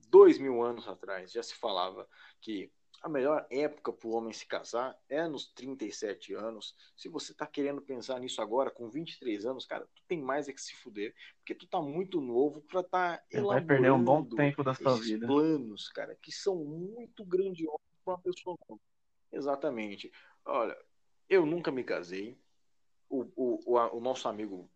dois 0.09 0.39
mil 0.39 0.63
anos 0.63 0.89
atrás, 0.89 1.33
já 1.33 1.43
se 1.43 1.55
falava 1.55 2.09
que 2.41 2.73
a 3.03 3.09
melhor 3.09 3.47
época 3.51 3.93
para 3.93 4.09
o 4.09 4.13
homem 4.13 4.33
se 4.33 4.47
casar 4.47 4.97
é 5.09 5.27
nos 5.29 5.47
37 5.53 6.35
anos. 6.35 6.75
Se 6.97 7.09
você 7.09 7.33
está 7.33 7.47
querendo 7.47 7.81
pensar 7.81 8.19
nisso 8.19 8.43
agora, 8.43 8.71
com 8.71 8.89
23 8.91 9.47
anos, 9.47 9.67
cara, 9.67 9.87
tu 9.95 10.03
tem 10.09 10.21
mais 10.21 10.49
é 10.49 10.53
que 10.53 10.61
se 10.61 10.75
fuder, 10.75 11.15
porque 11.39 11.55
tu 11.55 11.67
tá 11.67 11.81
muito 11.81 12.21
novo 12.21 12.61
para 12.63 12.81
estar 12.81 13.19
tá 13.19 13.25
elaborando 13.31 13.67
vai 13.67 13.77
perder 13.77 13.93
um 13.93 14.03
bom 14.03 14.25
tempo 14.25 14.65
da 14.65 14.75
sua 14.75 14.97
vida. 14.97 15.27
planos, 15.27 15.89
cara, 15.91 16.17
que 16.21 16.33
são 16.33 16.57
muito 16.57 17.25
grandiosos 17.25 17.81
para 18.05 18.15
uma 18.15 18.21
pessoa 18.21 18.57
nova. 18.69 18.81
Exatamente. 19.31 20.11
Olha, 20.45 20.77
eu 21.29 21.47
nunca 21.47 21.71
me 21.71 21.85
casei. 21.85 22.39
O, 23.09 23.23
o, 23.37 23.61
o, 23.65 23.97
o 23.97 24.01
nosso 24.01 24.29
amigo 24.29 24.69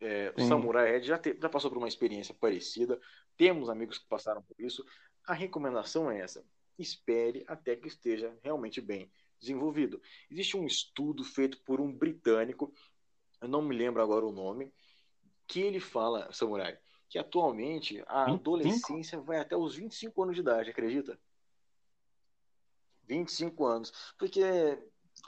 é, 0.00 0.32
o 0.36 0.42
Samurai 0.42 0.92
Red 0.92 1.02
já, 1.04 1.18
te, 1.18 1.36
já 1.40 1.48
passou 1.48 1.70
por 1.70 1.78
uma 1.78 1.88
experiência 1.88 2.34
parecida. 2.34 3.00
Temos 3.36 3.70
amigos 3.70 3.98
que 3.98 4.08
passaram 4.08 4.42
por 4.42 4.54
isso. 4.58 4.84
A 5.26 5.32
recomendação 5.32 6.10
é 6.10 6.20
essa 6.20 6.44
espere 6.78 7.44
até 7.46 7.76
que 7.76 7.88
esteja 7.88 8.36
realmente 8.42 8.80
bem 8.80 9.10
desenvolvido. 9.40 10.00
Existe 10.30 10.56
um 10.56 10.66
estudo 10.66 11.24
feito 11.24 11.58
por 11.62 11.80
um 11.80 11.92
britânico, 11.92 12.72
eu 13.40 13.48
não 13.48 13.62
me 13.62 13.76
lembro 13.76 14.02
agora 14.02 14.26
o 14.26 14.32
nome, 14.32 14.72
que 15.46 15.60
ele 15.60 15.80
fala, 15.80 16.30
Samurai, 16.32 16.78
que 17.08 17.18
atualmente 17.18 18.02
a 18.06 18.26
25? 18.26 18.40
adolescência 18.40 19.20
vai 19.20 19.38
até 19.38 19.56
os 19.56 19.74
25 19.74 20.22
anos 20.22 20.34
de 20.34 20.42
idade, 20.42 20.70
acredita? 20.70 21.18
25 23.04 23.64
anos. 23.64 23.92
Porque, 24.18 24.42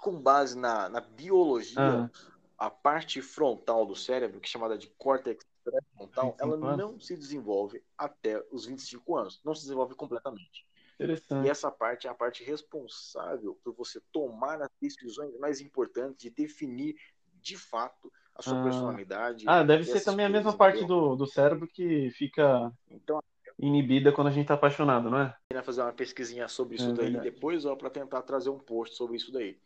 com 0.01 0.21
base 0.21 0.59
na, 0.59 0.89
na 0.89 1.01
biologia, 1.01 1.81
ah. 1.81 2.11
a 2.59 2.71
parte 2.71 3.23
frontal 3.23 3.87
do 3.87 3.97
cérebro, 3.97 4.41
que 4.41 4.49
é 4.49 4.51
chamada 4.51 4.77
de 4.77 4.89
córtex 4.99 5.45
pré-frontal, 5.65 6.37
ela 6.39 6.55
anos. 6.55 6.77
não 6.77 7.01
se 7.01 7.17
desenvolve 7.17 7.83
até 7.97 8.45
os 8.51 8.67
25 8.67 9.17
anos. 9.17 9.41
Não 9.43 9.55
se 9.55 9.63
desenvolve 9.63 9.95
completamente. 9.95 10.67
Interessante. 11.01 11.47
E 11.47 11.51
essa 11.51 11.71
parte 11.71 12.07
é 12.07 12.11
a 12.11 12.15
parte 12.15 12.45
responsável 12.45 13.59
por 13.65 13.75
você 13.75 14.01
tomar 14.13 14.61
as 14.61 14.69
decisões 14.81 15.35
mais 15.39 15.61
importantes 15.61 16.17
de 16.19 16.29
definir 16.29 16.95
de 17.41 17.57
fato 17.57 18.13
a 18.35 18.43
sua 18.43 18.61
ah. 18.61 18.65
personalidade. 18.65 19.45
Ah, 19.49 19.63
deve 19.63 19.85
ser 19.85 20.05
também 20.05 20.27
a 20.27 20.29
mesma 20.29 20.53
parte 20.55 20.85
do, 20.85 21.17
do 21.17 21.27
cérebro 21.27 21.67
que 21.67 22.11
fica 22.11 22.71
então, 22.91 23.23
inibida 23.59 24.13
quando 24.13 24.29
a 24.29 24.31
gente 24.31 24.43
está 24.43 24.55
apaixonado, 24.55 25.11
não 25.11 25.21
é? 25.21 25.37
Vai 25.53 25.63
fazer 25.63 25.81
uma 25.81 25.93
pesquisinha 25.93 26.47
sobre 26.49 26.77
isso 26.77 26.91
é, 26.91 26.93
daí 26.93 27.07
verdade. 27.07 27.31
depois, 27.31 27.65
ó, 27.65 27.75
para 27.75 27.89
tentar 27.89 28.21
trazer 28.23 28.51
um 28.51 28.59
post 28.59 28.95
sobre 28.95 29.17
isso 29.17 29.33
daí. 29.33 29.59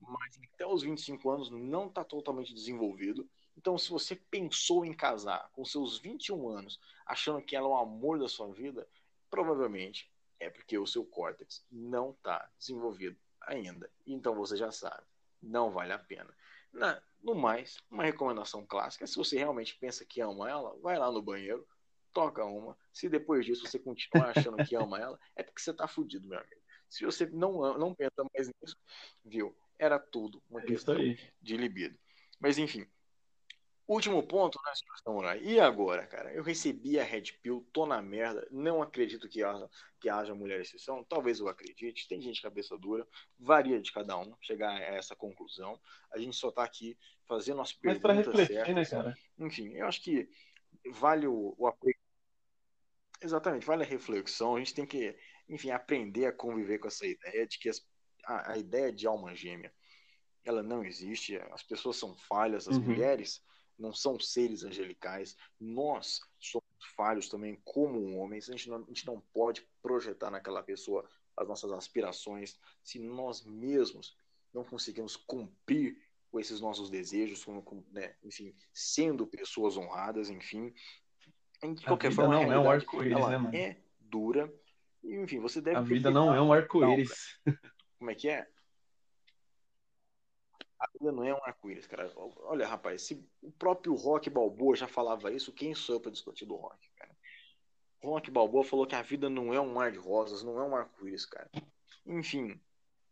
Mas 0.00 0.38
até 0.54 0.64
os 0.64 0.82
25 0.82 1.28
anos 1.28 1.50
não 1.50 1.88
está 1.88 2.04
totalmente 2.04 2.54
desenvolvido. 2.54 3.28
Então, 3.56 3.76
se 3.76 3.90
você 3.90 4.16
pensou 4.16 4.84
em 4.84 4.94
casar 4.94 5.50
com 5.52 5.64
seus 5.64 5.98
21 5.98 6.48
anos, 6.48 6.80
achando 7.04 7.42
que 7.42 7.54
ela 7.54 7.66
é 7.66 7.70
o 7.70 7.76
amor 7.76 8.18
da 8.18 8.28
sua 8.28 8.50
vida, 8.52 8.86
provavelmente 9.28 10.10
é 10.40 10.50
porque 10.50 10.76
o 10.78 10.86
seu 10.86 11.04
córtex 11.04 11.64
não 11.70 12.10
está 12.10 12.50
desenvolvido 12.58 13.16
ainda. 13.42 13.90
Então 14.06 14.34
você 14.34 14.56
já 14.56 14.72
sabe, 14.72 15.04
não 15.40 15.70
vale 15.70 15.92
a 15.92 15.98
pena. 15.98 16.34
Na, 16.72 17.00
no 17.22 17.34
mais, 17.34 17.78
uma 17.90 18.04
recomendação 18.04 18.66
clássica: 18.66 19.06
se 19.06 19.16
você 19.16 19.38
realmente 19.38 19.76
pensa 19.78 20.04
que 20.04 20.20
ama 20.20 20.50
ela, 20.50 20.76
vai 20.80 20.98
lá 20.98 21.10
no 21.12 21.22
banheiro, 21.22 21.66
toca 22.12 22.44
uma. 22.44 22.76
Se 22.92 23.08
depois 23.08 23.46
disso 23.46 23.66
você 23.66 23.78
continuar 23.78 24.36
achando 24.36 24.64
que 24.64 24.74
ama 24.74 24.98
ela, 24.98 25.18
é 25.36 25.42
porque 25.42 25.60
você 25.60 25.70
está 25.70 25.86
fudido, 25.86 26.26
meu 26.26 26.38
amigo. 26.38 26.60
Se 26.88 27.04
você 27.04 27.26
não, 27.26 27.78
não 27.78 27.94
pensa 27.94 28.24
mais 28.34 28.48
nisso, 28.48 28.76
viu? 29.24 29.56
era 29.80 29.98
tudo 29.98 30.42
uma 30.48 30.60
É 30.60 30.64
questão 30.64 30.94
de 31.40 31.56
libido. 31.56 31.98
Mas 32.38 32.58
enfim, 32.58 32.86
último 33.94 34.22
ponto, 34.22 34.58
né, 34.64 34.72
Samurai? 35.04 35.40
E 35.42 35.58
agora, 35.60 36.06
cara? 36.06 36.32
Eu 36.32 36.42
recebi 36.42 36.98
a 36.98 37.04
Red 37.04 37.32
Pill, 37.42 37.66
tô 37.72 37.86
na 37.86 38.00
merda, 38.00 38.46
não 38.50 38.82
acredito 38.82 39.28
que 39.28 39.42
haja, 39.42 39.68
que 40.00 40.08
haja 40.08 40.34
mulher 40.34 40.60
exceção, 40.60 41.04
talvez 41.04 41.40
eu 41.40 41.48
acredite, 41.48 42.08
tem 42.08 42.20
gente 42.20 42.42
cabeça 42.42 42.76
dura, 42.78 43.06
varia 43.38 43.80
de 43.80 43.92
cada 43.92 44.16
um 44.18 44.34
chegar 44.40 44.70
a 44.70 44.80
essa 44.80 45.16
conclusão. 45.16 45.80
A 46.12 46.18
gente 46.18 46.36
só 46.36 46.50
tá 46.50 46.62
aqui 46.64 46.96
fazendo 47.26 47.60
as 47.60 47.72
Mas 47.82 47.98
para 47.98 48.12
perguntas 48.12 48.34
refletir, 48.34 48.54
né, 48.74 48.84
certas. 48.84 48.90
cara? 48.90 49.14
Enfim, 49.38 49.74
eu 49.74 49.86
acho 49.86 50.02
que 50.02 50.28
vale 50.92 51.26
o, 51.26 51.54
o 51.58 51.66
apre- 51.66 51.96
Exatamente, 53.22 53.66
vale 53.66 53.82
a 53.82 53.86
reflexão. 53.86 54.56
A 54.56 54.58
gente 54.58 54.74
tem 54.74 54.86
que, 54.86 55.16
enfim, 55.48 55.70
aprender 55.70 56.26
a 56.26 56.32
conviver 56.32 56.78
com 56.78 56.88
essa 56.88 57.06
ideia 57.06 57.46
de 57.46 57.58
que 57.58 57.68
as- 57.68 57.84
a, 58.24 58.52
a 58.52 58.58
ideia 58.58 58.92
de 58.92 59.06
alma 59.06 59.34
gêmea, 59.34 59.72
ela 60.44 60.62
não 60.62 60.84
existe. 60.84 61.36
As 61.52 61.62
pessoas 61.62 61.96
são 61.96 62.16
falhas, 62.16 62.68
as 62.68 62.76
Uhum. 62.76 62.84
mulheres 62.84 63.42
não 63.80 63.92
são 63.92 64.18
seres 64.20 64.62
angelicais. 64.62 65.36
Nós 65.58 66.20
somos 66.38 66.68
falhos 66.96 67.28
também 67.28 67.60
como 67.64 68.16
homens. 68.16 68.48
A 68.48 68.52
gente 68.52 68.68
não, 68.68 68.76
a 68.76 68.88
gente 68.88 69.06
não 69.06 69.20
pode 69.32 69.66
projetar 69.82 70.30
naquela 70.30 70.62
pessoa 70.62 71.08
as 71.36 71.48
nossas 71.48 71.72
aspirações 71.72 72.58
se 72.82 72.98
nós 72.98 73.44
mesmos 73.44 74.16
não 74.52 74.64
conseguimos 74.64 75.16
cumprir 75.16 75.96
com 76.30 76.38
esses 76.38 76.60
nossos 76.60 76.90
desejos, 76.90 77.44
com, 77.44 77.60
com, 77.62 77.82
né, 77.90 78.14
enfim, 78.22 78.54
sendo 78.72 79.26
pessoas 79.26 79.76
honradas, 79.76 80.30
enfim. 80.30 80.72
De 81.62 81.84
A 81.84 81.88
qualquer 81.88 82.10
vida 82.10 82.22
forma, 82.22 82.40
não 82.40 82.52
é 82.52 82.58
um 82.58 82.70
arco-íris, 82.70 83.26
né, 83.28 83.38
mano? 83.38 83.56
é 83.56 83.76
dura. 83.98 84.52
E, 85.02 85.14
enfim, 85.16 85.40
você 85.40 85.60
deve 85.60 85.76
A 85.76 85.80
vida 85.80 86.10
não 86.10 86.34
é 86.34 86.40
um 86.40 86.52
arco-íris. 86.52 87.38
Como 87.98 88.10
é 88.10 88.14
que 88.14 88.28
é? 88.28 88.48
A 90.80 90.88
vida 90.92 91.12
não 91.12 91.22
é 91.22 91.34
um 91.34 91.44
arco-íris, 91.44 91.86
cara. 91.86 92.10
Olha, 92.16 92.66
rapaz, 92.66 93.02
se 93.02 93.22
o 93.42 93.52
próprio 93.52 93.94
Rock 93.94 94.30
Balboa 94.30 94.74
já 94.74 94.88
falava 94.88 95.30
isso, 95.30 95.52
quem 95.52 95.74
sou 95.74 95.96
eu 95.96 96.00
pra 96.00 96.10
discutir 96.10 96.46
do 96.46 96.56
Rock, 96.56 96.88
cara? 96.96 97.14
Rock 98.02 98.30
Balboa 98.30 98.64
falou 98.64 98.86
que 98.86 98.94
a 98.94 99.02
vida 99.02 99.28
não 99.28 99.52
é 99.52 99.60
um 99.60 99.74
mar 99.74 99.92
de 99.92 99.98
rosas, 99.98 100.42
não 100.42 100.58
é 100.58 100.64
um 100.64 100.74
arco-íris, 100.74 101.26
cara. 101.26 101.50
Enfim, 102.06 102.58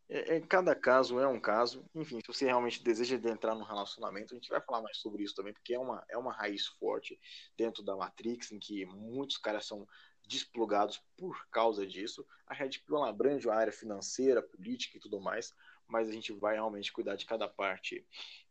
é, 0.08 0.36
é- 0.36 0.40
cada 0.40 0.74
caso 0.74 1.20
é 1.20 1.28
um 1.28 1.38
caso. 1.38 1.84
Enfim, 1.94 2.20
se 2.20 2.26
você 2.26 2.46
realmente 2.46 2.82
deseja 2.82 3.16
entrar 3.16 3.54
num 3.54 3.64
relacionamento, 3.64 4.32
a 4.32 4.36
gente 4.36 4.48
vai 4.48 4.60
falar 4.62 4.80
mais 4.80 4.96
sobre 4.96 5.22
isso 5.22 5.34
também, 5.34 5.52
porque 5.52 5.74
é 5.74 5.78
uma, 5.78 6.02
é 6.08 6.16
uma 6.16 6.32
raiz 6.32 6.66
forte 6.66 7.20
dentro 7.56 7.82
da 7.82 7.94
Matrix, 7.94 8.50
em 8.50 8.58
que 8.58 8.86
muitos 8.86 9.36
caras 9.36 9.66
são 9.66 9.86
desplugados 10.26 11.02
por 11.16 11.46
causa 11.50 11.86
disso. 11.86 12.26
A 12.46 12.54
Red 12.54 12.70
Pill 12.86 12.96
ela 12.96 13.10
abrange 13.10 13.48
a 13.48 13.54
área 13.54 13.72
financeira, 13.72 14.42
política 14.42 14.96
e 14.96 15.00
tudo 15.00 15.20
mais, 15.20 15.54
mas 15.88 16.08
a 16.08 16.12
gente 16.12 16.32
vai 16.32 16.54
realmente 16.54 16.92
cuidar 16.92 17.16
de 17.16 17.26
cada 17.26 17.48
parte 17.48 18.06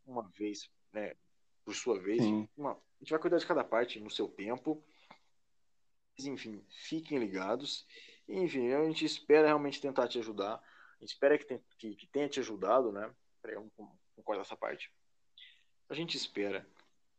uma 0.05 0.23
vez, 0.29 0.69
né, 0.91 1.15
por 1.63 1.75
sua 1.75 1.99
vez. 1.99 2.23
Uma- 2.57 2.71
a 2.73 2.99
gente 3.03 3.11
vai 3.11 3.19
cuidar 3.19 3.37
de 3.37 3.45
cada 3.45 3.63
parte 3.63 3.99
no 3.99 4.09
seu 4.09 4.27
tempo. 4.27 4.83
Mas, 6.17 6.25
enfim, 6.25 6.63
fiquem 6.69 7.19
ligados. 7.19 7.85
Enfim, 8.27 8.71
a 8.73 8.83
gente 8.85 9.05
espera 9.05 9.47
realmente 9.47 9.79
tentar 9.79 10.07
te 10.07 10.17
ajudar. 10.19 10.55
A 10.55 10.99
gente 11.03 11.11
espera 11.13 11.37
que, 11.37 11.45
tem- 11.45 11.63
que- 11.77 11.95
que 11.95 12.07
tenha 12.07 12.27
te 12.27 12.39
ajudado, 12.39 12.91
né? 12.91 13.13
Peraí, 13.41 13.55
vamos, 13.55 13.71
vamos 13.77 13.95
cortar 14.23 14.41
essa 14.41 14.57
parte. 14.57 14.91
A 15.89 15.93
gente 15.93 16.17
espera 16.17 16.67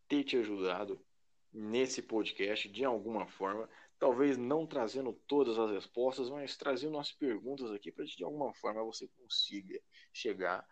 ter 0.09 0.25
te 0.25 0.37
ajudado 0.37 1.01
nesse 1.53 2.03
podcast 2.03 2.69
de 2.69 2.85
alguma 2.85 3.27
forma. 3.27 3.69
Talvez 3.99 4.37
não 4.37 4.67
trazendo 4.67 5.13
todas 5.27 5.59
as 5.59 5.71
respostas, 5.71 6.31
mas 6.31 6.57
trazendo 6.57 6.95
umas 6.95 7.13
perguntas 7.13 7.71
aqui 7.73 7.91
para 7.91 8.05
que 8.05 8.17
de 8.17 8.25
alguma 8.25 8.55
forma 8.55 8.85
você 8.85 9.09
consiga 9.09 9.81
chegar 10.13 10.65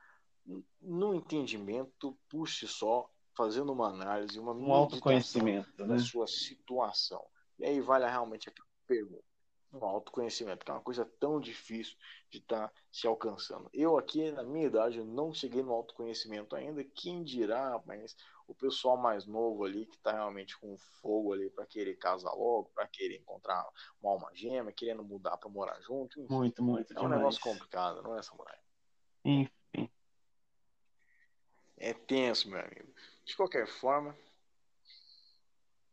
no 0.80 1.14
entendimento 1.14 2.16
por 2.28 2.48
si 2.48 2.68
só, 2.68 3.10
fazendo 3.36 3.72
uma 3.72 3.88
análise, 3.88 4.38
uma 4.38 4.52
Um 4.52 4.72
autoconhecimento, 4.72 5.68
né? 5.84 5.96
da 5.96 5.98
sua 5.98 6.26
situação. 6.26 7.24
E 7.58 7.64
aí 7.64 7.80
vale 7.80 8.06
realmente 8.06 8.48
a 8.48 8.52
pergunta. 8.86 9.24
Um 9.72 9.84
autoconhecimento, 9.84 10.64
que 10.64 10.70
é 10.70 10.74
uma 10.74 10.80
coisa 10.80 11.04
tão 11.18 11.40
difícil 11.40 11.96
de 12.30 12.38
estar 12.38 12.72
se 12.90 13.06
alcançando. 13.06 13.68
Eu 13.74 13.98
aqui, 13.98 14.30
na 14.30 14.42
minha 14.42 14.66
idade, 14.66 15.02
não 15.02 15.34
cheguei 15.34 15.62
no 15.62 15.72
autoconhecimento 15.72 16.54
ainda. 16.54 16.82
Quem 16.82 17.22
dirá, 17.22 17.82
mas 17.84 18.16
o 18.46 18.54
pessoal 18.54 18.96
mais 18.96 19.26
novo 19.26 19.64
ali, 19.64 19.86
que 19.86 19.96
está 19.96 20.12
realmente 20.12 20.56
com 20.58 20.76
fogo 20.76 21.32
ali 21.32 21.50
para 21.50 21.66
querer 21.66 21.96
casar 21.96 22.32
logo, 22.32 22.70
para 22.74 22.86
querer 22.86 23.16
encontrar 23.16 23.66
uma 24.00 24.12
alma 24.12 24.30
gêmea, 24.34 24.72
querendo 24.72 25.02
mudar 25.04 25.36
para 25.36 25.48
morar 25.50 25.80
junto. 25.80 26.20
enfim, 26.20 26.32
Muito, 26.32 26.62
muito 26.62 26.92
é 26.92 26.98
um 26.98 27.02
demais. 27.02 27.18
negócio 27.18 27.40
complicado, 27.40 28.02
não 28.02 28.16
é, 28.16 28.22
Samurai? 28.22 28.58
Enfim. 29.24 29.90
É 31.76 31.92
tenso, 31.92 32.48
meu 32.48 32.60
amigo. 32.60 32.94
De 33.24 33.36
qualquer 33.36 33.66
forma, 33.66 34.16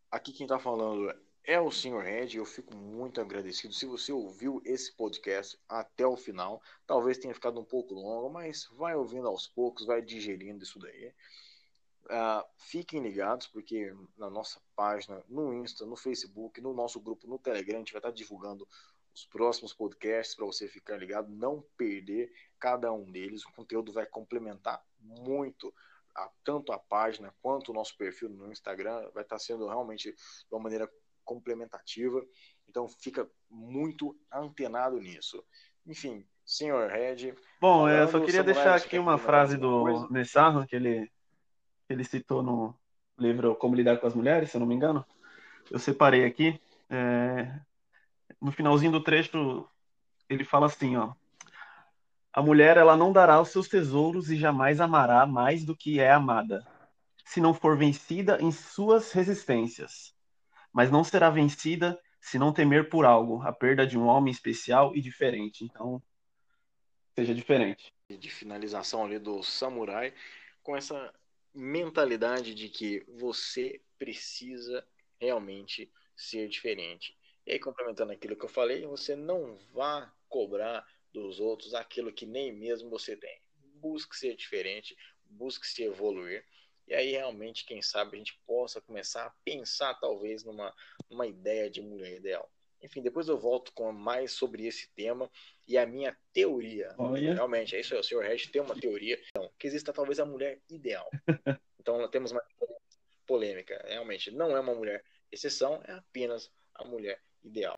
aqui 0.09 0.31
quem 0.31 0.47
tá 0.47 0.57
falando 0.57 1.13
é 1.43 1.59
o 1.59 1.69
Sr. 1.71 1.99
Red. 1.99 2.37
Eu 2.37 2.45
fico 2.45 2.73
muito 2.75 3.19
agradecido. 3.19 3.73
Se 3.73 3.85
você 3.85 4.11
ouviu 4.13 4.61
esse 4.63 4.95
podcast 4.95 5.59
até 5.67 6.05
o 6.05 6.15
final, 6.15 6.61
talvez 6.87 7.17
tenha 7.17 7.33
ficado 7.33 7.59
um 7.59 7.65
pouco 7.65 7.93
longo, 7.93 8.29
mas 8.29 8.65
vai 8.77 8.95
ouvindo 8.95 9.27
aos 9.27 9.47
poucos, 9.47 9.85
vai 9.85 10.01
digerindo 10.01 10.63
isso 10.63 10.79
daí. 10.79 11.13
Ah, 12.09 12.45
fiquem 12.57 13.01
ligados, 13.01 13.47
porque 13.47 13.95
na 14.17 14.29
nossa 14.29 14.61
página, 14.75 15.23
no 15.29 15.53
Insta, 15.53 15.85
no 15.85 15.95
Facebook, 15.95 16.59
no 16.59 16.73
nosso 16.73 16.99
grupo, 16.99 17.27
no 17.27 17.39
Telegram, 17.39 17.77
a 17.77 17.79
gente 17.79 17.93
vai 17.93 17.99
estar 17.99 18.11
divulgando 18.11 18.67
os 19.13 19.25
próximos 19.25 19.73
podcasts 19.73 20.35
para 20.35 20.45
você 20.45 20.67
ficar 20.67 20.97
ligado, 20.97 21.29
não 21.29 21.63
perder 21.77 22.31
cada 22.59 22.91
um 22.91 23.09
deles. 23.11 23.45
O 23.45 23.53
conteúdo 23.53 23.93
vai 23.93 24.05
complementar 24.05 24.83
muito 24.99 25.73
a, 26.15 26.29
tanto 26.43 26.71
a 26.71 26.79
página 26.79 27.33
quanto 27.41 27.69
o 27.69 27.73
nosso 27.73 27.95
perfil 27.97 28.29
no 28.29 28.51
Instagram. 28.51 29.09
Vai 29.13 29.23
estar 29.23 29.37
sendo 29.37 29.67
realmente 29.67 30.11
de 30.11 30.47
uma 30.51 30.61
maneira 30.61 30.89
complementativa. 31.23 32.25
Então 32.67 32.87
fica 32.87 33.29
muito 33.49 34.17
antenado 34.31 34.99
nisso. 34.99 35.43
Enfim, 35.85 36.25
senhor 36.45 36.89
Red, 36.89 37.35
Bom, 37.61 37.87
eu 37.87 38.07
só 38.07 38.19
queria 38.19 38.43
deixar 38.43 38.75
aqui 38.75 38.97
uma 38.97 39.17
frase 39.17 39.57
do? 39.57 40.09
Nessarro, 40.09 40.65
que 40.65 40.75
ele, 40.75 41.11
ele 41.89 42.03
citou 42.03 42.41
no 42.41 42.75
livro 43.17 43.55
Como 43.55 43.75
Lidar 43.75 43.97
com 43.97 44.07
as 44.07 44.15
Mulheres, 44.15 44.49
se 44.51 44.57
eu 44.57 44.59
não 44.59 44.67
me 44.67 44.75
engano. 44.75 45.05
Eu 45.69 45.79
separei 45.79 46.25
aqui. 46.25 46.59
é, 46.89 47.59
No 48.41 48.51
finalzinho 48.51 48.91
do 48.91 49.03
trecho, 49.03 49.67
ele 50.29 50.43
fala 50.43 50.67
assim, 50.67 50.95
ó. 50.95 51.13
A 52.31 52.41
mulher, 52.41 52.77
ela 52.77 52.97
não 52.97 53.13
dará 53.13 53.39
os 53.39 53.49
seus 53.49 53.67
tesouros 53.67 54.31
e 54.31 54.35
jamais 54.35 54.81
amará 54.81 55.25
mais 55.25 55.63
do 55.63 55.75
que 55.75 55.99
é 55.99 56.11
amada, 56.11 56.65
se 57.23 57.39
não 57.39 57.53
for 57.53 57.77
vencida 57.77 58.41
em 58.41 58.51
suas 58.51 59.11
resistências. 59.11 60.15
Mas 60.71 60.89
não 60.89 61.03
será 61.03 61.29
vencida 61.29 61.99
se 62.19 62.39
não 62.39 62.51
temer 62.51 62.89
por 62.89 63.05
algo, 63.05 63.43
a 63.43 63.51
perda 63.51 63.85
de 63.85 63.97
um 63.97 64.07
homem 64.07 64.31
especial 64.31 64.95
e 64.95 65.01
diferente. 65.01 65.63
Então, 65.63 66.01
seja 67.13 67.35
diferente. 67.35 67.93
de 68.09 68.29
finalização 68.29 69.03
ali 69.05 69.19
do 69.19 69.43
samurai 69.43 70.13
com 70.63 70.75
essa 70.75 71.13
mentalidade 71.53 72.53
de 72.55 72.69
que 72.69 73.03
você 73.07 73.81
precisa 73.97 74.85
realmente 75.19 75.91
ser 76.15 76.47
diferente. 76.47 77.17
E 77.45 77.51
aí, 77.51 77.59
complementando 77.59 78.11
aquilo 78.11 78.35
que 78.35 78.45
eu 78.45 78.49
falei, 78.49 78.85
você 78.85 79.15
não 79.15 79.55
vá 79.73 80.13
cobrar 80.29 80.87
dos 81.11 81.39
outros 81.39 81.73
aquilo 81.73 82.11
que 82.11 82.25
nem 82.25 82.51
mesmo 82.51 82.89
você 82.89 83.15
tem. 83.15 83.41
Busque 83.75 84.15
ser 84.15 84.35
diferente, 84.35 84.95
busque 85.25 85.67
se 85.67 85.83
evoluir. 85.83 86.45
E 86.87 86.93
aí, 86.93 87.11
realmente, 87.11 87.65
quem 87.65 87.81
sabe 87.81 88.15
a 88.15 88.17
gente 88.17 88.39
possa 88.45 88.81
começar 88.81 89.25
a 89.25 89.33
pensar, 89.43 89.93
talvez, 89.95 90.43
numa, 90.43 90.73
numa 91.09 91.27
ideia 91.27 91.69
de 91.69 91.81
mulher 91.81 92.17
ideal. 92.17 92.51
Enfim, 92.81 93.01
depois 93.01 93.29
eu 93.29 93.37
volto 93.37 93.71
com 93.73 93.91
mais 93.91 94.33
sobre 94.33 94.65
esse 94.65 94.89
tema 94.93 95.31
e 95.67 95.77
a 95.77 95.85
minha 95.85 96.15
teoria. 96.33 96.93
Olha. 96.97 97.33
Realmente, 97.33 97.75
é 97.75 97.79
isso 97.79 97.93
aí. 97.93 97.99
O 97.99 98.03
Sr. 98.03 98.19
Red 98.19 98.47
tem 98.51 98.61
uma 98.61 98.75
teoria 98.75 99.19
então, 99.29 99.49
que 99.57 99.67
exista 99.67 99.93
talvez 99.93 100.19
a 100.19 100.25
mulher 100.25 100.59
ideal. 100.69 101.09
Então, 101.83 102.09
temos 102.09 102.31
uma 102.31 102.41
polêmica. 103.27 103.77
Realmente, 103.85 104.31
não 104.31 104.55
é 104.55 104.59
uma 104.61 104.73
mulher 104.73 105.03
exceção, 105.29 105.83
é 105.85 105.91
apenas 105.91 106.49
a 106.75 106.85
mulher 106.85 107.21
ideal. 107.43 107.75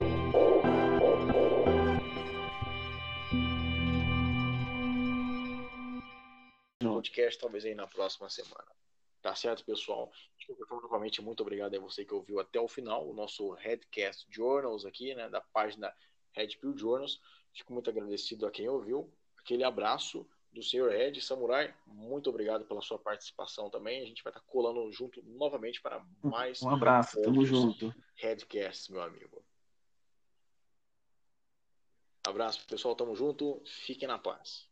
Podcast 6.79 7.39
talvez 7.39 7.65
aí 7.65 7.73
na 7.73 7.87
próxima 7.87 8.29
semana. 8.29 8.67
Tá 9.21 9.33
certo, 9.33 9.65
pessoal? 9.65 10.11
Novamente, 10.69 11.19
muito 11.19 11.41
obrigado 11.41 11.75
a 11.75 11.79
você 11.79 12.05
que 12.05 12.13
ouviu 12.13 12.39
até 12.39 12.59
o 12.59 12.67
final 12.67 13.09
o 13.09 13.13
nosso 13.13 13.53
Redcast 13.53 14.27
Journals 14.29 14.85
aqui, 14.85 15.15
né, 15.15 15.27
da 15.29 15.41
página 15.41 15.91
Red 16.33 16.49
Pill 16.57 16.77
Journals. 16.77 17.19
Fico 17.55 17.71
muito 17.71 17.89
agradecido 17.89 18.45
a 18.45 18.51
quem 18.51 18.67
ouviu. 18.67 19.09
Aquele 19.39 19.63
abraço 19.63 20.27
do 20.51 20.61
Sr. 20.61 20.89
Red 20.89 21.21
Samurai. 21.21 21.73
Muito 21.87 22.29
obrigado 22.29 22.65
pela 22.65 22.81
sua 22.81 22.99
participação 22.99 23.69
também. 23.69 24.01
A 24.01 24.05
gente 24.05 24.21
vai 24.21 24.31
estar 24.31 24.41
colando 24.41 24.91
junto 24.91 25.23
novamente 25.23 25.81
para 25.81 26.05
mais 26.21 26.61
Um 26.61 26.69
abraço, 26.69 27.21
tamo 27.21 27.45
junto. 27.45 27.95
Redcasts, 28.15 28.89
meu 28.89 29.01
amigo. 29.01 29.41
Abraço, 32.27 32.65
pessoal. 32.67 32.95
Tamo 32.95 33.15
junto. 33.15 33.61
Fiquem 33.65 34.07
na 34.07 34.19
paz. 34.19 34.67